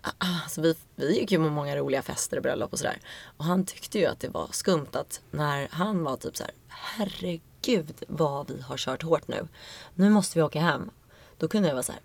ah, 0.00 0.10
ah, 0.18 0.42
Alltså 0.42 0.60
vi, 0.60 0.74
vi 0.96 1.20
gick 1.20 1.32
ju 1.32 1.38
på 1.38 1.50
många 1.50 1.76
roliga 1.76 2.02
fester 2.02 2.36
och 2.36 2.42
bröllop 2.42 2.72
och 2.72 2.78
sådär. 2.78 2.98
Och 3.36 3.44
han 3.44 3.66
tyckte 3.66 3.98
ju 3.98 4.06
att 4.06 4.20
det 4.20 4.28
var 4.28 4.48
skumt 4.50 4.88
att 4.92 5.20
när 5.30 5.68
han 5.70 6.04
var 6.04 6.16
typ 6.16 6.36
så 6.36 6.44
här, 6.44 6.52
herregud 6.68 8.04
vad 8.08 8.50
vi 8.50 8.60
har 8.60 8.76
kört 8.76 9.02
hårt 9.02 9.28
nu. 9.28 9.48
Nu 9.94 10.10
måste 10.10 10.38
vi 10.38 10.42
åka 10.42 10.60
hem. 10.60 10.90
Då 11.38 11.48
kunde 11.48 11.68
jag 11.68 11.74
vara 11.74 11.82
så 11.82 11.92
här, 11.92 12.00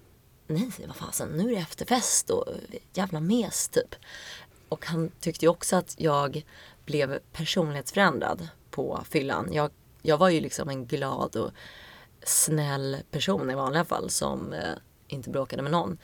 nej 0.47 0.71
vad 0.88 0.95
fasen, 0.95 1.29
nu 1.29 1.51
är 1.51 1.55
det 1.55 1.62
efterfest 1.62 2.29
och 2.29 2.45
jävla 2.93 3.19
mes 3.19 3.69
typ. 3.69 3.95
Och 4.69 4.86
han 4.86 5.12
tyckte 5.19 5.45
ju 5.45 5.49
också 5.49 5.75
att 5.75 5.95
jag 5.97 6.45
blev 6.86 7.19
personlighetsförändrad 7.32 8.47
på 8.69 9.03
fyllan. 9.10 9.49
Jag, 9.51 9.71
jag 10.01 10.17
var 10.17 10.29
ju 10.29 10.41
liksom 10.41 10.69
en 10.69 10.86
glad 10.86 11.36
och 11.36 11.51
snäll 12.23 12.97
person 13.12 13.51
i 13.51 13.55
vanliga 13.55 13.86
fall 13.86 14.10
som 14.10 14.53
eh, 14.53 14.73
inte 15.10 15.30
bråkade 15.30 15.62
med 15.62 15.72
någon. 15.72 15.98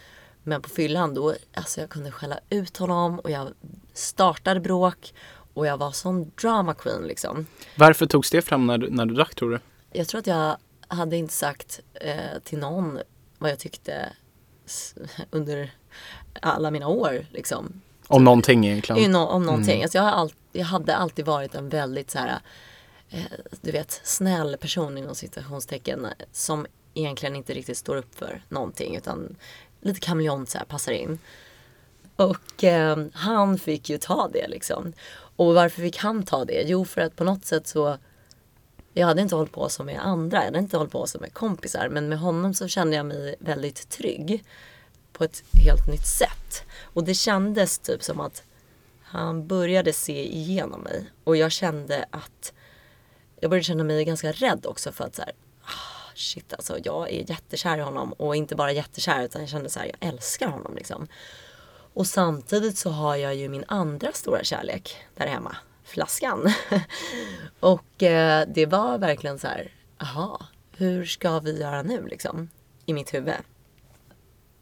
Men 0.43 0.61
på 0.61 0.69
fyllan 0.69 1.13
då, 1.13 1.33
alltså 1.53 1.81
jag 1.81 1.89
kunde 1.89 2.11
skälla 2.11 2.39
ut 2.49 2.77
honom 2.77 3.19
och 3.19 3.31
jag 3.31 3.47
startade 3.93 4.59
bråk 4.59 5.13
och 5.53 5.67
jag 5.67 5.77
var 5.77 5.91
sån 5.91 6.31
drama 6.41 6.73
queen 6.73 7.03
liksom. 7.07 7.45
Varför 7.75 8.05
togs 8.05 8.31
det 8.31 8.41
fram 8.41 8.67
när 8.67 8.77
när 8.77 9.05
du 9.05 9.13
drack 9.13 9.35
tror 9.35 9.51
du? 9.51 9.59
Jag 9.91 10.07
tror 10.07 10.19
att 10.19 10.27
jag 10.27 10.57
hade 10.87 11.17
inte 11.17 11.33
sagt 11.33 11.79
eh, 11.93 12.39
till 12.43 12.59
någon 12.59 12.99
vad 13.37 13.51
jag 13.51 13.59
tyckte 13.59 14.13
under 15.31 15.71
alla 16.41 16.71
mina 16.71 16.87
år 16.87 17.25
liksom. 17.31 17.81
Om 18.07 18.23
någonting 18.23 18.65
egentligen? 18.65 19.15
om 19.15 19.45
någonting. 19.45 19.73
Mm. 19.73 19.83
Alltså 19.83 19.97
jag, 19.97 20.03
har 20.03 20.11
all, 20.11 20.31
jag 20.51 20.65
hade 20.65 20.95
alltid 20.95 21.25
varit 21.25 21.55
en 21.55 21.69
väldigt 21.69 22.11
så 22.11 22.19
här, 22.19 22.39
eh, 23.09 23.21
du 23.61 23.71
vet, 23.71 24.01
snäll 24.03 24.57
person 24.57 24.97
inom 24.97 25.15
citationstecken 25.15 26.07
som 26.31 26.65
egentligen 26.95 27.35
inte 27.35 27.53
riktigt 27.53 27.77
står 27.77 27.95
upp 27.95 28.15
för 28.15 28.43
någonting 28.49 28.95
utan 28.95 29.35
lite 29.81 29.99
kameleont 29.99 30.49
så 30.49 30.57
här, 30.57 30.65
passar 30.65 30.91
in. 30.91 31.19
Och 32.15 32.63
eh, 32.63 33.05
han 33.13 33.59
fick 33.59 33.89
ju 33.89 33.97
ta 33.97 34.29
det 34.33 34.47
liksom. 34.47 34.93
Och 35.35 35.53
varför 35.53 35.81
fick 35.81 35.97
han 35.97 36.23
ta 36.23 36.45
det? 36.45 36.63
Jo, 36.65 36.85
för 36.85 37.01
att 37.01 37.15
på 37.15 37.23
något 37.23 37.45
sätt 37.45 37.67
så 37.67 37.97
jag 38.93 39.07
hade 39.07 39.21
inte 39.21 39.35
hållit 39.35 39.51
på 39.51 39.69
som 39.69 39.85
med 39.85 39.99
andra, 40.05 40.37
jag 40.37 40.45
hade 40.45 40.59
inte 40.59 40.77
hållit 40.77 40.91
på 40.91 41.07
som 41.07 41.21
med 41.21 41.33
kompisar. 41.33 41.89
Men 41.89 42.09
med 42.09 42.19
honom 42.19 42.53
så 42.53 42.67
kände 42.67 42.95
jag 42.95 43.05
mig 43.05 43.35
väldigt 43.39 43.89
trygg. 43.89 44.43
På 45.13 45.23
ett 45.23 45.43
helt 45.65 45.87
nytt 45.87 46.07
sätt. 46.07 46.63
Och 46.81 47.03
det 47.03 47.13
kändes 47.13 47.79
typ 47.79 48.03
som 48.03 48.19
att 48.19 48.43
han 49.01 49.47
började 49.47 49.93
se 49.93 50.35
igenom 50.37 50.81
mig. 50.81 51.11
Och 51.23 51.37
jag 51.37 51.51
kände 51.51 52.05
att 52.11 52.53
jag 53.39 53.49
började 53.49 53.63
känna 53.63 53.83
mig 53.83 54.05
ganska 54.05 54.31
rädd 54.31 54.65
också 54.65 54.91
för 54.91 55.03
att 55.03 55.15
så 55.15 55.21
här, 55.21 55.31
ah, 55.61 55.94
shit 56.15 56.53
alltså 56.53 56.77
jag 56.83 57.13
är 57.13 57.29
jättekär 57.29 57.77
i 57.77 57.81
honom 57.81 58.13
och 58.13 58.35
inte 58.35 58.55
bara 58.55 58.71
jättekär 58.71 59.23
utan 59.23 59.41
jag 59.41 59.49
kände 59.49 59.69
så 59.69 59.79
här, 59.79 59.91
jag 59.99 60.09
älskar 60.09 60.47
honom 60.47 60.75
liksom. 60.75 61.07
Och 61.93 62.07
samtidigt 62.07 62.77
så 62.77 62.89
har 62.89 63.15
jag 63.15 63.35
ju 63.35 63.49
min 63.49 63.63
andra 63.67 64.11
stora 64.11 64.43
kärlek 64.43 64.97
där 65.15 65.27
hemma, 65.27 65.55
flaskan. 65.83 66.53
och 67.59 68.03
eh, 68.03 68.47
det 68.47 68.65
var 68.65 68.97
verkligen 68.97 69.39
så 69.39 69.47
här, 69.47 69.71
aha, 69.97 70.45
hur 70.77 71.05
ska 71.05 71.39
vi 71.39 71.59
göra 71.59 71.81
nu 71.81 72.07
liksom? 72.07 72.49
I 72.85 72.93
mitt 72.93 73.13
huvud. 73.13 73.33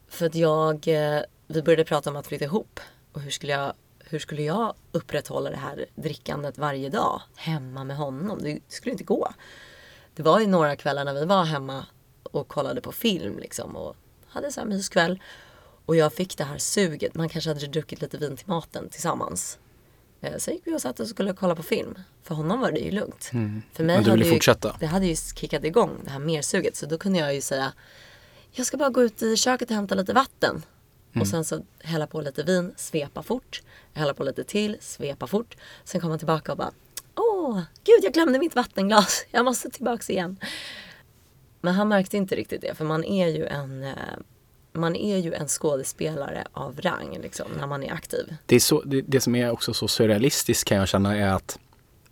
För 0.08 0.26
att 0.26 0.34
jag, 0.34 0.88
eh, 0.88 1.20
vi 1.46 1.62
började 1.62 1.84
prata 1.84 2.10
om 2.10 2.16
att 2.16 2.26
flytta 2.26 2.44
ihop 2.44 2.80
och 3.12 3.20
hur 3.20 3.30
skulle 3.30 3.52
jag 3.52 3.72
hur 4.06 4.18
skulle 4.18 4.42
jag 4.42 4.74
upprätthålla 4.92 5.50
det 5.50 5.56
här 5.56 5.86
drickandet 5.94 6.58
varje 6.58 6.88
dag 6.88 7.22
hemma 7.36 7.84
med 7.84 7.96
honom? 7.96 8.38
Det 8.42 8.60
skulle 8.68 8.92
inte 8.92 9.04
gå 9.04 9.32
det 10.14 10.22
var 10.22 10.40
ju 10.40 10.46
några 10.46 10.76
kvällar 10.76 11.04
när 11.04 11.14
vi 11.14 11.24
var 11.24 11.44
hemma 11.44 11.86
och 12.22 12.48
kollade 12.48 12.80
på 12.80 12.92
film 12.92 13.38
liksom 13.38 13.76
och 13.76 13.96
hade 14.28 14.52
så 14.52 14.60
här 14.60 14.66
myskväll. 14.66 15.20
Och 15.86 15.96
jag 15.96 16.12
fick 16.12 16.38
det 16.38 16.44
här 16.44 16.58
suget. 16.58 17.14
Man 17.14 17.28
kanske 17.28 17.50
hade 17.50 17.66
druckit 17.66 18.00
lite 18.00 18.18
vin 18.18 18.36
till 18.36 18.48
maten 18.48 18.88
tillsammans. 18.88 19.58
Eh, 20.20 20.36
så 20.38 20.50
gick 20.50 20.62
vi 20.64 20.74
och 20.74 20.80
satt 20.80 21.00
och 21.00 21.08
skulle 21.08 21.32
kolla 21.32 21.56
på 21.56 21.62
film. 21.62 21.94
För 22.22 22.34
honom 22.34 22.60
var 22.60 22.72
det 22.72 22.80
ju 22.80 22.90
lugnt. 22.90 23.30
Mm. 23.32 23.62
För 23.72 23.84
mig 23.84 23.96
Men 23.96 24.04
du 24.04 24.10
ville 24.10 24.24
fortsätta? 24.24 24.68
Ju, 24.68 24.74
det 24.80 24.86
hade 24.86 25.06
ju 25.06 25.16
kickat 25.16 25.64
igång 25.64 25.90
det 26.04 26.10
här 26.10 26.18
mersuget. 26.18 26.76
Så 26.76 26.86
då 26.86 26.98
kunde 26.98 27.18
jag 27.18 27.34
ju 27.34 27.40
säga 27.40 27.72
Jag 28.52 28.66
ska 28.66 28.76
bara 28.76 28.90
gå 28.90 29.02
ut 29.02 29.22
i 29.22 29.36
köket 29.36 29.70
och 29.70 29.76
hämta 29.76 29.94
lite 29.94 30.12
vatten. 30.12 30.62
Mm. 31.12 31.22
Och 31.22 31.28
sen 31.28 31.44
så 31.44 31.62
hälla 31.78 32.06
på 32.06 32.20
lite 32.20 32.42
vin, 32.42 32.74
svepa 32.76 33.22
fort. 33.22 33.62
Hälla 33.92 34.14
på 34.14 34.24
lite 34.24 34.44
till, 34.44 34.76
svepa 34.80 35.26
fort. 35.26 35.56
Sen 35.84 36.00
komma 36.00 36.18
tillbaka 36.18 36.52
och 36.52 36.58
bara 36.58 36.72
Åh, 37.46 37.60
gud 37.84 38.04
jag 38.04 38.12
glömde 38.12 38.38
mitt 38.38 38.56
vattenglas. 38.56 39.24
Jag 39.30 39.44
måste 39.44 39.70
tillbaks 39.70 40.10
igen. 40.10 40.36
Men 41.60 41.74
han 41.74 41.88
märkte 41.88 42.16
inte 42.16 42.36
riktigt 42.36 42.60
det 42.60 42.74
för 42.74 42.84
man 42.84 43.04
är 43.04 43.28
ju 43.28 43.46
en 43.46 43.84
eh, 43.84 43.90
man 44.72 44.96
är 44.96 45.18
ju 45.18 45.34
en 45.34 45.48
skådespelare 45.48 46.46
av 46.52 46.80
rang 46.80 47.18
liksom, 47.22 47.46
när 47.58 47.66
man 47.66 47.82
är 47.82 47.92
aktiv. 47.92 48.36
Det, 48.46 48.56
är 48.56 48.60
så, 48.60 48.82
det, 48.82 49.00
det 49.00 49.20
som 49.20 49.34
är 49.34 49.50
också 49.50 49.74
så 49.74 49.88
surrealistiskt 49.88 50.68
kan 50.68 50.78
jag 50.78 50.88
känna 50.88 51.16
är 51.16 51.28
att 51.28 51.58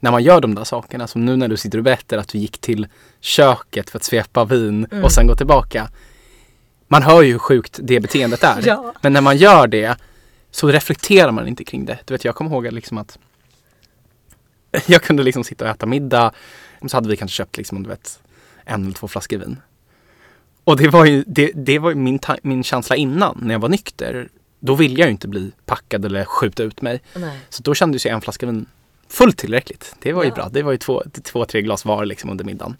när 0.01 0.11
man 0.11 0.23
gör 0.23 0.41
de 0.41 0.55
där 0.55 0.65
sakerna, 0.65 1.07
som 1.07 1.25
nu 1.25 1.37
när 1.37 1.49
du 1.49 1.57
sitter 1.57 1.79
och 1.79 1.85
berättar 1.85 2.19
att 2.19 2.29
du 2.29 2.39
gick 2.39 2.59
till 2.59 2.87
köket 3.21 3.91
för 3.91 3.99
att 3.99 4.05
svepa 4.05 4.45
vin 4.45 4.87
mm. 4.91 5.05
och 5.05 5.13
sen 5.13 5.27
gå 5.27 5.37
tillbaka. 5.37 5.91
Man 6.89 7.03
hör 7.03 7.23
ju 7.23 7.33
hur 7.33 7.39
sjukt 7.39 7.79
det 7.83 8.01
beteendet 8.01 8.45
är. 8.45 8.63
ja. 8.67 8.95
Men 9.01 9.13
när 9.13 9.21
man 9.21 9.37
gör 9.37 9.67
det 9.67 9.97
så 10.51 10.69
reflekterar 10.69 11.33
man 11.33 11.49
inte 11.49 11.65
kring 11.65 11.85
det. 11.85 11.99
Du 12.05 12.15
vet, 12.15 12.25
jag 12.25 12.35
kommer 12.35 12.51
ihåg 12.51 12.73
liksom 12.73 12.99
att 12.99 13.19
jag 14.87 15.03
kunde 15.03 15.23
liksom 15.23 15.45
sitta 15.45 15.65
och 15.65 15.71
äta 15.71 15.87
middag 15.87 16.33
och 16.81 16.91
så 16.91 16.97
hade 16.97 17.09
vi 17.09 17.17
kanske 17.17 17.37
köpt 17.37 17.57
liksom, 17.57 17.83
du 17.83 17.89
vet, 17.89 18.21
en 18.65 18.83
eller 18.83 18.95
två 18.95 19.09
flaskor 19.09 19.39
vin. 19.39 19.57
Och 20.65 20.77
det 20.77 20.89
var 20.89 21.05
ju, 21.05 21.25
det, 21.27 21.53
det 21.55 21.79
var 21.79 21.95
min, 21.95 22.21
min 22.43 22.65
känsla 22.65 22.97
innan, 22.97 23.39
när 23.43 23.55
jag 23.55 23.61
var 23.61 23.69
nykter. 23.69 24.29
Då 24.61 24.75
ville 24.75 25.01
jag 25.01 25.07
ju 25.07 25.13
inte 25.13 25.29
bli 25.29 25.53
packad 25.67 26.05
eller 26.05 26.25
skjuta 26.25 26.63
ut 26.63 26.83
mig. 26.83 27.03
Nej. 27.15 27.41
Så 27.49 27.63
då 27.63 27.75
kändes 27.75 28.07
ju 28.07 28.11
en 28.11 28.21
flaska 28.21 28.47
vin 28.47 28.67
fullt 29.09 29.39
tillräckligt. 29.39 29.97
Det 29.99 30.13
var 30.13 30.23
ju 30.23 30.29
ja. 30.29 30.35
bra. 30.35 30.49
Det 30.49 30.63
var 30.63 30.73
ju 30.73 30.79
två, 30.79 31.03
två, 31.23 31.45
tre 31.45 31.63
glas 31.63 31.85
var 31.85 32.05
liksom 32.05 32.31
under 32.31 32.45
middagen. 32.45 32.77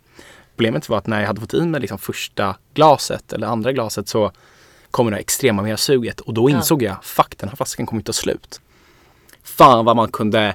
Problemet 0.57 0.89
var 0.89 0.99
att 0.99 1.07
när 1.07 1.21
jag 1.21 1.27
hade 1.27 1.41
fått 1.41 1.55
i 1.55 1.61
mig 1.61 1.81
liksom 1.81 1.99
första 1.99 2.57
glaset 2.75 3.33
eller 3.33 3.47
andra 3.47 3.73
glaset 3.73 4.09
så 4.09 4.33
kom 4.91 5.11
det 5.11 5.17
extrema 5.17 5.63
mer 5.63 5.77
suget 5.77 6.21
och 6.21 6.35
då 6.35 6.51
insåg 6.51 6.83
ja. 6.83 6.89
jag, 6.89 7.05
fuck 7.05 7.39
den 7.39 7.49
här 7.49 7.57
flaskan 7.57 7.87
kommer 7.87 8.01
inte 8.01 8.07
ta 8.07 8.13
slut. 8.13 8.61
Fan 9.43 9.85
vad 9.85 9.97
man 9.97 10.09
kunde 10.09 10.55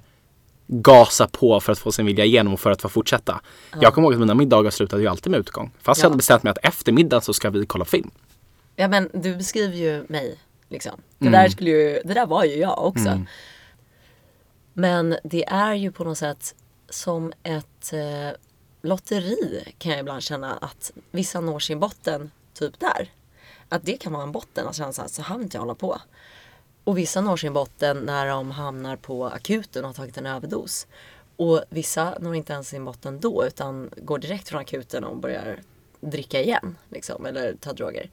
gasa 0.68 1.28
på 1.28 1.60
för 1.60 1.72
att 1.72 1.80
få 1.80 1.92
sin 1.92 2.06
vilja 2.06 2.26
igenom 2.26 2.54
och 2.54 2.60
för 2.60 2.72
att 2.72 2.82
få 2.82 2.90
fortsätta. 2.90 3.42
Ja. 3.72 3.78
Jag 3.82 3.94
kommer 3.94 4.08
ihåg 4.08 4.14
att 4.14 4.20
mina 4.20 4.36
middagar 4.36 4.72
slutade 4.72 5.02
ju 5.02 5.08
alltid 5.08 5.32
med 5.32 5.40
utgång. 5.40 5.72
Fast 5.82 6.00
ja. 6.00 6.04
jag 6.04 6.10
hade 6.10 6.18
bestämt 6.18 6.44
mig 6.44 6.52
att 6.52 6.58
efter 6.64 6.92
middagen 6.92 7.22
så 7.22 7.34
ska 7.34 7.50
vi 7.50 7.66
kolla 7.66 7.86
film. 7.86 8.12
Ja 8.76 8.88
men 8.88 9.10
du 9.14 9.36
beskriver 9.36 9.76
ju 9.76 10.06
mig 10.10 10.40
liksom. 10.70 11.02
Det, 11.18 11.28
mm. 11.28 11.42
där, 11.42 11.50
skulle 11.50 11.70
ju, 11.70 12.02
det 12.06 12.14
där 12.14 12.26
var 12.26 12.44
ju 12.44 12.56
jag 12.56 12.86
också. 12.86 13.10
Mm. 13.10 13.26
Men 14.74 15.18
det 15.24 15.46
är 15.46 15.74
ju 15.74 15.92
på 15.92 16.04
något 16.04 16.18
sätt 16.18 16.56
som 16.90 17.34
ett 17.44 17.94
eh, 17.94 18.38
lotteri 18.82 19.74
kan 19.78 19.92
jag 19.92 20.00
ibland 20.00 20.24
känna 20.24 20.54
att 20.54 20.92
vissa 21.12 21.42
når 21.42 21.60
sin 21.60 21.80
botten 21.80 22.32
typ 22.54 22.80
där. 22.80 23.12
Att 23.70 23.86
det 23.86 23.98
kan 23.98 24.14
vara 24.14 24.24
en 24.24 24.32
botten, 24.32 24.68
att 24.68 24.76
känna 24.76 24.94
så 24.94 25.02
här, 25.02 25.10
så 25.10 25.22
här 25.22 25.36
vill 25.36 25.44
inte 25.44 25.58
jag 25.58 25.62
hålla 25.62 25.76
på. 25.76 26.02
Och 26.88 26.98
vissa 26.98 27.22
når 27.22 27.38
sin 27.38 27.54
botten 27.54 27.98
när 27.98 28.28
de 28.28 28.52
hamnar 28.52 28.96
på 28.96 29.26
akuten 29.26 29.84
och 29.84 29.90
har 29.90 29.94
tagit 29.94 30.18
en 30.18 30.26
överdos. 30.26 30.88
Och 31.36 31.64
vissa 31.70 32.18
når 32.20 32.36
inte 32.36 32.54
ens 32.54 32.70
sin 32.70 32.86
botten 32.86 33.20
då 33.20 33.46
utan 33.46 33.90
går 33.98 34.20
direkt 34.20 34.50
från 34.50 34.62
akuten 34.62 35.04
och 35.04 35.18
börjar 35.18 35.62
dricka 36.02 36.42
igen. 36.42 36.78
Liksom, 36.90 37.26
eller 37.26 37.56
ta 37.56 37.74
droger. 37.74 38.10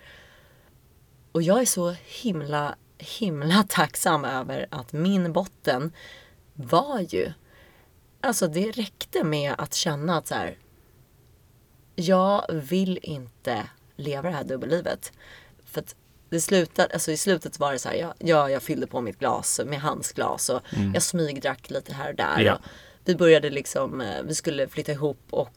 Och 1.32 1.42
jag 1.42 1.60
är 1.60 1.64
så 1.66 1.90
himla, 2.04 2.74
himla 2.98 3.64
tacksam 3.68 4.24
över 4.24 4.66
att 4.70 4.92
min 4.92 5.32
botten 5.32 5.92
var 6.54 7.00
ju, 7.00 7.32
alltså 8.20 8.48
det 8.48 8.70
räckte 8.70 9.24
med 9.24 9.54
att 9.58 9.74
känna 9.74 10.16
att 10.16 10.26
så 10.26 10.34
här, 10.34 10.58
jag 11.94 12.44
vill 12.52 12.98
inte 13.02 13.66
leva 13.96 14.28
det 14.28 14.36
här 14.36 14.44
dubbellivet. 14.44 15.12
Det 16.34 16.40
slutade, 16.40 16.94
alltså 16.94 17.12
i 17.12 17.16
slutet 17.16 17.58
var 17.58 17.72
det 17.72 17.78
så 17.78 17.88
här, 17.88 17.96
jag, 17.96 18.14
jag, 18.18 18.50
jag 18.50 18.62
fyllde 18.62 18.86
på 18.86 19.00
mitt 19.00 19.18
glas 19.18 19.60
med 19.66 19.80
handglas 19.80 20.48
och 20.48 20.60
jag 20.94 21.02
smygdrack 21.02 21.70
lite 21.70 21.92
här 21.92 22.08
och 22.08 22.14
där. 22.14 22.40
Ja. 22.40 22.54
Och 22.54 22.60
vi 23.04 23.14
började 23.14 23.50
liksom, 23.50 24.00
eh, 24.00 24.22
vi 24.24 24.34
skulle 24.34 24.68
flytta 24.68 24.92
ihop 24.92 25.18
och 25.30 25.48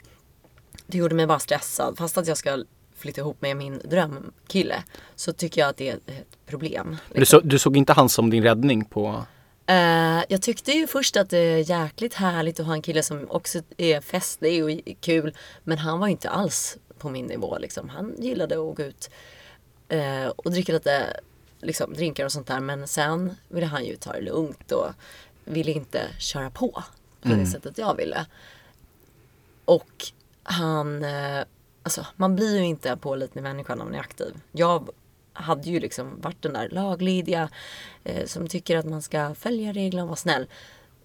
det 0.88 0.98
gjorde 0.98 1.16
mig 1.16 1.28
bara 1.28 1.40
stressad. 1.40 1.98
Fast 1.98 2.18
att 2.18 2.28
jag 2.28 2.38
ska 2.38 2.64
flytta 2.96 3.22
ihop 3.22 3.42
med 3.42 3.58
min 3.58 3.82
drömkille 3.84 4.84
så 5.16 5.34
tycker 5.34 5.62
jag 5.62 5.70
att 5.70 5.78
det 5.78 5.90
är 5.90 5.96
ett 5.96 6.38
problem. 6.46 6.98
Men 7.10 7.20
du, 7.20 7.26
så, 7.26 7.40
du 7.40 7.60
såg 7.60 7.78
inte 7.78 7.94
han 7.94 8.10
som 8.10 8.30
din 8.30 8.44
räddning 8.44 8.86
på... 8.86 9.26
Eh, 9.66 10.24
jag 10.30 10.42
tyckte 10.42 10.72
ju 10.72 10.88
först 10.88 11.18
att 11.18 11.30
det 11.30 11.38
är 11.38 11.70
jäkligt 11.70 12.14
härligt 12.14 12.60
att 12.60 12.66
ha 12.66 12.74
en 12.74 12.82
kille 12.82 13.04
som 13.04 13.26
också 13.30 13.60
är 13.78 14.02
festlig 14.02 14.64
och 14.64 14.72
kul. 15.02 15.34
Men 15.64 15.78
han 15.78 16.00
var 16.00 16.08
inte 16.08 16.30
alls 16.30 16.78
på 16.98 17.10
min 17.10 17.26
nivå 17.26 17.58
liksom. 17.58 17.90
Han 17.90 18.16
gillade 18.18 18.56
att 18.56 18.76
gå 18.76 18.84
ut 18.84 19.10
eh, 19.90 20.28
och 20.28 20.52
dricka 20.52 20.74
lite 20.74 21.20
liksom, 21.62 21.94
drinkar 21.94 22.26
och 22.26 22.32
sånt 22.32 22.48
där. 22.48 22.60
Men 22.60 22.88
sen 22.88 23.36
ville 23.48 23.66
han 23.66 23.86
ju 23.86 23.96
ta 23.96 24.14
det 24.14 24.22
lugnt 24.22 24.72
och 24.72 24.88
ville 25.46 25.72
inte 25.72 26.02
köra 26.20 26.50
på 26.50 26.84
på 27.22 27.30
det 27.30 27.46
sättet 27.46 27.78
jag 27.78 27.96
ville. 27.96 28.26
Och 29.66 30.06
han, 30.44 31.04
eh, 31.04 31.44
alltså 31.84 32.06
man 32.16 32.36
blir 32.36 32.58
ju 32.58 32.66
inte 32.66 32.90
en 32.90 33.00
pålitlig 33.00 33.42
människa 33.42 33.76
när 33.76 33.86
man 33.86 33.96
är 33.96 34.00
aktiv. 34.00 34.34
Jag 34.52 34.90
hade 35.34 35.70
ju 35.70 35.80
liksom 35.80 36.22
varit 36.22 36.42
den 36.42 36.54
där 36.54 36.70
laglydiga 36.70 37.50
eh, 38.04 38.26
som 38.26 38.48
tycker 38.48 38.78
att 38.78 38.86
man 38.86 39.02
ska 39.02 39.36
följa 39.36 39.74
reglerna 39.74 40.04
och 40.04 40.10
vara 40.10 40.16
snäll. 40.16 40.48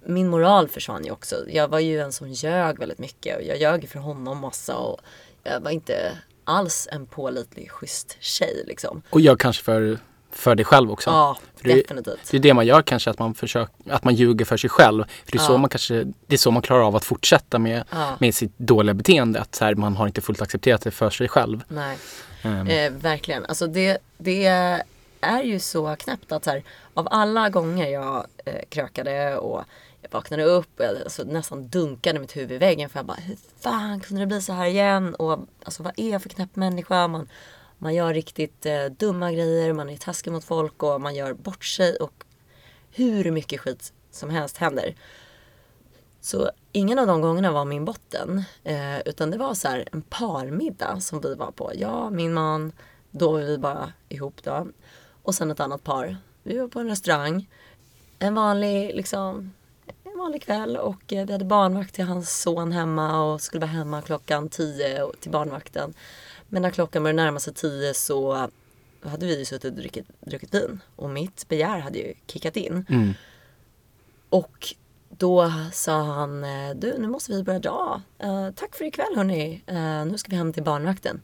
Min 0.05 0.29
moral 0.29 0.69
försvann 0.69 1.05
ju 1.05 1.11
också. 1.11 1.45
Jag 1.49 1.69
var 1.69 1.79
ju 1.79 2.01
en 2.01 2.13
som 2.13 2.29
ljög 2.29 2.79
väldigt 2.79 2.99
mycket 2.99 3.37
och 3.37 3.43
jag 3.43 3.59
ljög 3.59 3.89
för 3.89 3.99
honom 3.99 4.39
massa 4.39 4.77
och 4.77 5.01
jag 5.43 5.61
var 5.61 5.71
inte 5.71 6.19
alls 6.45 6.89
en 6.93 7.07
pålitlig 7.07 7.71
schysst 7.71 8.17
tjej 8.21 8.65
liksom. 8.67 9.03
Och 9.11 9.21
jag 9.21 9.41
kanske 9.41 9.63
för, 9.65 9.99
för 10.31 10.55
dig 10.55 10.65
själv 10.65 10.91
också. 10.91 11.11
Ja, 11.11 11.39
För 11.57 11.69
det- 11.69 11.75
definitivt. 11.75 12.31
Det 12.31 12.37
är 12.37 12.41
det 12.41 12.55
man 12.55 12.67
gör 12.67 12.83
kanske, 12.83 13.11
att 13.11 13.19
man, 13.19 13.35
försöker, 13.35 13.93
att 13.93 14.05
man 14.05 14.15
ljuger 14.15 14.45
för 14.45 14.57
sig 14.57 14.71
själv. 14.71 15.05
För 15.25 15.33
det 15.33 15.39
är, 15.39 15.43
så 15.43 15.53
Ja. 15.53 15.57
man 15.59 15.71
kanske, 15.71 16.05
det 16.27 16.35
är 16.35 16.39
så 16.39 16.51
man 16.51 16.63
klarar 16.63 16.83
av 16.87 16.97
att 16.97 17.05
fortsätta 17.05 17.59
med, 17.59 17.85
Ja. 17.91 18.17
med 18.21 18.35
sitt 18.35 18.59
dåliga 18.59 18.95
beteende. 18.95 19.41
Att 19.41 19.55
så 19.55 19.65
här, 19.65 19.75
man 19.75 19.97
har 19.97 20.07
inte 20.07 20.21
fullt 20.21 20.43
accepterat 20.43 20.81
det 20.83 20.91
för 20.91 21.11
sig 21.11 21.29
själv. 21.29 21.65
Nej. 21.69 21.99
Ehm, 22.43 22.67
Eh, 22.67 22.93
verkligen. 22.93 23.45
Alltså 23.47 23.67
det, 23.67 23.99
det 24.19 24.47
är 25.21 25.43
ju 25.43 25.59
så 25.59 25.97
knäppt 25.97 26.33
att 26.33 26.45
så 26.45 26.51
här, 26.51 26.63
av 26.95 27.09
alla 27.11 27.49
gånger 27.49 27.89
jag 27.89 28.27
eh, 28.45 28.55
krökade 28.69 29.37
och 29.37 29.65
jag 30.03 30.11
vaknade 30.11 30.45
upp 30.45 30.81
och 30.81 30.85
jag 30.85 30.97
alltså, 30.97 31.25
nästan 31.25 31.69
dunkade 31.69 32.19
mitt 32.19 32.37
huvud 32.37 32.53
i 32.53 32.59
väggen 32.59 32.91
för 32.91 32.99
jag 32.99 33.07
bara 33.07 33.21
hur 33.21 33.37
fan 33.61 34.01
kunde 34.01 34.23
det 34.23 34.27
bli 34.27 34.43
så 34.43 34.53
här 34.53 34.67
igen? 34.67 35.15
Och 35.15 35.39
alltså 35.65 35.83
vad 35.83 35.93
är 35.97 36.11
jag 36.11 36.23
för 36.23 36.29
knäpp 36.29 36.57
människa? 36.57 37.09
Man, 37.09 37.29
man 37.79 37.95
gör 37.95 38.15
riktigt 38.15 38.67
eh, 38.67 38.85
dumma 38.85 39.33
grejer, 39.33 39.73
man 39.73 39.91
är 39.91 39.97
taskig 39.97 40.33
mot 40.33 40.45
folk 40.45 40.83
och 40.83 41.01
man 41.01 41.15
gör 41.15 41.33
bort 41.33 41.65
sig 41.65 41.97
och 41.97 42.25
hur 42.91 43.31
mycket 43.31 43.61
skit 43.61 43.93
som 44.11 44.31
helst 44.31 44.57
händer. 44.57 44.95
Så 46.21 46.51
ingen 46.73 46.99
av 46.99 47.07
de 47.07 47.21
gångerna 47.21 47.53
var 47.53 47.65
min 47.65 47.85
botten. 47.85 48.45
Eh, 48.65 49.01
utan 49.01 49.31
det 49.31 49.39
var 49.39 49.55
så 49.55 49.69
här 49.69 49.89
en 49.93 50.03
parmiddag 50.03 51.01
som 51.01 51.21
vi 51.21 51.35
var 51.35 51.51
på. 51.51 51.73
Jag, 51.75 52.13
min 52.13 52.33
man, 52.33 52.73
då 53.11 53.33
var 53.33 53.41
vi 53.41 53.59
bara 53.59 53.93
ihop 54.09 54.43
då. 54.43 54.69
Och 55.23 55.35
sen 55.35 55.51
ett 55.51 55.61
annat 55.61 55.85
par. 55.85 56.17
Vi 56.43 56.59
var 56.59 56.69
på 56.69 56.81
en 56.81 56.89
restaurang. 56.89 57.49
En 58.19 58.35
vanlig, 58.35 58.95
liksom, 58.95 59.53
vanlig 60.23 60.43
kväll 60.43 60.77
och 60.77 61.13
eh, 61.13 61.27
vi 61.27 61.33
hade 61.33 61.45
barnvakt 61.45 61.95
till 61.95 62.05
hans 62.05 62.41
son 62.41 62.73
hemma 62.73 63.23
och 63.25 63.41
skulle 63.41 63.61
vara 63.61 63.71
hemma 63.71 64.03
klockan 64.03 64.49
tio 64.49 65.13
till 65.21 65.31
barnvakten. 65.31 65.95
Men 66.49 66.63
när 66.63 66.71
klockan 66.71 67.03
började 67.03 67.23
närma 67.23 67.41
sig 67.41 67.55
tio 67.55 67.95
så 67.95 68.49
hade 69.03 69.27
vi 69.27 69.39
ju 69.39 69.45
suttit 69.45 69.73
och 69.73 69.79
druckit, 69.79 70.07
druckit 70.21 70.55
vin. 70.55 70.81
Och 70.97 71.11
mitt 71.11 71.49
begär 71.49 71.79
hade 71.79 71.99
ju 71.99 72.15
kickat 72.27 72.57
in. 72.57 72.87
mm. 72.89 73.15
Och 74.29 74.75
då 75.09 75.53
sa 75.73 76.03
han, 76.03 76.45
eh, 76.45 76.75
du 76.75 76.99
nu 76.99 77.09
måste 77.09 77.33
vi 77.33 77.43
börja 77.43 77.59
dra. 77.59 78.03
Eh, 78.19 78.51
tack 78.51 78.75
för 78.75 78.85
ikväll 78.85 79.17
hörni. 79.17 79.63
Eh, 79.67 80.05
nu 80.05 80.19
ska 80.19 80.31
vi 80.31 80.37
hem 80.37 80.53
till 80.53 80.63
barnvakten. 80.63 81.23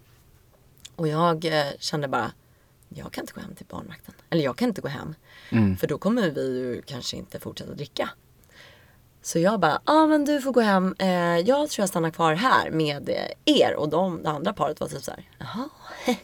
Och 0.96 1.08
jag 1.08 1.44
eh, 1.44 1.66
kände 1.78 2.08
bara, 2.08 2.32
jag 2.88 3.12
kan 3.12 3.22
inte 3.22 3.32
gå 3.32 3.40
hem 3.40 3.54
till 3.54 3.66
barnvakten. 3.66 4.14
Eller 4.30 4.44
jag 4.44 4.56
kan 4.56 4.68
inte 4.68 4.80
gå 4.80 4.88
hem. 4.88 5.14
Mm. 5.50 5.76
För 5.76 5.86
då 5.86 5.98
kommer 5.98 6.30
vi 6.30 6.58
ju 6.58 6.82
kanske 6.82 7.16
inte 7.16 7.40
fortsätta 7.40 7.74
dricka. 7.74 8.10
Så 9.22 9.38
jag 9.38 9.60
bara, 9.60 9.80
ja 9.86 9.92
ah, 9.92 10.06
men 10.06 10.24
du 10.24 10.40
får 10.40 10.52
gå 10.52 10.60
hem. 10.60 10.94
Eh, 10.98 11.38
jag 11.38 11.70
tror 11.70 11.82
jag 11.82 11.88
stannar 11.88 12.10
kvar 12.10 12.34
här 12.34 12.70
med 12.70 13.08
eh, 13.08 13.54
er. 13.60 13.74
Och 13.74 13.88
de, 13.88 14.22
det 14.22 14.30
andra 14.30 14.52
paret 14.52 14.80
var 14.80 14.88
typ 14.88 15.02
så 15.02 15.10
här, 15.10 15.28
jaha. 15.38 15.68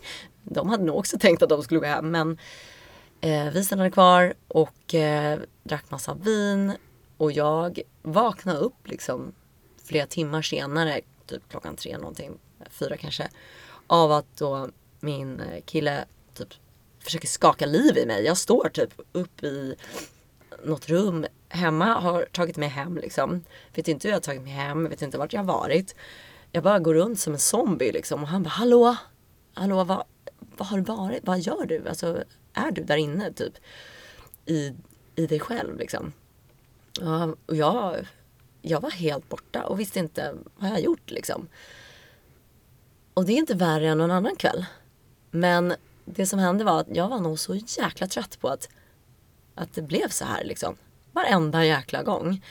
De 0.43 0.69
hade 0.69 0.85
nog 0.85 0.99
också 0.99 1.19
tänkt 1.19 1.43
att 1.43 1.49
de 1.49 1.63
skulle 1.63 1.81
gå 1.81 1.87
hem. 1.87 2.11
Men 2.11 2.39
eh, 3.21 3.51
vi 3.53 3.65
stannade 3.65 3.91
kvar 3.91 4.35
och 4.49 4.95
eh, 4.95 5.41
drack 5.63 5.91
massa 5.91 6.15
vin. 6.15 6.73
Och 7.17 7.33
jag 7.33 7.81
vaknade 8.03 8.59
upp 8.59 8.89
liksom 8.89 9.33
flera 9.85 10.07
timmar 10.07 10.43
senare, 10.43 11.01
typ 11.27 11.43
klockan 11.51 11.77
tre 11.77 11.99
någonting, 11.99 12.39
fyra 12.71 12.97
kanske. 12.97 13.29
Av 13.87 14.13
att 14.13 14.37
då 14.37 14.69
min 15.01 15.41
eh, 15.41 15.63
kille 15.65 16.05
typ 16.35 16.49
försöker 17.01 17.29
skaka 17.29 17.67
liv 17.67 17.99
i 17.99 18.07
mig. 18.07 18.25
Jag 18.25 18.37
står 18.37 18.69
typ 18.69 19.01
upp 19.13 19.45
i 19.45 19.75
något 20.65 20.89
rum 20.89 21.27
hemma, 21.49 21.85
har 21.85 22.25
tagit 22.33 22.57
mig 22.57 22.69
hem 22.69 22.97
liksom. 22.97 23.45
Vet 23.75 23.89
inte 23.89 24.09
hur 24.09 24.13
jag 24.13 24.17
har 24.17 24.23
tagit 24.23 24.43
mig 24.43 24.53
hem, 24.53 24.89
vet 24.89 25.03
inte 25.03 25.19
vart 25.19 25.33
jag 25.33 25.41
har 25.41 25.47
varit. 25.47 25.95
Jag 26.53 26.63
bara 26.63 26.79
går 26.79 26.95
runt 26.95 27.21
som 27.21 27.33
en 27.33 27.39
zombie 27.39 27.93
liksom 27.93 28.23
och 28.23 28.29
han 28.29 28.43
bara 28.43 28.51
hallå, 28.51 28.97
hallå 29.55 29.85
vad, 29.85 30.05
vad 30.57 30.69
har 30.69 30.77
du 30.77 30.85
varit, 30.85 31.21
vad 31.23 31.41
gör 31.41 31.67
du? 31.67 31.89
Alltså 31.89 32.25
är 32.53 32.71
du 32.71 32.85
där 32.85 32.97
inne 32.97 33.33
typ? 33.33 33.55
I, 34.47 34.73
i 35.17 35.27
dig 35.27 35.41
själv 35.41 35.79
liksom. 35.79 36.13
Och 37.47 37.57
jag, 37.57 38.07
jag 38.63 38.81
var 38.81 38.91
helt 38.91 39.29
borta 39.29 39.67
och 39.67 39.81
visste 39.81 39.99
inte 39.99 40.35
vad 40.57 40.71
jag 40.71 40.81
gjort 40.81 41.11
liksom. 41.11 41.49
Och 43.15 43.25
det 43.25 43.33
är 43.33 43.37
inte 43.37 43.55
värre 43.55 43.89
än 43.89 43.99
någon 43.99 44.11
annan 44.11 44.37
kväll. 44.37 44.67
Men 45.31 45.75
det 46.05 46.27
som 46.27 46.39
hände 46.39 46.65
var 46.65 46.81
att 46.81 46.87
jag 46.97 47.09
var 47.09 47.21
nog 47.21 47.39
så 47.39 47.55
jäkla 47.55 48.07
trött 48.07 48.41
på 48.41 48.49
att, 48.49 48.69
att 49.55 49.75
det 49.75 49.83
blev 49.83 50.09
så 50.09 50.25
här 50.25 50.45
liksom. 50.45 50.77
Varenda 51.13 51.65
jäkla 51.65 52.03
gång. 52.03 52.45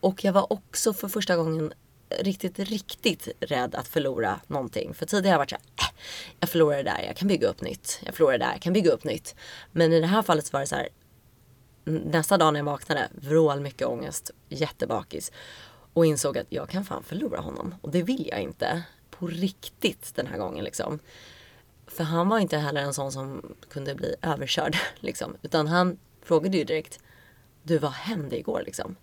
Och 0.00 0.24
jag 0.24 0.32
var 0.32 0.52
också 0.52 0.92
för 0.92 1.08
första 1.08 1.36
gången 1.36 1.72
riktigt, 2.10 2.58
riktigt 2.58 3.28
rädd 3.40 3.74
att 3.74 3.88
förlora 3.88 4.40
någonting. 4.46 4.94
För 4.94 5.06
tidigare 5.06 5.32
har 5.32 5.34
jag 5.34 5.38
varit 5.38 5.50
såhär, 5.50 5.62
äh, 5.76 5.94
jag 6.40 6.50
förlorar 6.50 6.76
det 6.76 6.82
där, 6.82 7.02
jag 7.06 7.16
kan 7.16 7.28
bygga 7.28 7.48
upp 7.48 7.60
nytt. 7.60 8.00
Jag 8.04 8.14
förlorar 8.14 8.38
det 8.38 8.44
där, 8.44 8.52
jag 8.52 8.62
kan 8.62 8.72
bygga 8.72 8.90
upp 8.90 9.04
nytt. 9.04 9.34
Men 9.72 9.92
i 9.92 10.00
det 10.00 10.06
här 10.06 10.22
fallet 10.22 10.46
så 10.46 10.52
var 10.52 10.60
det 10.60 10.66
så 10.66 10.74
här, 10.74 10.88
nästa 11.84 12.36
dag 12.36 12.52
när 12.52 12.60
jag 12.60 12.64
vaknade, 12.64 13.08
vrål 13.12 13.60
mycket 13.60 13.86
ångest, 13.86 14.30
jättebakis. 14.48 15.32
Och 15.92 16.06
insåg 16.06 16.38
att 16.38 16.46
jag 16.48 16.68
kan 16.68 16.84
fan 16.84 17.02
förlora 17.02 17.40
honom. 17.40 17.74
Och 17.80 17.90
det 17.90 18.02
vill 18.02 18.28
jag 18.30 18.40
inte. 18.40 18.82
På 19.10 19.26
riktigt 19.26 20.14
den 20.14 20.26
här 20.26 20.38
gången 20.38 20.64
liksom. 20.64 20.98
För 21.86 22.04
han 22.04 22.28
var 22.28 22.38
inte 22.38 22.58
heller 22.58 22.80
en 22.80 22.94
sån 22.94 23.12
som 23.12 23.56
kunde 23.70 23.94
bli 23.94 24.14
överkörd. 24.22 24.76
Liksom. 25.00 25.36
Utan 25.42 25.66
han 25.66 25.98
frågade 26.28 26.56
ju 26.58 26.64
direkt. 26.64 26.98
Du 27.62 27.78
vad 27.78 27.92
hände 27.92 28.38
igår 28.38 28.62
liksom? 28.66 28.96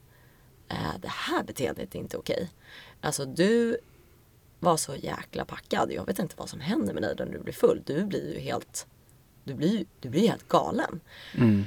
Eh, 0.69 0.93
det 1.01 1.07
här 1.09 1.43
beteendet 1.43 1.95
är 1.95 1.99
inte 1.99 2.17
okej. 2.17 2.49
Alltså 3.01 3.25
du 3.25 3.77
var 4.59 4.77
så 4.77 4.95
jäkla 4.95 5.45
packad. 5.45 5.91
Jag 5.91 6.05
vet 6.05 6.19
inte 6.19 6.35
vad 6.37 6.49
som 6.49 6.59
händer 6.59 6.93
med 6.93 7.03
dig 7.03 7.15
när 7.17 7.25
du 7.25 7.39
blir 7.39 7.53
full. 7.53 7.81
Du 7.85 8.03
blir 8.03 8.33
ju 8.33 8.39
helt, 8.39 8.87
du 9.43 9.53
blir, 9.53 9.85
du 9.99 10.09
blir 10.09 10.27
helt 10.29 10.47
galen. 10.47 10.99
Mm. 11.37 11.63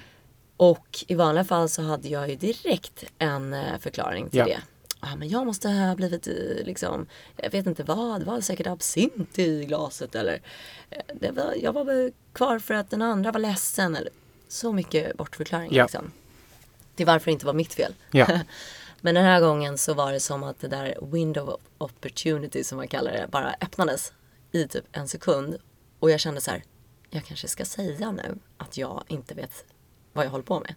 Och 0.56 1.04
i 1.08 1.14
vanliga 1.14 1.44
fall 1.44 1.68
så 1.68 1.82
hade 1.82 2.08
jag 2.08 2.28
ju 2.28 2.36
direkt 2.36 3.04
en 3.18 3.54
eh, 3.54 3.78
förklaring 3.78 4.28
till 4.30 4.38
Ja. 4.38 4.44
det. 4.44 4.60
Ja, 5.00 5.16
men 5.16 5.28
jag 5.28 5.46
måste 5.46 5.68
ha 5.68 5.94
blivit 5.94 6.26
eh, 6.28 6.34
liksom, 6.64 7.06
jag 7.36 7.50
vet 7.50 7.66
inte 7.66 7.82
vad, 7.84 8.20
det 8.20 8.26
var 8.26 8.40
säkert 8.40 8.66
absint 8.66 9.38
i 9.38 9.64
glaset 9.64 10.14
eller 10.14 10.40
eh, 10.90 11.02
det 11.14 11.30
var, 11.30 11.54
jag 11.62 11.72
var 11.72 12.10
kvar 12.32 12.58
för 12.58 12.74
att 12.74 12.90
den 12.90 13.02
andra 13.02 13.32
var 13.32 13.40
ledsen 13.40 13.96
eller 13.96 14.10
så 14.48 14.72
mycket 14.72 15.16
bortförklaringar 15.16 15.74
Ja. 15.74 15.84
liksom. 15.84 16.12
Till 16.94 17.06
varför 17.06 17.24
det 17.24 17.32
inte 17.32 17.46
var 17.46 17.52
mitt 17.52 17.74
fel. 17.74 17.94
Ja. 18.10 18.26
Men 19.00 19.14
den 19.14 19.24
här 19.24 19.40
gången 19.40 19.78
så 19.78 19.94
var 19.94 20.12
det 20.12 20.20
som 20.20 20.42
att 20.42 20.60
det 20.60 20.68
där 20.68 20.98
window 21.02 21.48
of 21.48 21.60
opportunity 21.78 22.64
som 22.64 22.76
man 22.76 22.88
kallar 22.88 23.12
det 23.12 23.26
bara 23.30 23.54
öppnades 23.60 24.12
i 24.52 24.68
typ 24.68 24.84
en 24.92 25.08
sekund. 25.08 25.56
Och 26.00 26.10
jag 26.10 26.20
kände 26.20 26.40
så 26.40 26.50
här, 26.50 26.62
jag 27.10 27.24
kanske 27.24 27.48
ska 27.48 27.64
säga 27.64 28.12
nu 28.12 28.38
att 28.56 28.76
jag 28.76 29.04
inte 29.08 29.34
vet 29.34 29.64
vad 30.12 30.24
jag 30.24 30.30
håller 30.30 30.44
på 30.44 30.60
med. 30.60 30.74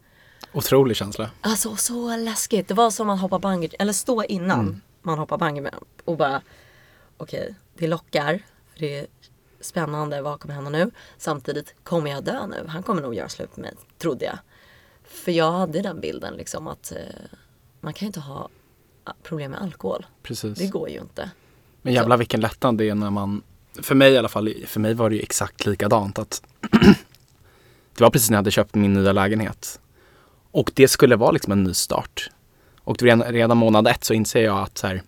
Otrolig 0.54 0.98
känsla. 0.98 1.32
Alltså 1.42 1.76
så 1.76 2.18
läskigt. 2.18 2.68
Det 2.68 2.74
var 2.74 2.92
som 2.92 3.10
att 3.10 3.22
hoppa 3.22 3.40
bungee, 3.40 3.70
eller 3.80 3.94
stå 3.94 4.24
innan 4.24 4.60
Mm. 4.60 4.82
man 5.02 5.20
hoppar 5.20 5.62
med 5.62 5.76
och 6.06 6.18
bara 6.18 6.42
okej, 7.18 7.56
det 7.78 7.88
lockar. 7.88 8.44
För 8.74 8.80
det 8.80 9.00
är 9.00 9.08
spännande, 9.62 10.22
vad 10.22 10.39
kommer 10.39 10.55
hända 10.55 10.70
nu? 10.70 10.91
Samtidigt, 11.18 11.76
kommer 11.84 12.12
jag 12.12 12.24
dö 12.24 12.47
nu? 12.47 12.66
Han 12.68 12.84
kommer 12.84 13.01
nog 13.01 13.16
göra 13.16 13.30
slut 13.30 13.57
med 13.57 13.64
mig, 13.64 13.74
trodde 13.97 14.26
jag. 14.26 14.38
För 15.03 15.32
jag 15.32 15.51
hade 15.51 15.82
den 15.82 15.99
bilden 15.99 16.34
liksom 16.34 16.68
att 16.68 16.91
eh, 16.91 16.97
man 17.82 17.93
kan 17.93 18.05
ju 18.05 18.07
inte 18.07 18.20
ha 18.20 18.49
ah, 19.03 19.14
problem 19.24 19.51
med 19.51 19.62
alkohol. 19.62 20.05
Precis. 20.24 20.57
Det 20.57 20.68
går 20.68 20.89
ju 20.89 20.99
inte. 20.99 21.32
Men 21.82 21.93
jävlar 21.93 22.18
vilken 22.18 22.41
lättnad 22.41 22.78
det 22.78 22.89
är 22.89 22.95
när 22.95 23.09
man, 23.09 23.43
för 23.82 23.95
mig 23.95 24.12
i 24.14 24.18
alla 24.18 24.30
fall, 24.30 24.53
för 24.68 24.80
mig 24.80 24.93
var 24.93 25.09
det 25.09 25.16
ju 25.16 25.22
exakt 25.22 25.66
likadant 25.66 26.20
att 26.20 26.43
det 27.97 28.03
var 28.03 28.09
precis 28.09 28.30
när 28.30 28.36
jag 28.36 28.39
hade 28.39 28.51
köpt 28.51 28.76
min 28.76 28.93
nya 28.93 29.12
lägenhet. 29.12 29.80
Och 30.51 30.72
det 30.74 30.88
skulle 30.88 31.16
vara 31.16 31.32
liksom 31.32 31.51
en 31.51 31.64
ny 31.64 31.74
start. 31.74 32.30
Och 32.84 33.03
redan, 33.03 33.24
redan 33.24 33.57
månad 33.57 33.88
ett 33.88 34.03
så 34.03 34.14
inser 34.14 34.43
jag 34.43 34.59
att 34.59 34.78
så 34.78 34.88
här, 34.88 35.03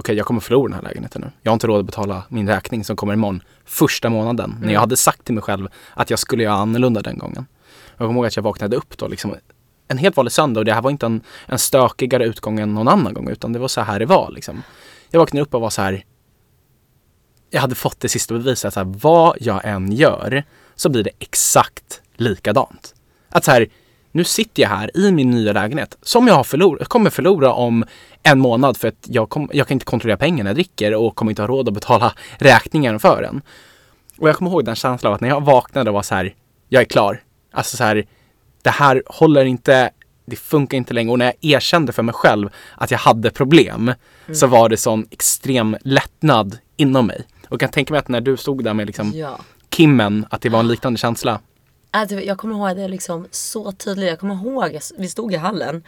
okej 0.00 0.16
jag 0.16 0.26
kommer 0.26 0.40
förlora 0.40 0.68
den 0.68 0.74
här 0.74 0.82
lägenheten 0.82 1.22
nu. 1.22 1.30
Jag 1.42 1.50
har 1.50 1.54
inte 1.54 1.66
råd 1.66 1.80
att 1.80 1.86
betala 1.86 2.22
min 2.28 2.48
räkning 2.48 2.84
som 2.84 2.96
kommer 2.96 3.12
imorgon. 3.12 3.42
Första 3.64 4.10
månaden. 4.10 4.56
När 4.62 4.72
jag 4.72 4.80
hade 4.80 4.96
sagt 4.96 5.24
till 5.24 5.34
mig 5.34 5.42
själv 5.42 5.68
att 5.94 6.10
jag 6.10 6.18
skulle 6.18 6.42
göra 6.42 6.54
annorlunda 6.54 7.00
den 7.00 7.18
gången. 7.18 7.46
Jag 7.96 8.08
kommer 8.08 8.20
ihåg 8.20 8.26
att 8.26 8.36
jag 8.36 8.42
vaknade 8.42 8.76
upp 8.76 8.98
då 8.98 9.08
liksom 9.08 9.34
en 9.88 9.98
helt 9.98 10.16
vanlig 10.16 10.32
söndag 10.32 10.60
och 10.60 10.64
det 10.64 10.74
här 10.74 10.82
var 10.82 10.90
inte 10.90 11.06
en, 11.06 11.20
en 11.46 11.58
stökigare 11.58 12.24
utgång 12.24 12.60
än 12.60 12.74
någon 12.74 12.88
annan 12.88 13.14
gång 13.14 13.28
utan 13.28 13.52
det 13.52 13.58
var 13.58 13.68
så 13.68 13.80
här 13.80 13.98
det 13.98 14.06
var 14.06 14.30
liksom. 14.30 14.62
Jag 15.10 15.20
vaknade 15.20 15.42
upp 15.42 15.54
och 15.54 15.60
var 15.60 15.70
så 15.70 15.82
här. 15.82 16.04
Jag 17.50 17.60
hade 17.60 17.74
fått 17.74 18.00
det 18.00 18.08
sista 18.08 18.34
beviset 18.34 18.64
att 18.64 18.74
så 18.74 18.80
här, 18.80 18.94
vad 19.00 19.36
jag 19.40 19.60
än 19.64 19.92
gör 19.92 20.44
så 20.74 20.88
blir 20.88 21.04
det 21.04 21.10
exakt 21.18 22.02
likadant. 22.14 22.94
Att 23.28 23.44
så 23.44 23.50
här, 23.50 23.68
nu 24.12 24.24
sitter 24.24 24.62
jag 24.62 24.70
här 24.70 24.96
i 24.96 25.12
min 25.12 25.30
nya 25.30 25.52
lägenhet 25.52 25.98
som 26.02 26.26
jag 26.28 26.34
har 26.34 26.44
förlorat, 26.44 26.88
kommer 26.88 27.10
förlora 27.10 27.52
om 27.52 27.84
en 28.22 28.38
månad 28.40 28.76
för 28.76 28.88
att 28.88 29.06
jag, 29.06 29.28
kom, 29.30 29.50
jag 29.52 29.68
kan 29.68 29.74
inte 29.74 29.84
kontrollera 29.84 30.16
pengarna 30.16 30.50
jag 30.50 30.56
dricker 30.56 30.94
och 30.94 31.14
kommer 31.14 31.32
inte 31.32 31.42
ha 31.42 31.46
råd 31.46 31.68
att 31.68 31.74
betala 31.74 32.14
räkningen 32.38 33.00
för 33.00 33.22
den. 33.22 33.42
Och 34.18 34.28
jag 34.28 34.36
kommer 34.36 34.50
ihåg 34.50 34.64
den 34.64 34.76
känslan 34.76 35.10
av 35.10 35.14
att 35.14 35.20
när 35.20 35.28
jag 35.28 35.40
vaknade 35.40 35.90
och 35.90 35.94
var 35.94 36.02
så 36.02 36.14
här, 36.14 36.34
jag 36.68 36.80
är 36.80 36.86
klar. 36.86 37.22
Alltså 37.52 37.76
så 37.76 37.84
här, 37.84 38.06
det 38.62 38.70
här 38.70 39.02
håller 39.06 39.44
inte, 39.44 39.90
det 40.26 40.36
funkar 40.36 40.78
inte 40.78 40.94
längre. 40.94 41.10
Och 41.10 41.18
när 41.18 41.26
jag 41.26 41.34
erkände 41.40 41.92
för 41.92 42.02
mig 42.02 42.12
själv 42.12 42.48
att 42.76 42.90
jag 42.90 42.98
hade 42.98 43.30
problem 43.30 43.92
så 44.32 44.46
var 44.46 44.68
det 44.68 44.76
sån 44.76 45.06
extrem 45.10 45.76
lättnad 45.80 46.58
inom 46.76 47.06
mig. 47.06 47.24
Och 47.44 47.52
jag 47.52 47.60
kan 47.60 47.70
tänka 47.70 47.92
mig 47.92 47.98
att 47.98 48.08
när 48.08 48.20
du 48.20 48.36
stod 48.36 48.64
där 48.64 48.74
med 48.74 48.86
liksom 48.86 49.12
Ja. 49.14 49.38
Kimmen, 49.76 50.26
att 50.30 50.40
det 50.40 50.48
var 50.48 50.60
en 50.60 50.68
liknande 50.68 50.98
känsla. 50.98 51.40
Alltså, 51.90 52.20
jag 52.20 52.38
kommer 52.38 52.54
ihåg 52.54 52.76
det 52.76 52.88
liksom 52.88 53.28
så 53.30 53.72
tydligt. 53.72 54.08
Jag 54.08 54.20
kommer 54.20 54.34
ihåg, 54.34 54.78
vi 54.98 55.08
stod 55.08 55.32
i 55.32 55.36
hallen. 55.36 55.84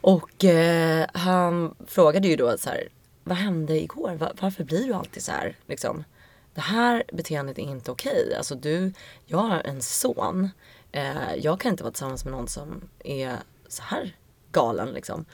Och 0.00 0.44
eh, 0.44 1.06
han 1.14 1.74
frågade 1.86 2.28
ju 2.28 2.36
då 2.36 2.58
så 2.58 2.70
här, 2.70 2.88
vad 3.24 3.36
hände 3.36 3.80
igår? 3.80 4.14
Var, 4.14 4.32
varför 4.40 4.64
blir 4.64 4.86
du 4.86 4.92
alltid 4.92 5.22
så 5.22 5.32
här? 5.32 5.56
Liksom, 5.66 6.04
det 6.54 6.60
här 6.60 7.04
beteendet 7.12 7.58
är 7.58 7.62
inte 7.62 7.90
okej. 7.90 8.34
Alltså 8.36 8.54
du, 8.54 8.92
jag 9.26 9.38
har 9.38 9.60
en 9.64 9.82
son. 9.82 10.48
Eh, 10.92 11.34
jag 11.36 11.60
kan 11.60 11.70
inte 11.70 11.82
vara 11.82 11.92
tillsammans 11.92 12.24
med 12.24 12.32
någon 12.32 12.48
som 12.48 12.88
är 13.04 13.36
så 13.68 13.82
här 13.82 14.16
galen 14.52 14.88
liksom. 14.88 15.24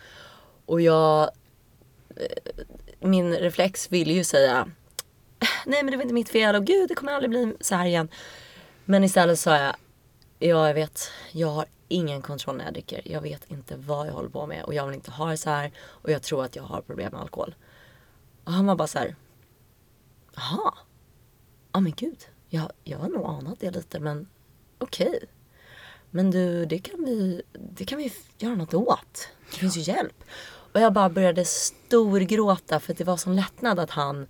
Och 0.67 0.81
jag, 0.81 1.31
eh, 2.17 2.65
min 3.01 3.35
reflex 3.35 3.93
ville 3.93 4.13
ju 4.13 4.25
säga, 4.25 4.69
eh, 5.41 5.49
nej 5.67 5.83
men 5.83 5.91
det 5.91 5.97
var 5.97 6.03
inte 6.03 6.15
mitt 6.15 6.29
fel 6.29 6.57
och 6.57 6.65
gud 6.65 6.89
det 6.89 6.95
kommer 6.95 7.13
aldrig 7.13 7.31
bli 7.31 7.55
så 7.61 7.75
här 7.75 7.87
igen. 7.87 8.09
Men 8.91 9.05
istället 9.05 9.39
sa 9.39 9.57
jag, 9.57 9.77
ja 10.39 10.67
jag 10.67 10.75
vet, 10.75 11.11
jag 11.33 11.49
har 11.49 11.65
ingen 11.89 12.23
kontroll 12.23 12.57
när 12.57 12.65
jag 12.65 12.75
dricker. 12.75 13.03
Jag 13.05 13.21
vet 13.21 13.51
inte 13.51 13.77
vad 13.77 14.07
jag 14.07 14.13
håller 14.13 14.29
på 14.29 14.47
med 14.47 14.65
och 14.65 14.75
jag 14.75 14.87
vill 14.87 14.95
inte 14.95 15.11
ha 15.11 15.31
det 15.31 15.37
så 15.37 15.51
här 15.51 15.73
och 15.79 16.11
jag 16.11 16.23
tror 16.23 16.45
att 16.45 16.57
jag 16.57 16.63
har 16.63 16.81
problem 16.81 17.13
med 17.13 17.21
alkohol. 17.21 17.55
Och 18.45 18.53
han 18.53 18.67
var 18.67 18.77
bara 18.77 18.89
så 18.89 18.99
här, 18.99 19.17
jaha, 20.35 20.75
ja 21.73 21.81
men 21.81 21.93
gud, 21.97 22.19
jag, 22.49 22.71
jag 22.85 22.99
har 22.99 23.09
nog 23.09 23.27
anat 23.27 23.61
det 23.61 23.71
lite 23.71 24.01
men 24.01 24.29
okej. 24.79 25.25
Men 26.11 26.31
du, 26.31 26.67
det 26.67 26.79
kan 26.79 27.05
vi, 27.05 27.43
det 27.53 27.85
kan 27.85 27.99
vi 27.99 28.13
göra 28.39 28.55
något 28.55 28.75
åt. 28.75 29.29
Det 29.51 29.57
finns 29.57 29.77
ju 29.77 29.81
hjälp. 29.81 30.25
Och 30.73 30.81
jag 30.81 30.93
bara 30.93 31.09
började 31.09 31.45
storgråta 31.45 32.81
för 32.81 32.93
att 32.93 32.99
det 32.99 33.05
var 33.05 33.17
sån 33.17 33.37
lättnad 33.37 33.79
att 33.79 33.91
han 33.91 34.27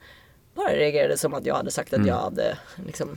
bara 0.54 0.72
reagerade 0.72 1.18
som 1.18 1.34
att 1.34 1.46
jag 1.46 1.54
hade 1.54 1.70
sagt 1.70 1.92
att 1.92 2.06
jag 2.06 2.20
hade 2.20 2.58
liksom, 2.86 3.16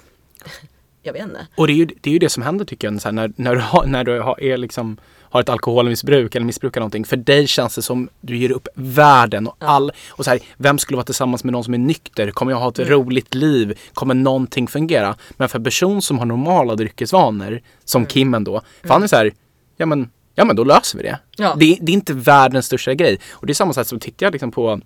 jag 1.03 1.13
vet 1.13 1.23
inte. 1.23 1.47
Och 1.55 1.67
det 1.67 1.73
är 1.73 1.75
ju 1.75 1.85
det, 1.85 2.09
är 2.09 2.13
ju 2.13 2.19
det 2.19 2.29
som 2.29 2.43
händer 2.43 2.65
tycker 2.65 2.87
jag, 2.87 3.01
här, 3.03 3.11
när, 3.11 3.31
när 3.35 3.55
du, 3.55 3.61
har, 3.61 3.85
när 3.85 4.03
du 4.03 4.19
har, 4.19 4.43
är 4.43 4.57
liksom, 4.57 4.97
har 5.19 5.41
ett 5.41 5.49
alkoholmissbruk 5.49 6.35
eller 6.35 6.45
missbrukar 6.45 6.81
någonting. 6.81 7.05
För 7.05 7.17
dig 7.17 7.47
känns 7.47 7.75
det 7.75 7.81
som 7.81 8.09
du 8.21 8.37
ger 8.37 8.51
upp 8.51 8.67
världen 8.75 9.47
och 9.47 9.55
all... 9.59 9.91
Och 10.09 10.25
så 10.25 10.31
här, 10.31 10.39
vem 10.57 10.77
skulle 10.77 10.97
vara 10.97 11.05
tillsammans 11.05 11.43
med 11.43 11.51
någon 11.51 11.63
som 11.63 11.73
är 11.73 11.77
nykter? 11.77 12.31
Kommer 12.31 12.51
jag 12.51 12.59
ha 12.59 12.69
ett 12.69 12.79
roligt 12.79 13.33
liv? 13.33 13.79
Kommer 13.93 14.13
någonting 14.13 14.67
fungera? 14.67 15.15
Men 15.31 15.49
för 15.49 15.59
en 15.59 15.63
person 15.63 16.01
som 16.01 16.19
har 16.19 16.25
normala 16.25 16.75
dryckesvanor, 16.75 17.61
som 17.85 18.07
Kimmen 18.07 18.43
då, 18.43 18.61
för 18.81 18.89
han 18.89 19.03
är 19.03 19.07
så 19.07 19.15
här, 19.15 19.33
ja 19.77 19.85
men, 19.85 20.09
ja 20.35 20.45
men 20.45 20.55
då 20.55 20.63
löser 20.63 20.97
vi 20.97 21.03
det. 21.03 21.19
Ja. 21.37 21.55
Det, 21.59 21.77
det 21.81 21.91
är 21.91 21.93
inte 21.93 22.13
världens 22.13 22.65
största 22.65 22.93
grej. 22.93 23.19
Och 23.31 23.47
det 23.47 23.51
är 23.51 23.55
samma 23.55 23.73
sätt 23.73 23.87
som 23.87 23.99
tittar 23.99 24.25
jag 24.25 24.33
liksom 24.33 24.51
på 24.51 24.81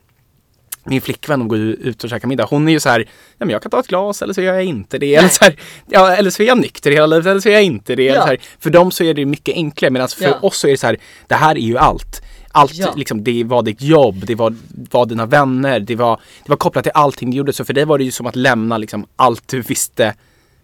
min 0.88 1.02
flickvän 1.02 1.42
och 1.42 1.48
går 1.48 1.60
ut 1.60 2.04
och 2.04 2.10
käkar 2.10 2.28
middag. 2.28 2.46
Hon 2.50 2.68
är 2.68 2.72
ju 2.72 2.80
så 2.80 2.90
här, 2.90 3.00
ja 3.38 3.46
men 3.46 3.50
jag 3.50 3.62
kan 3.62 3.72
ta 3.72 3.80
ett 3.80 3.88
glas 3.88 4.22
eller 4.22 4.34
så 4.34 4.42
gör 4.42 4.54
jag 4.54 4.64
inte 4.64 4.98
det. 4.98 5.16
Eller 5.16 5.30
så, 5.30 5.44
här, 5.46 5.56
ja, 5.90 6.16
eller 6.16 6.30
så 6.30 6.44
är 6.44 6.48
jag 6.48 6.58
nykter 6.58 6.92
hela 6.92 7.06
livet 7.08 7.26
eller 7.26 7.40
så 7.42 7.50
är 7.50 7.54
jag 7.54 7.64
inte 7.64 7.96
det. 7.96 8.08
Eller 8.10 8.32
Ja. 8.34 8.38
För 8.60 8.70
dem 8.70 8.92
så 8.92 9.04
är 9.04 9.14
det 9.14 9.26
mycket 9.26 9.56
enklare 9.56 9.92
medan 9.92 10.08
för 10.08 10.24
Ja. 10.24 10.40
oss 10.42 10.58
så 10.58 10.68
är 10.68 10.72
det 10.72 10.78
så 10.78 10.88
här, 10.88 10.98
det 11.28 11.36
här 11.36 11.56
är 11.56 11.60
ju 11.62 11.78
allt. 11.78 12.22
Allt, 12.52 12.74
Ja. 12.76 12.94
liksom, 12.96 13.24
det 13.24 13.44
var 13.44 13.64
ditt 13.64 13.82
jobb, 13.82 14.26
det 14.26 14.36
var, 14.36 14.56
var 14.92 15.06
dina 15.06 15.26
vänner, 15.26 15.80
det 15.80 15.96
var, 15.96 16.20
det 16.44 16.50
var 16.50 16.58
kopplat 16.58 16.84
till 16.84 16.92
allting 16.96 17.32
du 17.32 17.38
gjorde. 17.38 17.54
Så 17.54 17.66
för 17.66 17.74
dig 17.74 17.86
var 17.86 17.98
det 17.98 18.04
ju 18.04 18.12
som 18.12 18.26
att 18.26 18.36
lämna 18.36 18.78
liksom, 18.78 19.06
allt 19.16 19.48
du 19.48 19.62
visste, 19.62 20.14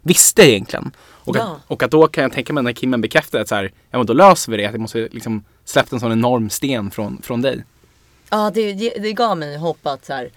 visste 0.02 0.50
egentligen. 0.52 0.92
Och, 1.26 1.36
att, 1.38 1.48
och 1.68 1.84
att 1.84 1.92
då 1.92 2.08
kan 2.08 2.22
jag 2.24 2.32
tänka 2.34 2.54
mig 2.54 2.64
när 2.64 2.74
Kimmen 2.74 3.02
bekräftar 3.02 3.40
att 3.40 3.48
så 3.48 3.56
här, 3.56 3.72
ja 3.92 3.98
men 3.98 4.06
då 4.08 4.14
löser 4.14 4.52
vi 4.52 4.58
det. 4.58 4.66
Att 4.66 4.74
det 4.74 4.80
måste 4.80 5.08
liksom 5.12 5.44
släppt 5.66 5.92
en 5.92 6.00
sån 6.00 6.12
enorm 6.12 6.50
sten 6.50 6.92
från, 6.92 7.22
från 7.24 7.42
dig. 7.42 7.64
Ja, 8.34 8.52
det, 8.54 8.74
det 8.74 8.90
det 8.90 9.14
gav 9.14 9.38
mig 9.38 9.58
hopp 9.58 9.88
att 9.88 10.06
så 10.06 10.14
här, 10.14 10.32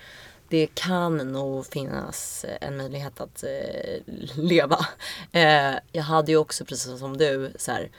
det 0.48 0.66
kan 0.74 1.16
nog 1.16 1.66
finnas 1.66 2.44
eh, 2.44 2.68
en 2.68 2.76
möjlighet 2.76 3.20
att 3.20 3.44
eh, 3.44 4.14
leva. 4.36 4.86
Eh, 5.32 5.74
jag 5.92 6.02
hade 6.02 6.32
ju 6.32 6.38
också 6.38 6.64
precis 6.64 6.98
som 6.98 7.16
du 7.16 7.52
så 7.58 7.72
här, 7.72 7.90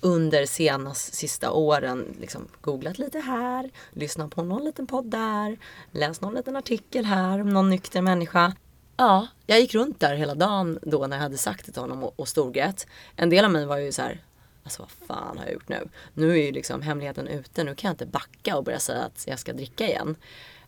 under 0.00 0.46
senast 0.46 1.14
sista 1.14 1.50
åren 1.50 2.16
liksom 2.20 2.48
googlat 2.60 2.98
lite 2.98 3.18
här, 3.18 3.70
lyssnat 3.92 4.30
på 4.30 4.42
någon 4.42 4.64
liten 4.64 4.86
podd 4.86 5.10
där, 5.10 5.58
läst 5.92 6.20
någon 6.20 6.34
liten 6.34 6.56
artikel 6.56 7.04
här 7.04 7.40
om 7.40 7.48
någon 7.50 7.70
nykter 7.70 8.02
människa. 8.02 8.54
Ja, 8.96 9.26
jag 9.46 9.60
gick 9.60 9.74
runt 9.74 10.00
där 10.00 10.14
hela 10.14 10.34
dagen 10.34 10.78
då 10.82 11.06
när 11.06 11.16
jag 11.16 11.22
hade 11.22 11.38
sagt 11.38 11.66
det 11.66 11.72
till 11.72 11.82
honom 11.82 12.04
och, 12.04 12.20
och 12.20 12.28
storgrät. 12.28 12.86
En 13.16 13.30
del 13.30 13.44
av 13.44 13.50
mig 13.50 13.66
var 13.66 13.76
ju 13.76 13.92
så 13.92 14.02
här, 14.02 14.20
alltså 14.64 14.82
vad 14.82 15.08
fan 15.08 15.38
har 15.38 15.44
jag 15.44 15.54
gjort 15.54 15.68
nu? 15.68 15.88
Nu 16.14 16.30
är 16.30 16.46
ju 16.46 16.52
liksom 16.52 16.82
hemligheten 16.82 17.26
ute, 17.26 17.64
nu 17.64 17.74
kan 17.74 17.88
jag 17.88 17.92
inte 17.92 18.06
backa 18.06 18.56
och 18.56 18.64
börja 18.64 18.78
säga 18.78 19.02
att 19.02 19.24
jag 19.26 19.38
ska 19.38 19.52
dricka 19.52 19.88
igen. 19.88 20.16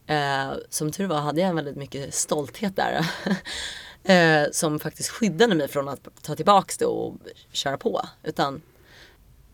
Eh, 0.07 0.53
som 0.69 0.93
tur 0.93 1.07
var 1.07 1.21
hade 1.21 1.41
jag 1.41 1.55
väldigt 1.55 1.77
mycket 1.77 2.15
stolthet 2.15 2.77
där. 2.77 3.07
eh, 4.05 4.51
som 4.53 4.79
faktiskt 4.79 5.09
skyddade 5.09 5.55
mig 5.55 5.69
från 5.69 5.89
att 5.89 6.09
ta 6.23 6.35
tillbaks 6.35 6.79
det 6.79 6.87
och 6.87 7.15
köra 7.53 7.79
på. 7.79 8.01
Utan 8.23 8.63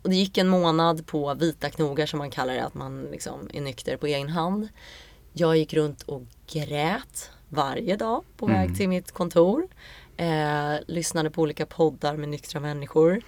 och 0.02 0.10
det 0.10 0.16
gick 0.16 0.38
en 0.38 0.48
månad 0.48 1.06
på 1.06 1.34
vita 1.34 1.70
knogar 1.70 2.06
som 2.06 2.18
man 2.18 2.30
kallar 2.30 2.54
det, 2.54 2.64
att 2.64 2.74
man 2.74 3.02
liksom 3.02 3.50
är 3.52 3.60
nykter 3.60 3.96
på 3.96 4.06
egen 4.06 4.28
hand. 4.28 4.68
Jag 5.32 5.56
gick 5.56 5.74
runt 5.74 6.02
och 6.02 6.22
grät 6.52 7.30
varje 7.48 7.96
dag 7.96 8.24
på 8.36 8.46
väg 8.46 8.76
till 8.76 8.88
mitt 8.88 9.12
kontor. 9.12 9.68
Eh, 10.16 10.74
lyssnade 10.86 11.30
på 11.30 11.42
olika 11.42 11.66
poddar 11.66 12.16
med 12.16 12.28
nyktra 12.28 12.60
människor. 12.60 13.22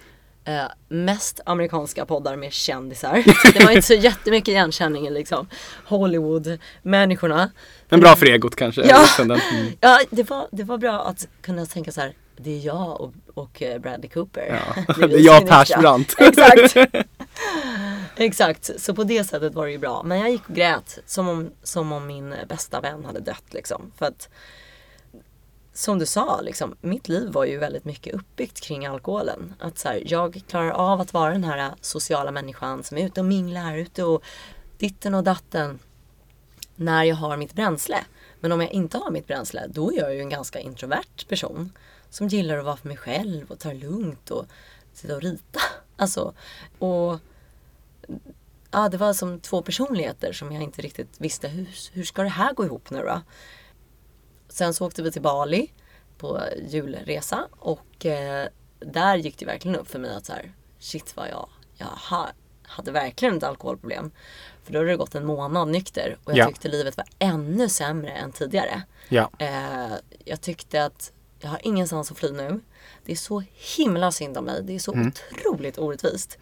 Eh, 0.45 0.63
mest 0.87 1.39
amerikanska 1.45 2.05
poddar 2.05 2.35
med 2.35 2.53
kändisar. 2.53 3.23
Det 3.53 3.65
var 3.65 3.71
inte 3.71 3.87
så 3.87 3.93
jättemycket 3.93 4.47
igenkänning 4.47 5.09
liksom 5.09 5.47
Hollywood-människorna. 5.85 7.51
Men 7.89 7.99
bra 7.99 8.15
för 8.15 8.25
egot 8.25 8.55
kanske. 8.55 8.81
Ja. 8.81 9.07
Mm. 9.19 9.39
Ja, 9.79 9.99
det 10.09 10.29
var, 10.29 10.47
det 10.51 10.63
var 10.63 10.77
bra 10.77 10.99
att 10.99 11.27
kunna 11.41 11.65
tänka 11.65 11.91
så 11.91 12.01
här. 12.01 12.13
Det 12.37 12.51
är 12.51 12.65
jag 12.65 13.01
och, 13.01 13.13
och 13.33 13.61
eh, 13.61 13.79
Bradley 13.79 14.09
Cooper. 14.09 14.61
Ja. 14.77 14.95
Det 15.07 15.15
är 15.15 15.19
jag 15.19 15.41
nyktra. 15.41 15.57
Persbrandt. 15.57 16.15
Exakt. 16.19 16.75
Exakt, 18.15 18.81
så 18.81 18.93
på 18.95 19.03
det 19.03 19.23
sättet 19.23 19.53
var 19.53 19.65
det 19.65 19.71
ju 19.71 19.77
bra. 19.77 20.03
Men 20.03 20.19
jag 20.19 20.31
gick 20.31 20.49
och 20.49 20.55
grät 20.55 20.99
som 21.05 21.27
om, 21.27 21.51
som 21.63 21.91
om 21.91 22.07
min 22.07 22.35
bästa 22.49 22.81
vän 22.81 23.05
hade 23.05 23.19
dött 23.19 23.45
liksom. 23.49 23.91
För 23.97 24.05
att 24.05 24.29
som 25.81 25.99
du 25.99 26.05
sa, 26.05 26.41
liksom, 26.41 26.75
mitt 26.81 27.09
liv 27.09 27.31
var 27.31 27.45
ju 27.45 27.57
väldigt 27.57 27.85
mycket 27.85 28.15
uppbyggt 28.15 28.61
kring 28.61 28.85
alkoholen. 28.85 29.53
Att 29.59 29.77
så 29.77 29.87
här, 29.87 30.03
jag 30.05 30.41
klarar 30.47 30.71
av 30.71 31.01
att 31.01 31.13
vara 31.13 31.31
den 31.31 31.43
här 31.43 31.71
sociala 31.81 32.31
människan 32.31 32.83
som 32.83 32.97
är 32.97 33.05
ute 33.05 33.19
och 33.19 33.25
minglar, 33.25 33.77
ute 33.77 34.03
och 34.03 34.23
ditten 34.77 35.15
och 35.15 35.23
datten 35.23 35.79
när 36.75 37.03
jag 37.03 37.15
har 37.15 37.37
mitt 37.37 37.53
bränsle. 37.53 37.97
Men 38.39 38.51
om 38.51 38.61
jag 38.61 38.71
inte 38.71 38.97
har 38.97 39.11
mitt 39.11 39.27
bränsle, 39.27 39.67
då 39.67 39.91
är 39.91 39.97
jag 39.97 40.15
ju 40.15 40.21
en 40.21 40.29
ganska 40.29 40.59
introvert 40.59 41.27
person. 41.29 41.71
Som 42.09 42.27
gillar 42.27 42.57
att 42.57 42.65
vara 42.65 42.77
för 42.77 42.87
mig 42.87 42.97
själv 42.97 43.51
och 43.51 43.59
ta 43.59 43.69
det 43.69 43.75
lugnt 43.75 44.31
och 44.31 44.45
sitta 44.93 45.15
och 45.15 45.21
rita. 45.21 45.59
Alltså, 45.95 46.33
och 46.79 47.19
ja, 48.71 48.89
det 48.89 48.97
var 48.97 49.13
som 49.13 49.39
två 49.39 49.61
personligheter 49.61 50.33
som 50.33 50.51
jag 50.51 50.63
inte 50.63 50.81
riktigt 50.81 51.09
visste 51.17 51.47
hur, 51.47 51.67
hur 51.91 52.03
ska 52.03 52.23
det 52.23 52.29
här 52.29 52.53
gå 52.53 52.65
ihop 52.65 52.89
nu 52.89 52.97
då? 52.97 53.21
Sen 54.51 54.73
så 54.73 54.85
åkte 54.85 55.01
vi 55.03 55.11
till 55.11 55.21
Bali. 55.21 55.71
på 56.17 56.39
julresa 56.67 57.47
och 57.51 58.05
eh, 58.05 58.47
där 58.79 59.15
gick 59.15 59.37
det 59.37 59.45
verkligen 59.45 59.77
upp 59.77 59.87
för 59.87 59.99
mig 59.99 60.15
att 60.15 60.25
så 60.25 60.33
här, 60.33 60.53
shit 60.79 61.13
vad 61.15 61.29
jag, 61.29 61.49
jag 61.77 61.85
ha, 61.85 62.29
hade 62.63 62.91
verkligen 62.91 63.37
ett 63.37 63.43
alkoholproblem. 63.43 64.11
För 64.63 64.73
då 64.73 64.79
hade 64.79 64.89
det 64.91 64.95
gått 64.97 65.15
en 65.15 65.25
månad 65.25 65.67
nykter 65.67 66.17
och 66.23 66.31
jag 66.31 66.37
Ja. 66.37 66.47
tyckte 66.47 66.67
livet 66.67 66.97
var 66.97 67.05
ännu 67.19 67.69
sämre 67.69 68.09
än 68.11 68.31
tidigare. 68.31 68.81
Ja. 69.09 69.31
Eh, 69.39 69.93
jag 70.25 70.41
tyckte 70.41 70.85
att 70.85 71.11
jag 71.39 71.49
har 71.49 71.59
ingenstans 71.63 72.11
att 72.11 72.17
fly 72.17 72.31
nu. 72.31 72.59
Det 73.05 73.11
är 73.11 73.15
så 73.15 73.43
himla 73.77 74.11
synd 74.11 74.37
om 74.37 74.45
mig. 74.45 74.63
Det 74.63 74.75
är 74.75 74.79
så 74.79 74.91
otroligt 74.91 75.77
orättvist. 75.77 76.37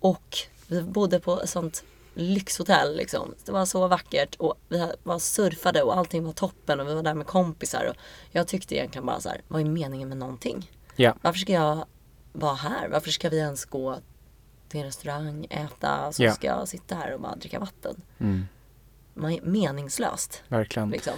Och 0.00 0.38
vi 0.66 0.82
bodde 0.82 1.20
på 1.20 1.40
ett 1.42 1.50
sånt 1.50 1.84
lyxhotell 2.14 2.96
liksom. 2.96 3.34
Det 3.44 3.52
var 3.52 3.64
så 3.66 3.88
vackert 3.88 4.34
och 4.34 4.54
vi 4.68 4.88
var 5.02 5.18
surfade 5.18 5.82
och 5.82 5.96
allting 5.96 6.24
var 6.24 6.32
toppen 6.32 6.80
och 6.80 6.88
vi 6.88 6.94
var 6.94 7.02
där 7.02 7.14
med 7.14 7.26
kompisar. 7.26 7.84
Och 7.90 7.96
jag 8.30 8.48
tyckte 8.48 8.74
egentligen 8.74 9.06
bara 9.06 9.20
så 9.20 9.28
här, 9.28 9.40
vad 9.48 9.60
är 9.60 9.64
meningen 9.64 10.08
med 10.08 10.18
någonting? 10.18 10.70
Ja. 10.96 11.16
Varför 11.22 11.38
ska 11.38 11.52
jag 11.52 11.84
vara 12.32 12.54
här? 12.54 12.88
Varför 12.88 13.10
ska 13.10 13.28
vi 13.28 13.38
ens 13.38 13.64
gå 13.64 13.98
till 14.68 14.80
en 14.80 14.86
restaurang, 14.86 15.46
äta, 15.50 16.12
så 16.12 16.22
Ja. 16.24 16.32
ska 16.32 16.46
jag 16.46 16.68
sitta 16.68 16.94
här 16.94 17.14
och 17.14 17.20
bara 17.20 17.36
dricka 17.36 17.58
vatten? 17.58 18.02
Mm. 18.18 18.46
Meningslöst. 19.42 20.42
Verkligen. 20.48 20.90
Liksom. 20.90 21.12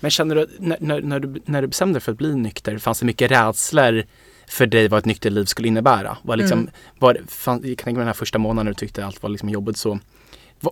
Men 0.00 0.10
känner 0.10 0.34
du, 0.34 0.48
när, 0.58 1.00
när, 1.00 1.20
du, 1.20 1.40
när 1.44 1.62
du 1.62 1.68
bestämde 1.68 1.94
dig 1.94 2.00
för 2.00 2.12
att 2.12 2.18
bli 2.18 2.34
nykter, 2.34 2.78
fanns 2.78 3.00
det 3.00 3.06
mycket 3.06 3.30
rädslor 3.30 4.04
för 4.46 4.66
dig 4.66 4.88
vad 4.88 4.98
ett 4.98 5.04
nyktert 5.04 5.32
liv 5.32 5.44
skulle 5.44 5.68
innebära? 5.68 6.16
Var 6.22 6.36
liksom, 6.36 6.58
Mm. 6.58 6.70
var, 6.98 7.20
fan, 7.28 7.60
jag 7.64 7.78
kan 7.78 7.84
tänka 7.84 7.98
mig 7.98 8.00
den 8.02 8.06
här 8.06 8.12
första 8.14 8.38
månaden 8.38 8.64
när 8.66 8.72
du 8.72 8.76
tyckte 8.78 9.06
allt 9.06 9.22
var 9.22 9.30
liksom 9.30 9.48
jobbigt 9.48 9.76
så. 9.76 9.98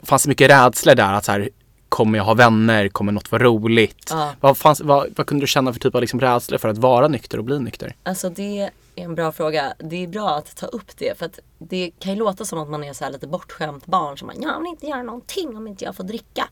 Fanns 0.03 0.23
det 0.23 0.29
mycket 0.29 0.51
rädslor 0.51 0.95
där? 0.95 1.13
Att 1.13 1.25
så 1.25 1.33
här, 1.33 1.49
kommer 1.89 2.19
jag 2.19 2.25
ha 2.25 2.35
vänner? 2.35 2.89
Kommer 2.89 3.13
något 3.13 3.33
vara 3.33 3.43
roligt? 3.43 4.07
Ja. 4.11 4.35
Vad, 4.41 4.59
fanns, 4.59 4.81
vad, 4.81 5.09
vad 5.17 5.27
kunde 5.27 5.43
du 5.43 5.47
känna 5.47 5.73
för 5.73 5.81
typ 5.81 5.95
av 5.95 6.01
liksom 6.01 6.21
rädslor 6.21 6.59
för 6.59 6.69
att 6.69 6.79
vara 6.79 7.09
nykter 7.09 7.39
och 7.39 7.45
bli 7.45 7.59
nykter? 7.59 7.97
Alltså 8.03 8.31
det 8.31 8.61
är 8.61 8.71
en 8.95 9.15
bra 9.15 9.33
fråga. 9.33 9.75
Det 9.79 9.97
är 9.97 10.07
bra 10.07 10.31
att 10.31 10.57
ta 10.57 10.67
upp 10.67 10.97
det 10.97 11.19
för 11.19 11.27
att 11.27 11.39
det 11.59 11.91
kan 11.99 12.13
ju 12.13 12.19
låta 12.19 12.45
som 12.45 12.59
att 12.59 12.69
man 12.69 12.85
är 12.85 12.93
så 12.93 13.05
här 13.05 13.13
lite 13.13 13.27
bortskämt 13.27 13.87
barn 13.87 14.19
som 14.19 14.29
bara, 14.29 14.37
jag 14.41 14.61
vill 14.61 14.71
inte 14.71 14.87
göra 14.87 15.03
någonting 15.03 15.57
om 15.57 15.67
inte 15.67 15.85
jag 15.85 15.97
får 15.97 16.05
dricka. 16.05 16.49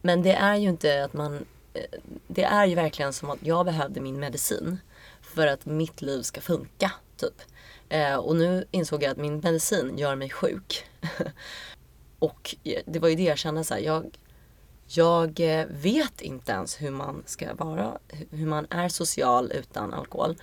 Men 0.00 0.22
det 0.22 0.32
är 0.32 0.56
ju 0.56 0.68
inte 0.68 1.04
att 1.04 1.12
man, 1.12 1.34
eh, 1.74 1.98
det 2.26 2.44
är 2.44 2.66
ju 2.66 2.74
verkligen 2.74 3.12
som 3.12 3.30
att 3.30 3.38
jag 3.40 3.66
behövde 3.66 4.00
min 4.00 4.20
medicin 4.20 4.80
för 5.22 5.46
att 5.46 5.66
mitt 5.66 6.02
liv 6.02 6.22
ska 6.22 6.40
funka. 6.40 6.92
Typ. 7.16 7.42
Eh, 7.88 8.14
och 8.14 8.36
nu 8.36 8.64
insåg 8.70 9.02
jag 9.02 9.10
att 9.10 9.18
min 9.18 9.38
medicin 9.38 9.98
gör 9.98 10.14
mig 10.14 10.30
sjuk. 10.30 10.84
och 12.22 12.56
det 12.84 12.98
var 12.98 13.08
ju 13.08 13.14
det 13.14 13.22
jag 13.22 13.38
kände 13.38 13.64
så 13.64 13.74
här, 13.74 13.80
jag, 13.80 14.18
jag 14.86 15.40
eh, 15.40 15.66
vet 15.66 16.20
inte 16.20 16.52
ens 16.52 16.82
hur 16.82 16.90
man 16.90 17.22
ska 17.26 17.54
vara, 17.54 17.98
hur 18.30 18.46
man 18.46 18.66
är 18.70 18.88
social 18.88 19.52
utan 19.52 19.94
alkohol. 19.94 20.36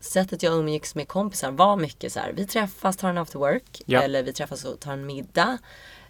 Sättet 0.00 0.42
jag 0.42 0.58
umgicks 0.58 0.94
med 0.94 1.08
kompisar 1.08 1.50
var 1.50 1.76
mycket 1.76 2.12
så 2.12 2.20
här, 2.20 2.32
vi 2.32 2.46
träffas, 2.46 2.96
tar 2.96 3.10
en 3.10 3.18
after 3.18 3.38
work. 3.38 3.82
Ja. 3.86 4.02
Eller 4.02 4.22
vi 4.22 4.32
träffas 4.32 4.64
och 4.64 4.80
tar 4.80 4.92
en 4.92 5.06
middag. 5.06 5.58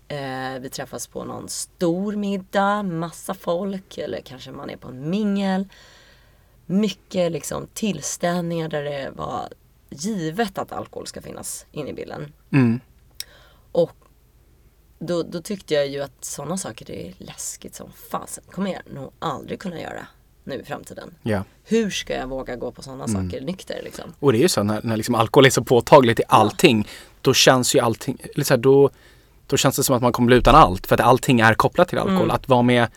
Eh, 0.08 0.60
vi 0.60 0.70
träffas 0.72 1.06
på 1.06 1.24
någon 1.24 1.48
stor 1.48 2.16
middag, 2.16 2.82
massa 2.82 3.34
folk. 3.34 3.98
Eller 3.98 4.20
kanske 4.20 4.50
man 4.50 4.70
är 4.70 4.76
på 4.76 4.88
en 4.88 5.10
mingel. 5.10 5.68
Mycket 6.66 7.32
liksom 7.32 7.66
tillställningar 7.74 8.68
där 8.68 8.82
det 8.82 9.10
var 9.16 9.48
givet 9.90 10.58
att 10.58 10.72
alkohol 10.72 11.06
ska 11.06 11.22
finnas 11.22 11.66
inne 11.72 11.90
i 11.90 11.94
bilden. 11.94 12.32
Mm. 12.50 12.80
Då, 14.98 15.22
då 15.22 15.40
tyckte 15.42 15.74
jag 15.74 15.88
ju 15.88 16.00
att 16.02 16.24
sådana 16.24 16.56
saker 16.56 16.86
det 16.86 17.08
är 17.08 17.14
läskigt 17.18 17.74
som 17.74 17.92
fasen. 18.10 18.44
kommer 18.50 18.72
jag 18.72 18.82
nog 18.94 19.10
aldrig 19.18 19.58
kunna 19.60 19.80
göra 19.80 20.06
nu 20.44 20.54
i 20.60 20.64
framtiden. 20.64 21.14
Ja. 21.22 21.44
Hur 21.64 21.90
ska 21.90 22.14
jag 22.14 22.26
våga 22.26 22.56
gå 22.56 22.70
på 22.72 22.82
sådana 22.82 23.04
Mm. 23.04 23.30
saker 23.30 23.44
nykter 23.44 23.80
liksom? 23.84 24.12
Och 24.18 24.32
det 24.32 24.38
är 24.38 24.42
ju 24.42 24.48
så 24.48 24.62
när, 24.62 24.80
när 24.82 24.96
liksom 24.96 25.14
alkohol 25.14 25.46
är 25.46 25.50
så 25.50 25.64
påtagligt 25.64 26.20
i 26.20 26.22
allting. 26.28 26.88
Då 27.20 27.34
känns 27.34 27.74
ju 27.74 27.80
allting, 27.80 28.18
här, 28.50 28.56
då, 28.56 28.90
då 29.46 29.56
känns 29.56 29.76
det 29.76 29.84
som 29.84 29.96
att 29.96 30.02
man 30.02 30.12
kommer 30.12 30.26
bli 30.26 30.36
utan 30.36 30.54
allt. 30.54 30.86
För 30.86 30.94
att 30.94 31.00
allting 31.00 31.40
är 31.40 31.54
kopplat 31.54 31.88
till 31.88 31.98
alkohol. 31.98 32.22
Mm. 32.22 32.30
Att 32.30 32.48
vara 32.48 32.62
med 32.62 32.88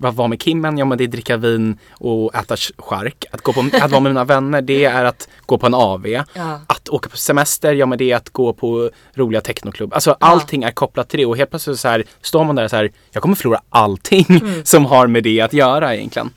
att 0.00 0.14
vara 0.14 0.28
med 0.28 0.42
Kimmen, 0.42 0.78
ja 0.78 0.84
men 0.84 0.98
det 0.98 1.04
är 1.04 1.08
dricka 1.08 1.36
vin 1.36 1.78
och 1.92 2.34
äta 2.34 2.56
chark. 2.78 3.24
Att, 3.30 3.40
gå 3.40 3.52
på, 3.52 3.60
att 3.72 3.90
vara 3.90 4.00
med 4.00 4.10
mina 4.10 4.24
vänner, 4.24 4.62
det 4.62 4.84
är 4.84 5.04
att 5.04 5.28
gå 5.46 5.58
på 5.58 5.66
en 5.66 5.74
AV. 5.74 6.06
Ja. 6.06 6.24
Att 6.66 6.88
åka 6.88 7.08
på 7.08 7.16
semester, 7.16 7.74
ja 7.74 7.86
men 7.86 7.98
det 7.98 8.12
är 8.12 8.16
att 8.16 8.30
gå 8.30 8.52
på 8.52 8.90
roliga 9.14 9.40
technoklubb. 9.40 9.94
Alltså 9.94 10.16
allting 10.20 10.62
är 10.62 10.70
kopplat 10.70 11.08
till 11.08 11.18
det 11.20 11.26
och 11.26 11.36
helt 11.36 11.50
plötsligt 11.50 11.80
så 11.80 11.88
här 11.88 12.04
står 12.20 12.44
man 12.44 12.56
där 12.56 12.68
så 12.68 12.76
här, 12.76 12.92
jag 13.10 13.22
kommer 13.22 13.34
förlora 13.36 13.60
allting 13.68 14.26
Mm. 14.28 14.64
som 14.64 14.84
har 14.86 15.06
med 15.06 15.22
det 15.24 15.40
att 15.40 15.52
göra 15.52 15.94
egentligen. 15.94 16.30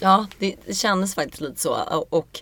Ja, 0.00 0.26
det, 0.38 0.54
det 0.66 0.74
kändes 0.74 1.14
faktiskt 1.14 1.40
lite 1.40 1.60
så. 1.60 1.74
Och, 1.90 2.12
och 2.18 2.40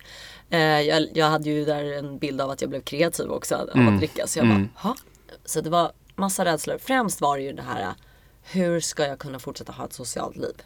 eh, 0.50 0.80
jag, 0.80 1.06
jag 1.14 1.26
hade 1.26 1.50
ju 1.50 1.64
där 1.64 1.98
en 1.98 2.18
bild 2.18 2.40
av 2.40 2.50
att 2.50 2.60
jag 2.60 2.70
blev 2.70 2.80
kreativ 2.80 3.30
också 3.30 3.54
av 3.54 3.68
Mm. 3.74 3.94
att 3.94 3.98
dricka. 4.00 4.26
Så 4.26 4.38
jag 4.38 4.44
Mm. 4.46 4.68
bara, 4.74 4.88
ha? 4.88 4.96
Så 5.44 5.60
det 5.60 5.70
var 5.70 5.90
massa 6.16 6.44
rädslor. 6.44 6.78
Främst 6.84 7.20
var 7.20 7.36
det 7.36 7.42
ju 7.42 7.52
det 7.52 7.62
här, 7.74 7.88
hur 8.44 8.80
ska 8.80 9.06
jag 9.06 9.18
kunna 9.18 9.38
fortsätta 9.38 9.72
ha 9.72 9.84
ett 9.84 9.92
socialt 9.92 10.36
liv? 10.36 10.62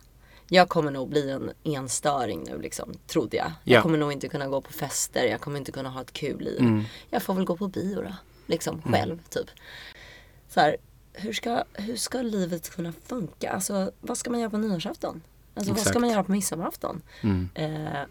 Jag 0.48 0.68
kommer 0.68 0.90
nog 0.90 1.08
bli 1.08 1.30
en 1.30 1.50
enstöring 1.64 2.44
nu 2.44 2.58
liksom, 2.62 2.94
trodde 3.06 3.36
jag. 3.36 3.52
Jag 3.64 3.78
Ja. 3.78 3.82
kommer 3.82 3.98
nog 3.98 4.12
inte 4.12 4.28
kunna 4.28 4.46
gå 4.48 4.60
på 4.60 4.72
fester, 4.72 5.24
jag 5.24 5.40
kommer 5.40 5.58
inte 5.58 5.72
kunna 5.72 5.88
ha 5.90 6.00
ett 6.00 6.12
kul 6.12 6.40
liv. 6.40 6.60
Mm. 6.60 6.84
Jag 7.10 7.22
får 7.22 7.34
väl 7.34 7.44
gå 7.44 7.56
på 7.56 7.68
bio 7.68 8.02
då, 8.02 8.14
liksom 8.46 8.82
själv 8.82 9.18
typ. 9.30 9.46
Så 10.48 10.60
här, 10.60 10.76
hur 11.12 11.32
ska, 11.32 11.64
hur 11.72 11.96
ska 11.96 12.22
livet 12.22 12.70
kunna 12.70 12.92
funka? 13.06 13.50
Alltså 13.50 13.92
vad 14.00 14.18
ska 14.18 14.30
man 14.30 14.40
göra 14.40 14.50
på 14.50 14.56
nyårsafton? 14.58 15.22
Alltså 15.54 15.70
vad 15.72 15.80
ska 15.80 15.88
Exakt. 15.90 16.00
man 16.00 16.10
göra 16.10 16.24
på 16.24 16.32
midsommarafton? 16.32 17.02
Mm. 17.22 17.48
Eh, 17.54 18.02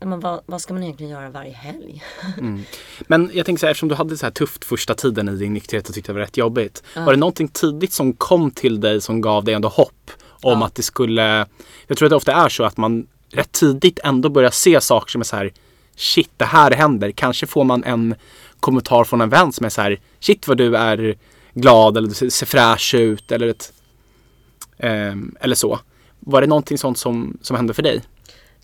men 0.00 0.20
vad, 0.20 0.40
vad 0.46 0.60
ska 0.60 0.74
man 0.74 0.82
egentligen 0.82 1.12
göra 1.12 1.30
varje 1.30 1.52
helg? 1.52 2.02
Men 3.06 3.30
jag 3.34 3.46
tänker 3.46 3.60
så 3.60 3.66
här, 3.66 3.70
eftersom 3.70 3.88
du 3.88 3.94
hade 3.94 4.16
så 4.16 4.26
här 4.26 4.30
tufft 4.30 4.64
första 4.64 4.94
tiden 4.94 5.28
i 5.28 5.36
din 5.36 5.52
nykterhet 5.54 5.88
och 5.88 5.94
tyckte 5.94 6.12
det 6.12 6.14
var 6.14 6.20
rätt 6.20 6.36
jobbigt. 6.36 6.82
Var 6.96 7.12
det 7.12 7.16
någonting 7.18 7.48
tidigt 7.48 7.92
som 7.92 8.12
kom 8.12 8.50
till 8.50 8.80
dig 8.80 9.00
som 9.00 9.20
gav 9.20 9.44
dig 9.44 9.54
ändå 9.54 9.68
hopp 9.68 10.10
om 10.42 10.60
Ja. 10.60 10.66
att 10.66 10.74
det 10.74 10.82
skulle... 10.82 11.46
Jag 11.86 11.98
tror 11.98 12.06
att 12.06 12.10
det 12.10 12.16
ofta 12.16 12.32
är 12.32 12.48
så 12.48 12.64
att 12.64 12.76
man 12.76 13.06
rätt 13.30 13.52
tidigt 13.52 13.98
ändå 14.04 14.28
börjar 14.28 14.50
se 14.50 14.80
saker 14.80 15.10
som 15.10 15.20
är 15.20 15.24
så 15.24 15.36
här 15.36 15.52
Shit, 15.96 16.30
det 16.36 16.44
här 16.44 16.70
händer. 16.70 17.10
Kanske 17.10 17.46
får 17.46 17.64
man 17.64 17.84
en 17.84 18.14
kommentar 18.60 19.04
från 19.04 19.20
en 19.20 19.28
vän 19.28 19.52
som 19.52 19.66
är 19.66 19.70
så 19.70 19.80
här 19.82 20.00
Shit 20.20 20.48
vad 20.48 20.56
du 20.58 20.76
är 20.76 21.14
glad 21.54 21.96
eller 21.96 22.08
du 22.08 22.14
ser- 22.30 22.46
fräsch 22.46 22.94
ut 22.94 23.32
eller 23.32 23.48
ett... 23.48 23.72
ehm, 24.78 25.36
eller 25.40 25.54
så. 25.54 25.78
Var 26.20 26.40
det 26.40 26.46
någonting 26.46 26.78
sånt 26.78 26.98
som, 26.98 27.38
som 27.42 27.56
hände 27.56 27.74
för 27.74 27.82
dig? 27.82 28.02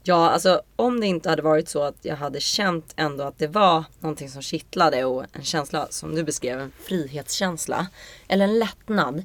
Ja, 0.04 0.30
alltså 0.30 0.62
om 0.76 1.00
det 1.00 1.06
inte 1.06 1.30
hade 1.30 1.42
varit 1.42 1.68
så 1.68 1.82
att 1.82 1.96
jag 2.02 2.16
hade 2.16 2.40
känt 2.40 2.92
ändå 2.96 3.24
att 3.24 3.38
det 3.38 3.46
var 3.46 3.84
någonting 4.00 4.28
som 4.30 4.42
kittlade 4.42 5.04
och 5.04 5.24
en 5.32 5.44
känsla 5.44 5.86
som 5.90 6.14
du 6.14 6.24
beskrev, 6.24 6.60
en 6.60 6.72
frihetskänsla 6.80 7.86
eller 8.28 8.44
en 8.44 8.58
lättnad. 8.58 9.24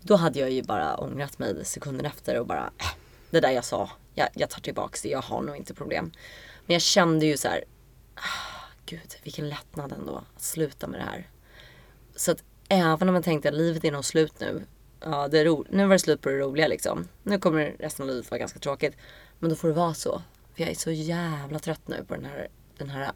Då 0.00 0.16
hade 0.16 0.38
jag 0.38 0.50
ju 0.50 0.62
bara 0.62 0.96
ångrat 0.96 1.38
mig 1.38 1.64
sekunden 1.64 2.06
efter 2.06 2.38
och 2.40 2.46
bara, 2.46 2.70
äh, 2.78 2.86
det 3.30 3.40
där 3.40 3.50
jag 3.50 3.64
sa, 3.64 3.90
jag, 4.14 4.28
jag 4.34 4.50
tar 4.50 4.60
tillbaks 4.60 5.02
det, 5.02 5.08
jag 5.08 5.22
har 5.22 5.42
nog 5.42 5.56
inte 5.56 5.74
problem. 5.74 6.12
Men 6.66 6.74
jag 6.74 6.82
kände 6.82 7.26
ju 7.26 7.36
så 7.36 7.48
här, 7.48 7.64
ah, 8.14 8.64
gud 8.86 9.14
vilken 9.22 9.48
lättnad 9.48 9.92
ändå 9.92 10.16
att 10.16 10.42
sluta 10.42 10.86
med 10.86 11.00
det 11.00 11.04
här. 11.04 11.28
Så 12.16 12.30
att 12.32 12.42
även 12.68 13.08
om 13.08 13.14
jag 13.14 13.24
tänkte 13.24 13.48
att 13.48 13.54
livet 13.54 13.84
är 13.84 13.92
nog 13.92 14.04
slut 14.04 14.40
nu. 14.40 14.62
Ja, 15.00 15.28
det 15.28 15.38
är 15.38 15.44
ro- 15.44 15.66
nu 15.70 15.86
var 15.86 15.94
det 15.94 15.98
slut 15.98 16.20
på 16.20 16.28
det 16.28 16.38
roliga 16.38 16.68
liksom. 16.68 17.08
Nu 17.22 17.38
kommer 17.38 17.76
resten 17.78 18.02
av 18.02 18.08
livet 18.08 18.30
vara 18.30 18.38
ganska 18.38 18.58
tråkigt. 18.58 18.96
Men 19.44 19.50
då 19.50 19.56
får 19.56 19.68
det 19.68 19.74
vara 19.74 19.94
så. 19.94 20.22
För 20.54 20.62
jag 20.62 20.70
är 20.70 20.74
så 20.74 20.90
jävla 20.90 21.58
trött 21.58 21.88
nu 21.88 22.04
på 22.08 22.14
den 22.14 22.24
här, 22.24 22.48
den 22.78 22.90
här 22.90 23.12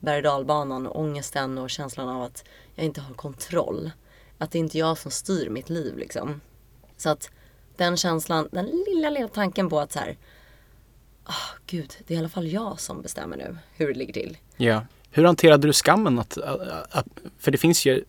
berg 0.00 0.16
och 0.16 0.22
dalbanan 0.22 0.86
och 0.86 1.00
ångesten 1.00 1.58
och 1.58 1.70
känslan 1.70 2.08
av 2.08 2.22
att 2.22 2.44
jag 2.74 2.84
inte 2.84 3.00
har 3.00 3.14
kontroll. 3.14 3.90
Att 4.38 4.50
det 4.50 4.58
är 4.58 4.60
inte 4.60 4.78
jag 4.78 4.98
som 4.98 5.10
styr 5.10 5.48
mitt 5.50 5.70
liv 5.70 5.98
liksom. 5.98 6.40
Så 6.96 7.10
att 7.10 7.30
den 7.76 7.96
känslan, 7.96 8.48
den 8.52 8.66
lilla, 8.66 9.10
lilla 9.10 9.28
tanken 9.28 9.68
på 9.68 9.80
att 9.80 9.92
så 9.92 9.98
här, 9.98 10.18
oh, 11.26 11.58
gud, 11.66 11.94
det 12.06 12.14
är 12.14 12.16
i 12.16 12.18
alla 12.18 12.28
fall 12.28 12.48
jag 12.48 12.80
som 12.80 13.02
bestämmer 13.02 13.36
nu 13.36 13.56
hur 13.76 13.92
det 13.92 13.98
ligger 13.98 14.12
till. 14.12 14.38
Ja. 14.56 14.86
Hur 15.10 15.24
hanterade 15.24 15.66
du 15.66 15.72
skammen? 15.72 16.18
Att, 16.18 16.38
att, 16.90 17.06
för 17.38 17.50
det 17.50 17.58
finns 17.58 17.86
ju 17.86 18.04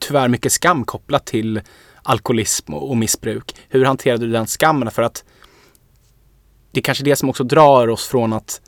tyvärr 0.00 0.28
mycket 0.28 0.52
skam 0.52 0.84
kopplat 0.84 1.26
till 1.26 1.60
alkoholism 2.02 2.74
och, 2.74 2.90
och 2.90 2.96
missbruk. 2.96 3.56
Hur 3.68 3.84
hanterade 3.84 4.26
du 4.26 4.32
den 4.32 4.46
skammen? 4.46 4.90
För 4.90 5.02
att 5.02 5.24
det 6.74 6.80
är 6.80 6.82
kanske 6.82 7.04
det 7.04 7.16
som 7.16 7.28
också 7.28 7.44
drar 7.44 7.88
oss 7.88 8.06
från 8.06 8.32
att 8.32 8.60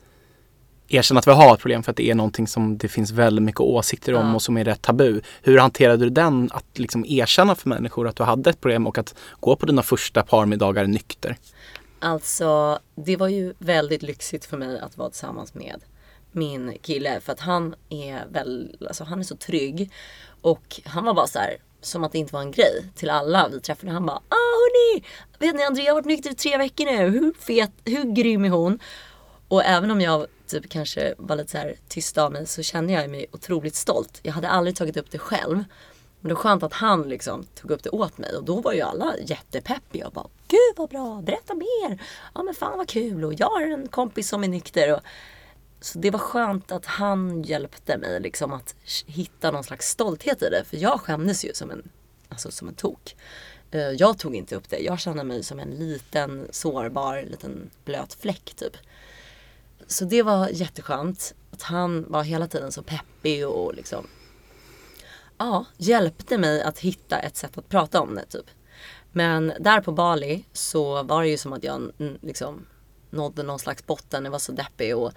erkänna 0.89 1.19
att 1.19 1.27
vi 1.27 1.31
har 1.31 1.53
ett 1.53 1.59
problem 1.59 1.83
för 1.83 1.91
att 1.91 1.97
det 1.97 2.09
är 2.09 2.15
någonting 2.15 2.47
som 2.47 2.77
det 2.77 2.87
finns 2.87 3.11
väldigt 3.11 3.43
mycket 3.43 3.61
åsikter 3.61 4.13
om 4.13 4.27
Ja. 4.27 4.35
och 4.35 4.41
som 4.41 4.57
är 4.57 4.63
rätt 4.63 4.81
tabu. 4.81 5.21
Hur 5.41 5.57
hanterade 5.57 6.05
du 6.05 6.09
den 6.09 6.49
att 6.53 6.79
liksom 6.79 7.05
erkänna 7.05 7.55
för 7.55 7.69
människor 7.69 8.07
att 8.07 8.15
du 8.15 8.23
hade 8.23 8.49
ett 8.49 8.61
problem 8.61 8.87
och 8.87 8.97
att 8.97 9.15
gå 9.39 9.55
på 9.55 9.65
dina 9.65 9.83
första 9.83 10.23
parmiddagar 10.23 10.85
nykter? 10.87 11.37
Alltså, 11.99 12.79
det 12.95 13.15
var 13.15 13.27
ju 13.27 13.53
väldigt 13.59 14.01
lyxigt 14.01 14.45
för 14.45 14.57
mig 14.57 14.79
att 14.79 14.97
vara 14.97 15.09
tillsammans 15.09 15.53
med 15.53 15.81
min 16.31 16.77
kille. 16.81 17.19
För 17.21 17.33
att 17.33 17.39
han 17.39 17.75
är 17.89 18.25
väl, 18.31 18.77
alltså 18.87 19.03
han 19.03 19.19
är 19.19 19.23
så 19.23 19.35
trygg. 19.35 19.91
Och 20.41 20.81
han 20.85 21.05
var 21.05 21.13
bara 21.13 21.27
så 21.27 21.39
här, 21.39 21.57
som 21.87 22.03
att 22.03 22.11
det 22.11 22.17
inte 22.17 22.33
var 22.33 22.41
en 22.41 22.51
grej 22.51 22.85
till 22.95 23.09
alla 23.09 23.47
vi 23.47 23.59
träffade. 23.59 23.91
Han 23.91 24.05
bara, 24.05 24.21
ah 24.29 24.47
hörni, 24.57 25.03
vet 25.39 25.55
ni 25.55 25.63
Andrea 25.63 25.89
har 25.89 25.93
varit 25.93 26.05
nykter 26.05 26.31
i 26.31 26.35
tre 26.35 26.57
veckor 26.57 26.85
nu. 26.85 27.09
Hur 27.09 27.33
fet, 27.39 27.71
hur 27.85 28.03
grym 28.03 28.45
är 28.45 28.49
hon? 28.49 28.79
Och 29.47 29.63
även 29.63 29.91
om 29.91 30.01
jag 30.01 30.27
typ 30.47 30.69
kanske 30.69 31.13
var 31.17 31.35
lite 31.35 31.51
så 31.51 31.57
här 31.57 31.75
tyst 31.87 32.17
av 32.17 32.31
mig 32.31 32.47
så 32.47 32.63
kände 32.63 32.93
jag 32.93 33.09
mig 33.09 33.25
otroligt 33.31 33.75
stolt. 33.75 34.19
Jag 34.23 34.33
hade 34.33 34.49
aldrig 34.49 34.75
tagit 34.75 34.97
upp 34.97 35.11
det 35.11 35.17
själv. 35.17 35.63
Men 36.19 36.29
det 36.29 36.33
var 36.33 36.41
skönt 36.41 36.63
att 36.63 36.73
han 36.73 37.09
liksom 37.09 37.43
tog 37.43 37.71
upp 37.71 37.83
det 37.83 37.89
åt 37.89 38.17
mig 38.17 38.35
och 38.35 38.43
då 38.43 38.61
var 38.61 38.73
ju 38.73 38.81
alla 38.81 39.13
jättepeppiga 39.25 40.07
och 40.07 40.13
bara 40.13 40.27
Gud 40.47 40.75
vad 40.75 40.89
bra, 40.89 41.21
berätta 41.21 41.53
mer! 41.53 42.01
Ja 42.33 42.43
men 42.43 42.53
fan 42.53 42.77
vad 42.77 42.89
kul 42.89 43.25
och 43.25 43.33
jag 43.33 43.49
har 43.49 43.61
en 43.61 43.87
kompis 43.87 44.29
som 44.29 44.43
är 44.43 44.47
nykter. 44.47 44.93
Och... 44.93 44.99
Så 45.79 45.99
det 45.99 46.11
var 46.11 46.19
skönt 46.19 46.71
att 46.71 46.85
han 46.85 47.43
hjälpte 47.43 47.97
mig 47.97 48.19
liksom 48.19 48.53
att 48.53 48.75
hitta 49.05 49.51
någon 49.51 49.63
slags 49.63 49.89
stolthet 49.89 50.41
i 50.41 50.49
det. 50.49 50.63
För 50.65 50.77
jag 50.77 51.01
skämdes 51.01 51.45
ju 51.45 51.53
som 51.53 51.71
en, 51.71 51.89
alltså 52.29 52.51
som 52.51 52.67
en 52.67 52.73
tok. 52.73 53.15
Eh, 53.71 53.81
jag 53.81 54.19
tog 54.19 54.35
inte 54.35 54.55
upp 54.55 54.69
det. 54.69 54.79
Jag 54.79 54.99
kände 54.99 55.23
mig 55.23 55.43
som 55.43 55.59
en 55.59 55.69
liten 55.69 56.47
sårbar 56.51 57.21
liten 57.21 57.69
blöt 57.85 58.13
fläck 58.13 58.53
typ. 58.55 58.77
Så 59.87 60.05
det 60.05 60.23
var 60.23 60.49
jätteskönt. 60.49 61.35
Att 61.51 61.61
han 61.61 62.05
var 62.11 62.23
hela 62.23 62.47
tiden 62.47 62.71
så 62.71 62.83
peppig 62.83 63.47
och 63.47 63.73
liksom 63.73 64.07
ja, 65.37 65.65
hjälpte 65.77 66.37
mig 66.37 66.61
att 66.61 66.79
hitta 66.79 67.19
ett 67.19 67.37
sätt 67.37 67.57
att 67.57 67.69
prata 67.69 68.01
om 68.01 68.15
det 68.15 68.25
typ. 68.25 68.45
Men 69.11 69.53
där 69.59 69.81
på 69.81 69.91
Bali 69.91 70.45
så 70.53 71.03
var 71.03 71.21
det 71.21 71.29
ju 71.29 71.37
som 71.37 71.53
att 71.53 71.63
jag 71.63 71.91
liksom 72.21 72.65
nådde 73.09 73.43
någon 73.43 73.59
slags 73.59 73.85
botten. 73.85 74.23
Jag 74.23 74.31
var 74.31 74.39
så 74.39 74.51
deppig 74.51 74.97
och 74.97 75.11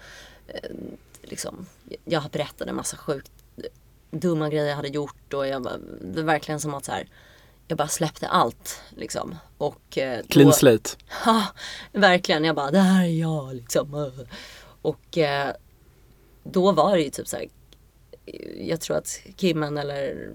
liksom, 1.21 1.65
jag 2.05 2.23
berättade 2.31 2.69
en 2.69 2.75
massa 2.75 2.97
sjukt 2.97 3.31
dumma 4.11 4.49
grejer 4.49 4.65
jag 4.65 4.75
hade 4.75 4.87
gjort 4.87 5.33
och 5.33 5.47
jag, 5.47 5.63
det 6.01 6.21
var 6.21 6.23
verkligen 6.23 6.59
som 6.59 6.73
att 6.73 6.85
så 6.85 6.91
här, 6.91 7.07
jag 7.67 7.77
bara 7.77 7.87
släppte 7.87 8.27
allt 8.27 8.81
liksom. 8.89 9.35
Och, 9.57 9.97
eh, 9.97 10.25
Clean 10.29 10.53
slate. 10.53 10.89
Ja, 11.25 11.47
verkligen. 11.91 12.43
Jag 12.43 12.55
bara, 12.55 12.71
det 12.71 12.79
här 12.79 13.03
är 13.03 13.19
jag 13.19 13.55
liksom. 13.55 14.11
Och 14.81 15.17
eh, 15.17 15.51
då 16.43 16.71
var 16.71 16.95
det 16.95 17.03
ju 17.03 17.09
typ 17.09 17.27
så 17.27 17.37
här, 17.37 17.47
jag 18.59 18.81
tror 18.81 18.97
att 18.97 19.21
Kimmen 19.37 19.77
eller 19.77 20.29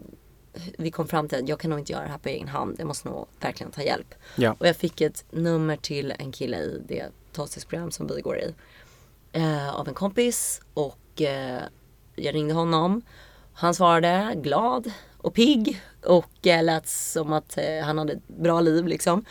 vi 0.79 0.91
kom 0.91 1.09
fram 1.09 1.29
till 1.29 1.39
att 1.39 1.49
jag 1.49 1.61
kan 1.61 1.71
nog 1.71 1.79
inte 1.79 1.93
göra 1.93 2.03
det 2.03 2.11
här 2.11 2.19
på 2.19 2.29
egen 2.29 2.49
hand. 2.49 2.77
Jag 2.79 2.87
måste 2.87 3.09
nog 3.09 3.27
verkligen 3.41 3.73
ta 3.73 3.83
hjälp. 3.83 4.15
Ja. 4.37 4.57
Och 4.59 4.67
jag 4.67 4.77
fick 4.77 5.01
ett 5.01 5.25
nummer 5.31 5.77
till 5.77 6.15
en 6.19 6.33
kille 6.33 6.59
i 6.59 6.83
det 6.89 7.07
talsprogram 7.33 7.91
som 7.91 8.07
vi 8.07 8.21
går 8.21 8.39
i. 8.39 8.55
Eh, 9.37 9.75
av 9.75 9.89
en 9.89 9.95
kompis 9.95 10.61
och 10.75 11.23
eh, 11.23 11.63
jag 12.15 12.35
ringde 12.35 12.55
honom. 12.55 13.03
Han 13.55 13.75
svarade 13.75 14.35
glad 14.37 14.93
och 15.19 15.35
pigg 15.35 15.83
och 16.05 16.47
eh, 16.47 16.65
lät 16.65 16.89
som 16.89 17.33
att 17.33 17.59
eh, 17.59 17.85
han 17.85 17.99
hade 17.99 18.13
ett 18.13 18.29
bra 18.29 18.61
liv 18.61 18.87
liksom. 18.87 19.25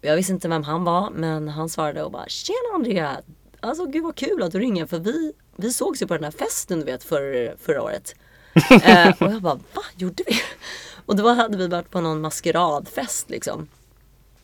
Jag 0.00 0.16
visste 0.16 0.32
inte 0.32 0.48
vem 0.48 0.62
han 0.62 0.84
var 0.84 1.10
men 1.10 1.48
han 1.48 1.68
svarade 1.68 2.02
och 2.02 2.12
bara 2.12 2.28
Tjena 2.28 2.74
Andrea! 2.74 3.16
Alltså 3.60 3.86
gud 3.86 4.04
vad 4.04 4.14
kul 4.14 4.42
att 4.42 4.52
du 4.52 4.58
ringer 4.58 4.86
för 4.86 4.98
vi, 4.98 5.32
vi 5.56 5.72
sågs 5.72 6.02
ju 6.02 6.06
på 6.06 6.14
den 6.14 6.24
här 6.24 6.30
festen 6.30 6.78
du 6.78 6.84
vet 6.84 7.04
för, 7.04 7.56
förra 7.60 7.82
året. 7.82 8.14
eh, 8.84 9.08
och 9.08 9.32
jag 9.32 9.42
bara 9.42 9.54
va? 9.54 9.82
Gjorde 9.96 10.24
vi? 10.26 10.34
Och 11.06 11.16
då 11.16 11.28
hade 11.28 11.56
vi 11.56 11.68
varit 11.68 11.90
på 11.90 12.00
någon 12.00 12.20
maskeradfest 12.20 13.30
liksom. 13.30 13.68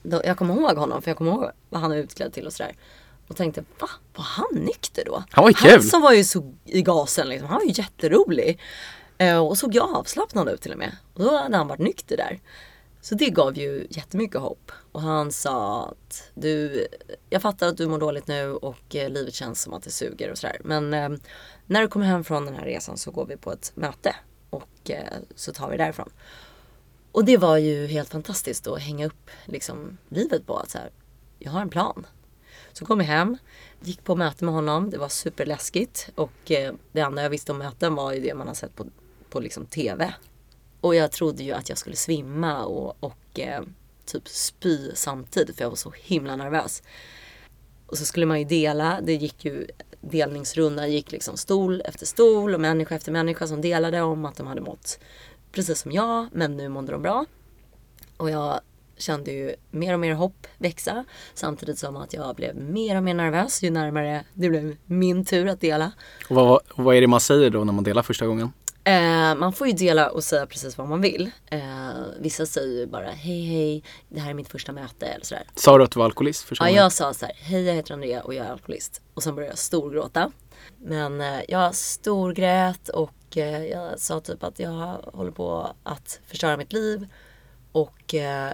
Då, 0.03 0.21
jag 0.25 0.37
kommer 0.39 0.55
ihåg 0.55 0.77
honom 0.77 1.03
för 1.03 1.11
jag 1.11 1.19
kommer 1.19 1.33
ihåg 1.33 1.51
vad 1.69 1.81
han 1.81 1.93
är 1.93 1.97
utklädd 1.97 2.33
till 2.33 2.47
och 2.47 2.53
sådär. 2.53 2.75
Och 3.31 3.37
tänkte 3.37 3.65
va? 3.79 3.89
Var 4.15 4.25
han 4.25 4.47
nykter 4.53 5.05
då? 5.07 5.25
Han 5.31 5.45
var 5.45 5.53
kul! 5.53 5.71
Han 5.71 5.83
som 5.83 6.03
var 6.03 6.13
ju 6.13 6.25
så 6.25 6.55
i 6.65 6.83
gasen 6.83 7.29
liksom. 7.29 7.49
Han 7.49 7.59
var 7.59 7.65
ju 7.65 7.73
jätterolig. 7.73 8.61
Eh, 9.19 9.47
och 9.47 9.59
såg 9.59 9.75
jag 9.75 9.97
avslappnad 9.97 10.49
ut 10.49 10.61
till 10.61 10.73
och 10.73 10.79
med. 10.79 10.97
Och 11.15 11.25
då 11.25 11.37
hade 11.37 11.57
han 11.57 11.69
varit 11.69 11.81
nykter 11.81 12.17
där. 12.17 12.41
Så 13.01 13.15
det 13.15 13.31
gav 13.31 13.59
ju 13.59 13.87
jättemycket 13.91 14.41
hopp. 14.41 14.73
Och 14.93 15.01
han 15.01 15.33
sa 15.33 15.87
att 15.89 16.31
du, 16.35 16.87
jag 17.31 17.43
fattar 17.43 17.69
att 17.69 17.77
du 17.77 17.87
mår 17.89 17.99
dåligt 17.99 18.27
nu 18.27 18.55
och 18.55 18.97
eh, 18.97 19.11
livet 19.11 19.35
känns 19.35 19.63
som 19.63 19.75
att 19.75 19.83
det 19.83 19.91
suger 19.91 20.31
och 20.31 20.39
sådär. 20.39 20.61
Men 20.65 20.95
eh, 20.95 21.09
när 21.67 21.83
du 21.83 21.89
kommer 21.89 22.07
hem 22.07 22.25
från 22.25 22.45
den 22.47 22.55
här 22.55 22.65
resan 22.65 22.97
så 22.97 23.11
går 23.11 23.27
vi 23.27 23.37
på 23.37 23.53
ett 23.53 23.73
möte 23.75 24.17
och 24.51 24.91
eh, 24.91 25.19
så 25.35 25.53
tar 25.53 25.71
vi 25.71 25.77
därifrån. 25.77 26.11
Och 27.13 27.25
det 27.25 27.37
var 27.37 27.57
ju 27.57 27.87
helt 27.87 28.09
fantastiskt 28.09 28.67
att 28.67 28.81
hänga 28.81 29.07
upp 29.07 29.31
liksom 29.45 29.99
livet 30.09 30.47
på 30.47 30.57
att 30.57 30.71
så 30.71 30.79
här, 30.79 30.91
jag 31.39 31.51
har 31.51 31.61
en 31.61 31.71
plan. 31.71 32.07
Så 32.73 32.85
kom 32.85 33.01
jag 33.01 33.07
hem, 33.07 33.37
gick 33.81 34.05
på 34.05 34.17
möte 34.17 34.45
med 34.45 34.55
honom, 34.55 34.91
det 34.91 34.99
var 34.99 35.09
superläskigt 35.09 36.11
och 36.15 36.51
eh, 36.51 36.75
det 36.93 37.01
enda 37.01 37.23
jag 37.23 37.31
visste 37.31 37.53
om 37.53 37.59
möten 37.59 37.95
var 37.95 38.13
ju 38.13 38.21
det 38.21 38.35
man 38.35 38.47
har 38.47 38.55
sett 38.55 38.77
på, 38.77 38.87
på 39.31 39.41
liksom 39.41 39.67
TV. 39.67 40.15
Och 40.81 40.95
jag 40.95 41.13
trodde 41.13 41.43
ju 41.43 41.53
att 41.53 41.69
jag 41.69 41.79
skulle 41.79 41.97
svimma 41.97 42.65
och, 42.65 42.97
och 43.01 43.41
eh, 43.41 43.63
typ 44.05 44.29
spy 44.29 44.91
samtidigt 44.95 45.57
för 45.57 45.65
jag 45.65 45.69
var 45.69 45.77
så 45.77 45.93
himla 45.97 46.37
nervös. 46.37 46.83
Och 47.87 47.99
så 47.99 48.05
skulle 48.05 48.27
man 48.27 48.39
ju 48.39 48.45
dela, 48.45 49.01
det 49.03 49.15
gick 49.15 49.45
ju 49.45 49.67
delningsrundan 50.01 50.93
gick 50.93 51.13
liksom 51.13 51.37
stol 51.37 51.83
efter 51.85 52.07
stol 52.07 52.55
och 52.55 52.61
människa 52.61 52.95
efter 52.95 53.13
människa 53.13 53.47
som 53.47 53.61
delade 53.61 54.01
om 54.01 54.25
att 54.25 54.37
de 54.37 54.47
hade 54.47 54.61
mått 54.61 54.99
precis 55.53 55.81
som 55.81 55.93
jag 55.93 56.29
men 56.33 56.57
nu 56.57 56.69
mådde 56.69 56.93
de 56.93 57.03
bra. 57.03 57.25
Och 58.17 58.31
jag 58.31 58.61
kände 59.01 59.31
ju 59.33 59.55
mer 59.71 59.93
och 59.95 60.01
mer 60.01 60.15
hopp 60.15 60.47
växa 60.59 61.05
samtidigt 61.35 61.79
som 61.79 61.97
att 61.97 62.13
jag 62.13 62.37
blev 62.37 62.57
mer 62.57 62.97
och 62.97 63.03
mer 63.03 63.15
nervös 63.15 63.63
ju 63.63 63.71
närmare 63.71 64.25
det 64.35 64.49
blev 64.49 64.77
min 64.85 65.25
tur 65.25 65.49
att 65.49 65.61
dela. 65.61 65.93
Och 66.29 66.37
vad, 66.37 66.61
vad 66.75 66.97
är 66.97 67.01
det 67.01 67.07
man 67.07 67.21
säger 67.21 67.51
då 67.51 67.65
när 67.65 67.73
man 67.73 67.85
delar 67.85 68.03
första 68.03 68.27
gången? 68.27 68.53
Eh, 68.85 69.35
man 69.35 69.53
får 69.53 69.67
ju 69.67 69.73
dela 69.73 70.11
och 70.11 70.25
säga 70.25 70.47
precis 70.47 70.79
vad 70.79 70.89
man 70.89 71.01
vill. 71.01 71.31
Eh, 71.51 71.61
vissa 72.21 72.47
säger 72.47 72.79
ju 72.81 72.87
bara 72.87 73.11
hej 73.11 73.43
hej, 73.45 73.85
det 74.09 74.21
här 74.21 74.31
är 74.31 74.35
mitt 74.35 74.49
första 74.49 74.73
möte 74.73 75.07
eller 75.07 75.25
sådär. 75.25 75.45
Sa 75.55 75.79
du 75.79 75.85
att 75.85 75.91
du 75.91 75.99
var 75.99 76.05
alkoholist 76.05 76.43
första 76.45 76.65
Ja, 76.65 76.69
gången? 76.69 76.83
jag 76.83 76.93
sa 76.93 77.15
så 77.15 77.27
här, 77.27 77.35
hej 77.39 77.63
jag 77.63 77.75
heter 77.75 77.95
Andrea 77.95 78.23
och 78.23 78.35
jag 78.35 78.47
är 78.47 78.51
alkoholist. 78.51 79.03
Och 79.15 79.23
sen 79.23 79.35
började 79.35 79.53
jag 79.53 79.59
storgråta. 79.59 80.33
Men 80.79 81.21
eh, 81.21 81.41
jag 81.49 81.75
storgrät 81.75 82.89
och 82.89 83.37
eh, 83.37 83.65
jag 83.65 84.01
sa 84.01 84.21
typ 84.21 84.45
att 84.45 84.59
jag 84.59 84.97
håller 85.13 85.31
på 85.31 85.75
att 85.83 86.21
förstöra 86.27 86.57
mitt 86.57 86.73
liv. 86.73 87.07
Och 87.73 88.15
eh, 88.15 88.51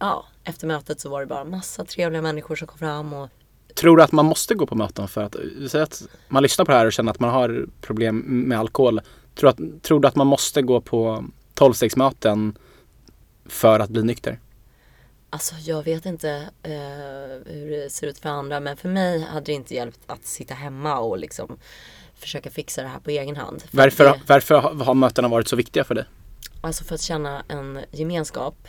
ja, 0.00 0.26
efter 0.44 0.66
mötet 0.66 1.00
så 1.00 1.08
var 1.08 1.20
det 1.20 1.26
bara 1.26 1.44
massa 1.44 1.84
trevliga 1.84 2.22
människor 2.22 2.56
som 2.56 2.66
kom 2.66 2.78
fram 2.78 3.12
och 3.12 3.28
Tror 3.74 3.96
du 3.96 4.02
att 4.02 4.12
man 4.12 4.26
måste 4.26 4.54
gå 4.54 4.66
på 4.66 4.74
möten 4.74 5.08
för 5.08 5.22
att, 5.22 5.36
säg 5.70 5.82
att 5.82 6.02
man 6.28 6.42
lyssnar 6.42 6.64
på 6.64 6.72
det 6.72 6.78
här 6.78 6.86
och 6.86 6.92
känner 6.92 7.10
att 7.10 7.20
man 7.20 7.30
har 7.30 7.66
problem 7.80 8.18
med 8.18 8.58
alkohol. 8.58 9.00
Tror, 9.34 9.50
att, 9.50 9.82
tror 9.82 10.00
du 10.00 10.08
att 10.08 10.16
man 10.16 10.26
måste 10.26 10.62
gå 10.62 10.80
på 10.80 11.24
tolvstegsmöten 11.54 12.58
för 13.46 13.80
att 13.80 13.90
bli 13.90 14.02
nykter? 14.02 14.40
Alltså 15.30 15.54
jag 15.54 15.82
vet 15.82 16.06
inte 16.06 16.30
eh, 16.62 16.72
hur 17.52 17.70
det 17.70 17.90
ser 17.92 18.06
ut 18.06 18.18
för 18.18 18.28
andra 18.28 18.60
men 18.60 18.76
för 18.76 18.88
mig 18.88 19.20
hade 19.20 19.46
det 19.46 19.52
inte 19.52 19.74
hjälpt 19.74 20.00
att 20.06 20.26
sitta 20.26 20.54
hemma 20.54 20.98
och 20.98 21.18
liksom 21.18 21.58
försöka 22.14 22.50
fixa 22.50 22.82
det 22.82 22.88
här 22.88 22.98
på 22.98 23.10
egen 23.10 23.36
hand. 23.36 23.62
För 23.62 23.76
Varför, 23.76 24.04
det, 24.04 24.20
varför 24.26 24.54
har 24.54 24.74
har 24.74 24.94
mötena 24.94 25.28
varit 25.28 25.48
så 25.48 25.56
viktiga 25.56 25.84
för 25.84 25.94
dig? 25.94 26.04
Alltså 26.60 26.84
för 26.84 26.94
att 26.94 27.00
känna 27.00 27.44
en 27.48 27.78
gemenskap, 27.90 28.68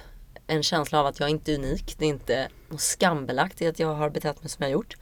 en 0.52 0.64
känsla 0.64 0.99
av 0.99 1.06
att 1.06 1.20
jag 1.20 1.30
inte 1.30 1.52
är 1.52 1.56
unik. 1.56 1.95
Det 1.97 2.06
är 2.06 2.10
inte 2.10 2.47
något 2.70 2.82
skambelagt 2.82 3.62
i 3.62 3.68
att 3.68 3.80
jag 3.80 3.93
har 3.93 4.10
betett 4.10 4.43
mig 4.43 4.49
som 4.49 4.64
jag 4.64 4.68
har 4.68 4.74
gjort. 4.74 4.95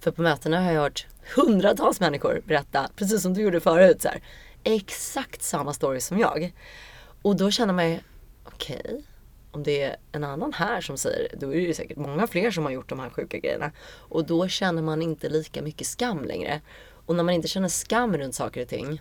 För 0.00 0.10
på 0.10 0.22
mötena 0.22 0.60
har 0.60 0.72
jag 0.72 0.82
hört 0.82 1.06
hundratals 1.36 2.00
människor 2.00 2.42
berätta, 2.46 2.88
precis 2.96 3.22
som 3.22 3.34
du 3.34 3.42
gjorde 3.42 3.60
förut, 3.60 4.02
så 4.02 4.08
här, 4.08 4.22
exakt 4.64 5.42
samma 5.42 5.72
story 5.72 6.00
som 6.00 6.18
jag. 6.18 6.52
Och 7.22 7.36
då 7.36 7.50
känner 7.50 7.74
man 7.74 7.90
ju, 7.90 7.98
okej, 8.44 9.02
om 9.50 9.62
det 9.62 9.82
är 9.82 9.96
en 10.12 10.24
annan 10.24 10.52
här 10.52 10.80
som 10.80 10.96
säger 10.96 11.28
det, 11.30 11.46
då 11.46 11.52
är 11.52 11.56
det 11.56 11.62
ju 11.62 11.74
säkert 11.74 11.96
många 11.96 12.26
fler 12.26 12.50
som 12.50 12.64
har 12.64 12.70
gjort 12.70 12.88
de 12.88 12.98
här 12.98 13.10
sjuka 13.10 13.38
grejerna. 13.38 13.72
Och 13.88 14.26
då 14.26 14.48
känner 14.48 14.82
man 14.82 15.02
inte 15.02 15.28
lika 15.28 15.62
mycket 15.62 15.86
skam 15.86 16.24
längre. 16.24 16.60
Och 17.06 17.14
när 17.16 17.24
man 17.24 17.34
inte 17.34 17.48
känner 17.48 17.68
skam 17.68 18.16
runt 18.16 18.34
saker 18.34 18.62
och 18.62 18.68
ting, 18.68 19.00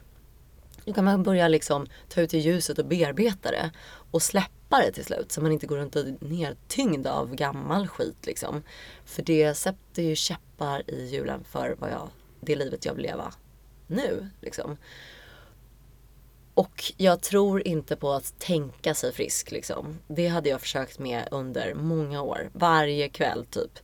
då 0.88 0.94
kan 0.94 1.06
man 1.06 1.24
börja 1.24 1.48
liksom 1.48 1.88
ta 2.10 2.22
ut 2.22 2.34
i 2.34 2.38
ljuset 2.38 2.80
och 2.80 2.86
bearbeta 2.86 3.52
det. 3.52 3.72
Och 4.12 4.22
släppa 4.22 4.80
det 4.80 4.92
till 4.92 5.06
slut. 5.06 5.32
Så 5.32 5.42
man 5.42 5.52
inte 5.52 5.68
går 5.68 5.78
runt 5.78 5.96
och 5.96 6.02
är 6.02 6.16
nedtyngd 6.20 7.08
av 7.08 7.36
gammal 7.36 7.88
skit 7.88 8.26
liksom. 8.26 8.64
För 9.06 9.24
det 9.24 9.54
sätter 9.54 10.04
ju 10.04 10.16
käppar 10.16 10.92
i 10.92 11.06
hjulen 11.06 11.44
för 11.44 11.76
vad 11.80 11.92
jag, 11.92 12.10
det 12.40 12.56
livet 12.56 12.86
jag 12.86 12.94
vill 12.94 13.04
leva 13.04 13.34
nu. 13.88 14.30
Liksom. 14.42 14.78
Och 16.54 16.94
jag 16.98 17.22
tror 17.22 17.68
inte 17.68 17.96
på 17.96 18.12
att 18.12 18.40
tänka 18.40 18.94
sig 18.94 19.14
frisk 19.14 19.52
liksom. 19.52 20.00
Det 20.08 20.28
hade 20.28 20.50
jag 20.50 20.62
försökt 20.62 21.00
med 21.00 21.28
under 21.32 21.74
många 21.74 22.22
år. 22.22 22.50
Varje 22.54 23.10
kväll 23.10 23.46
typ. 23.46 23.80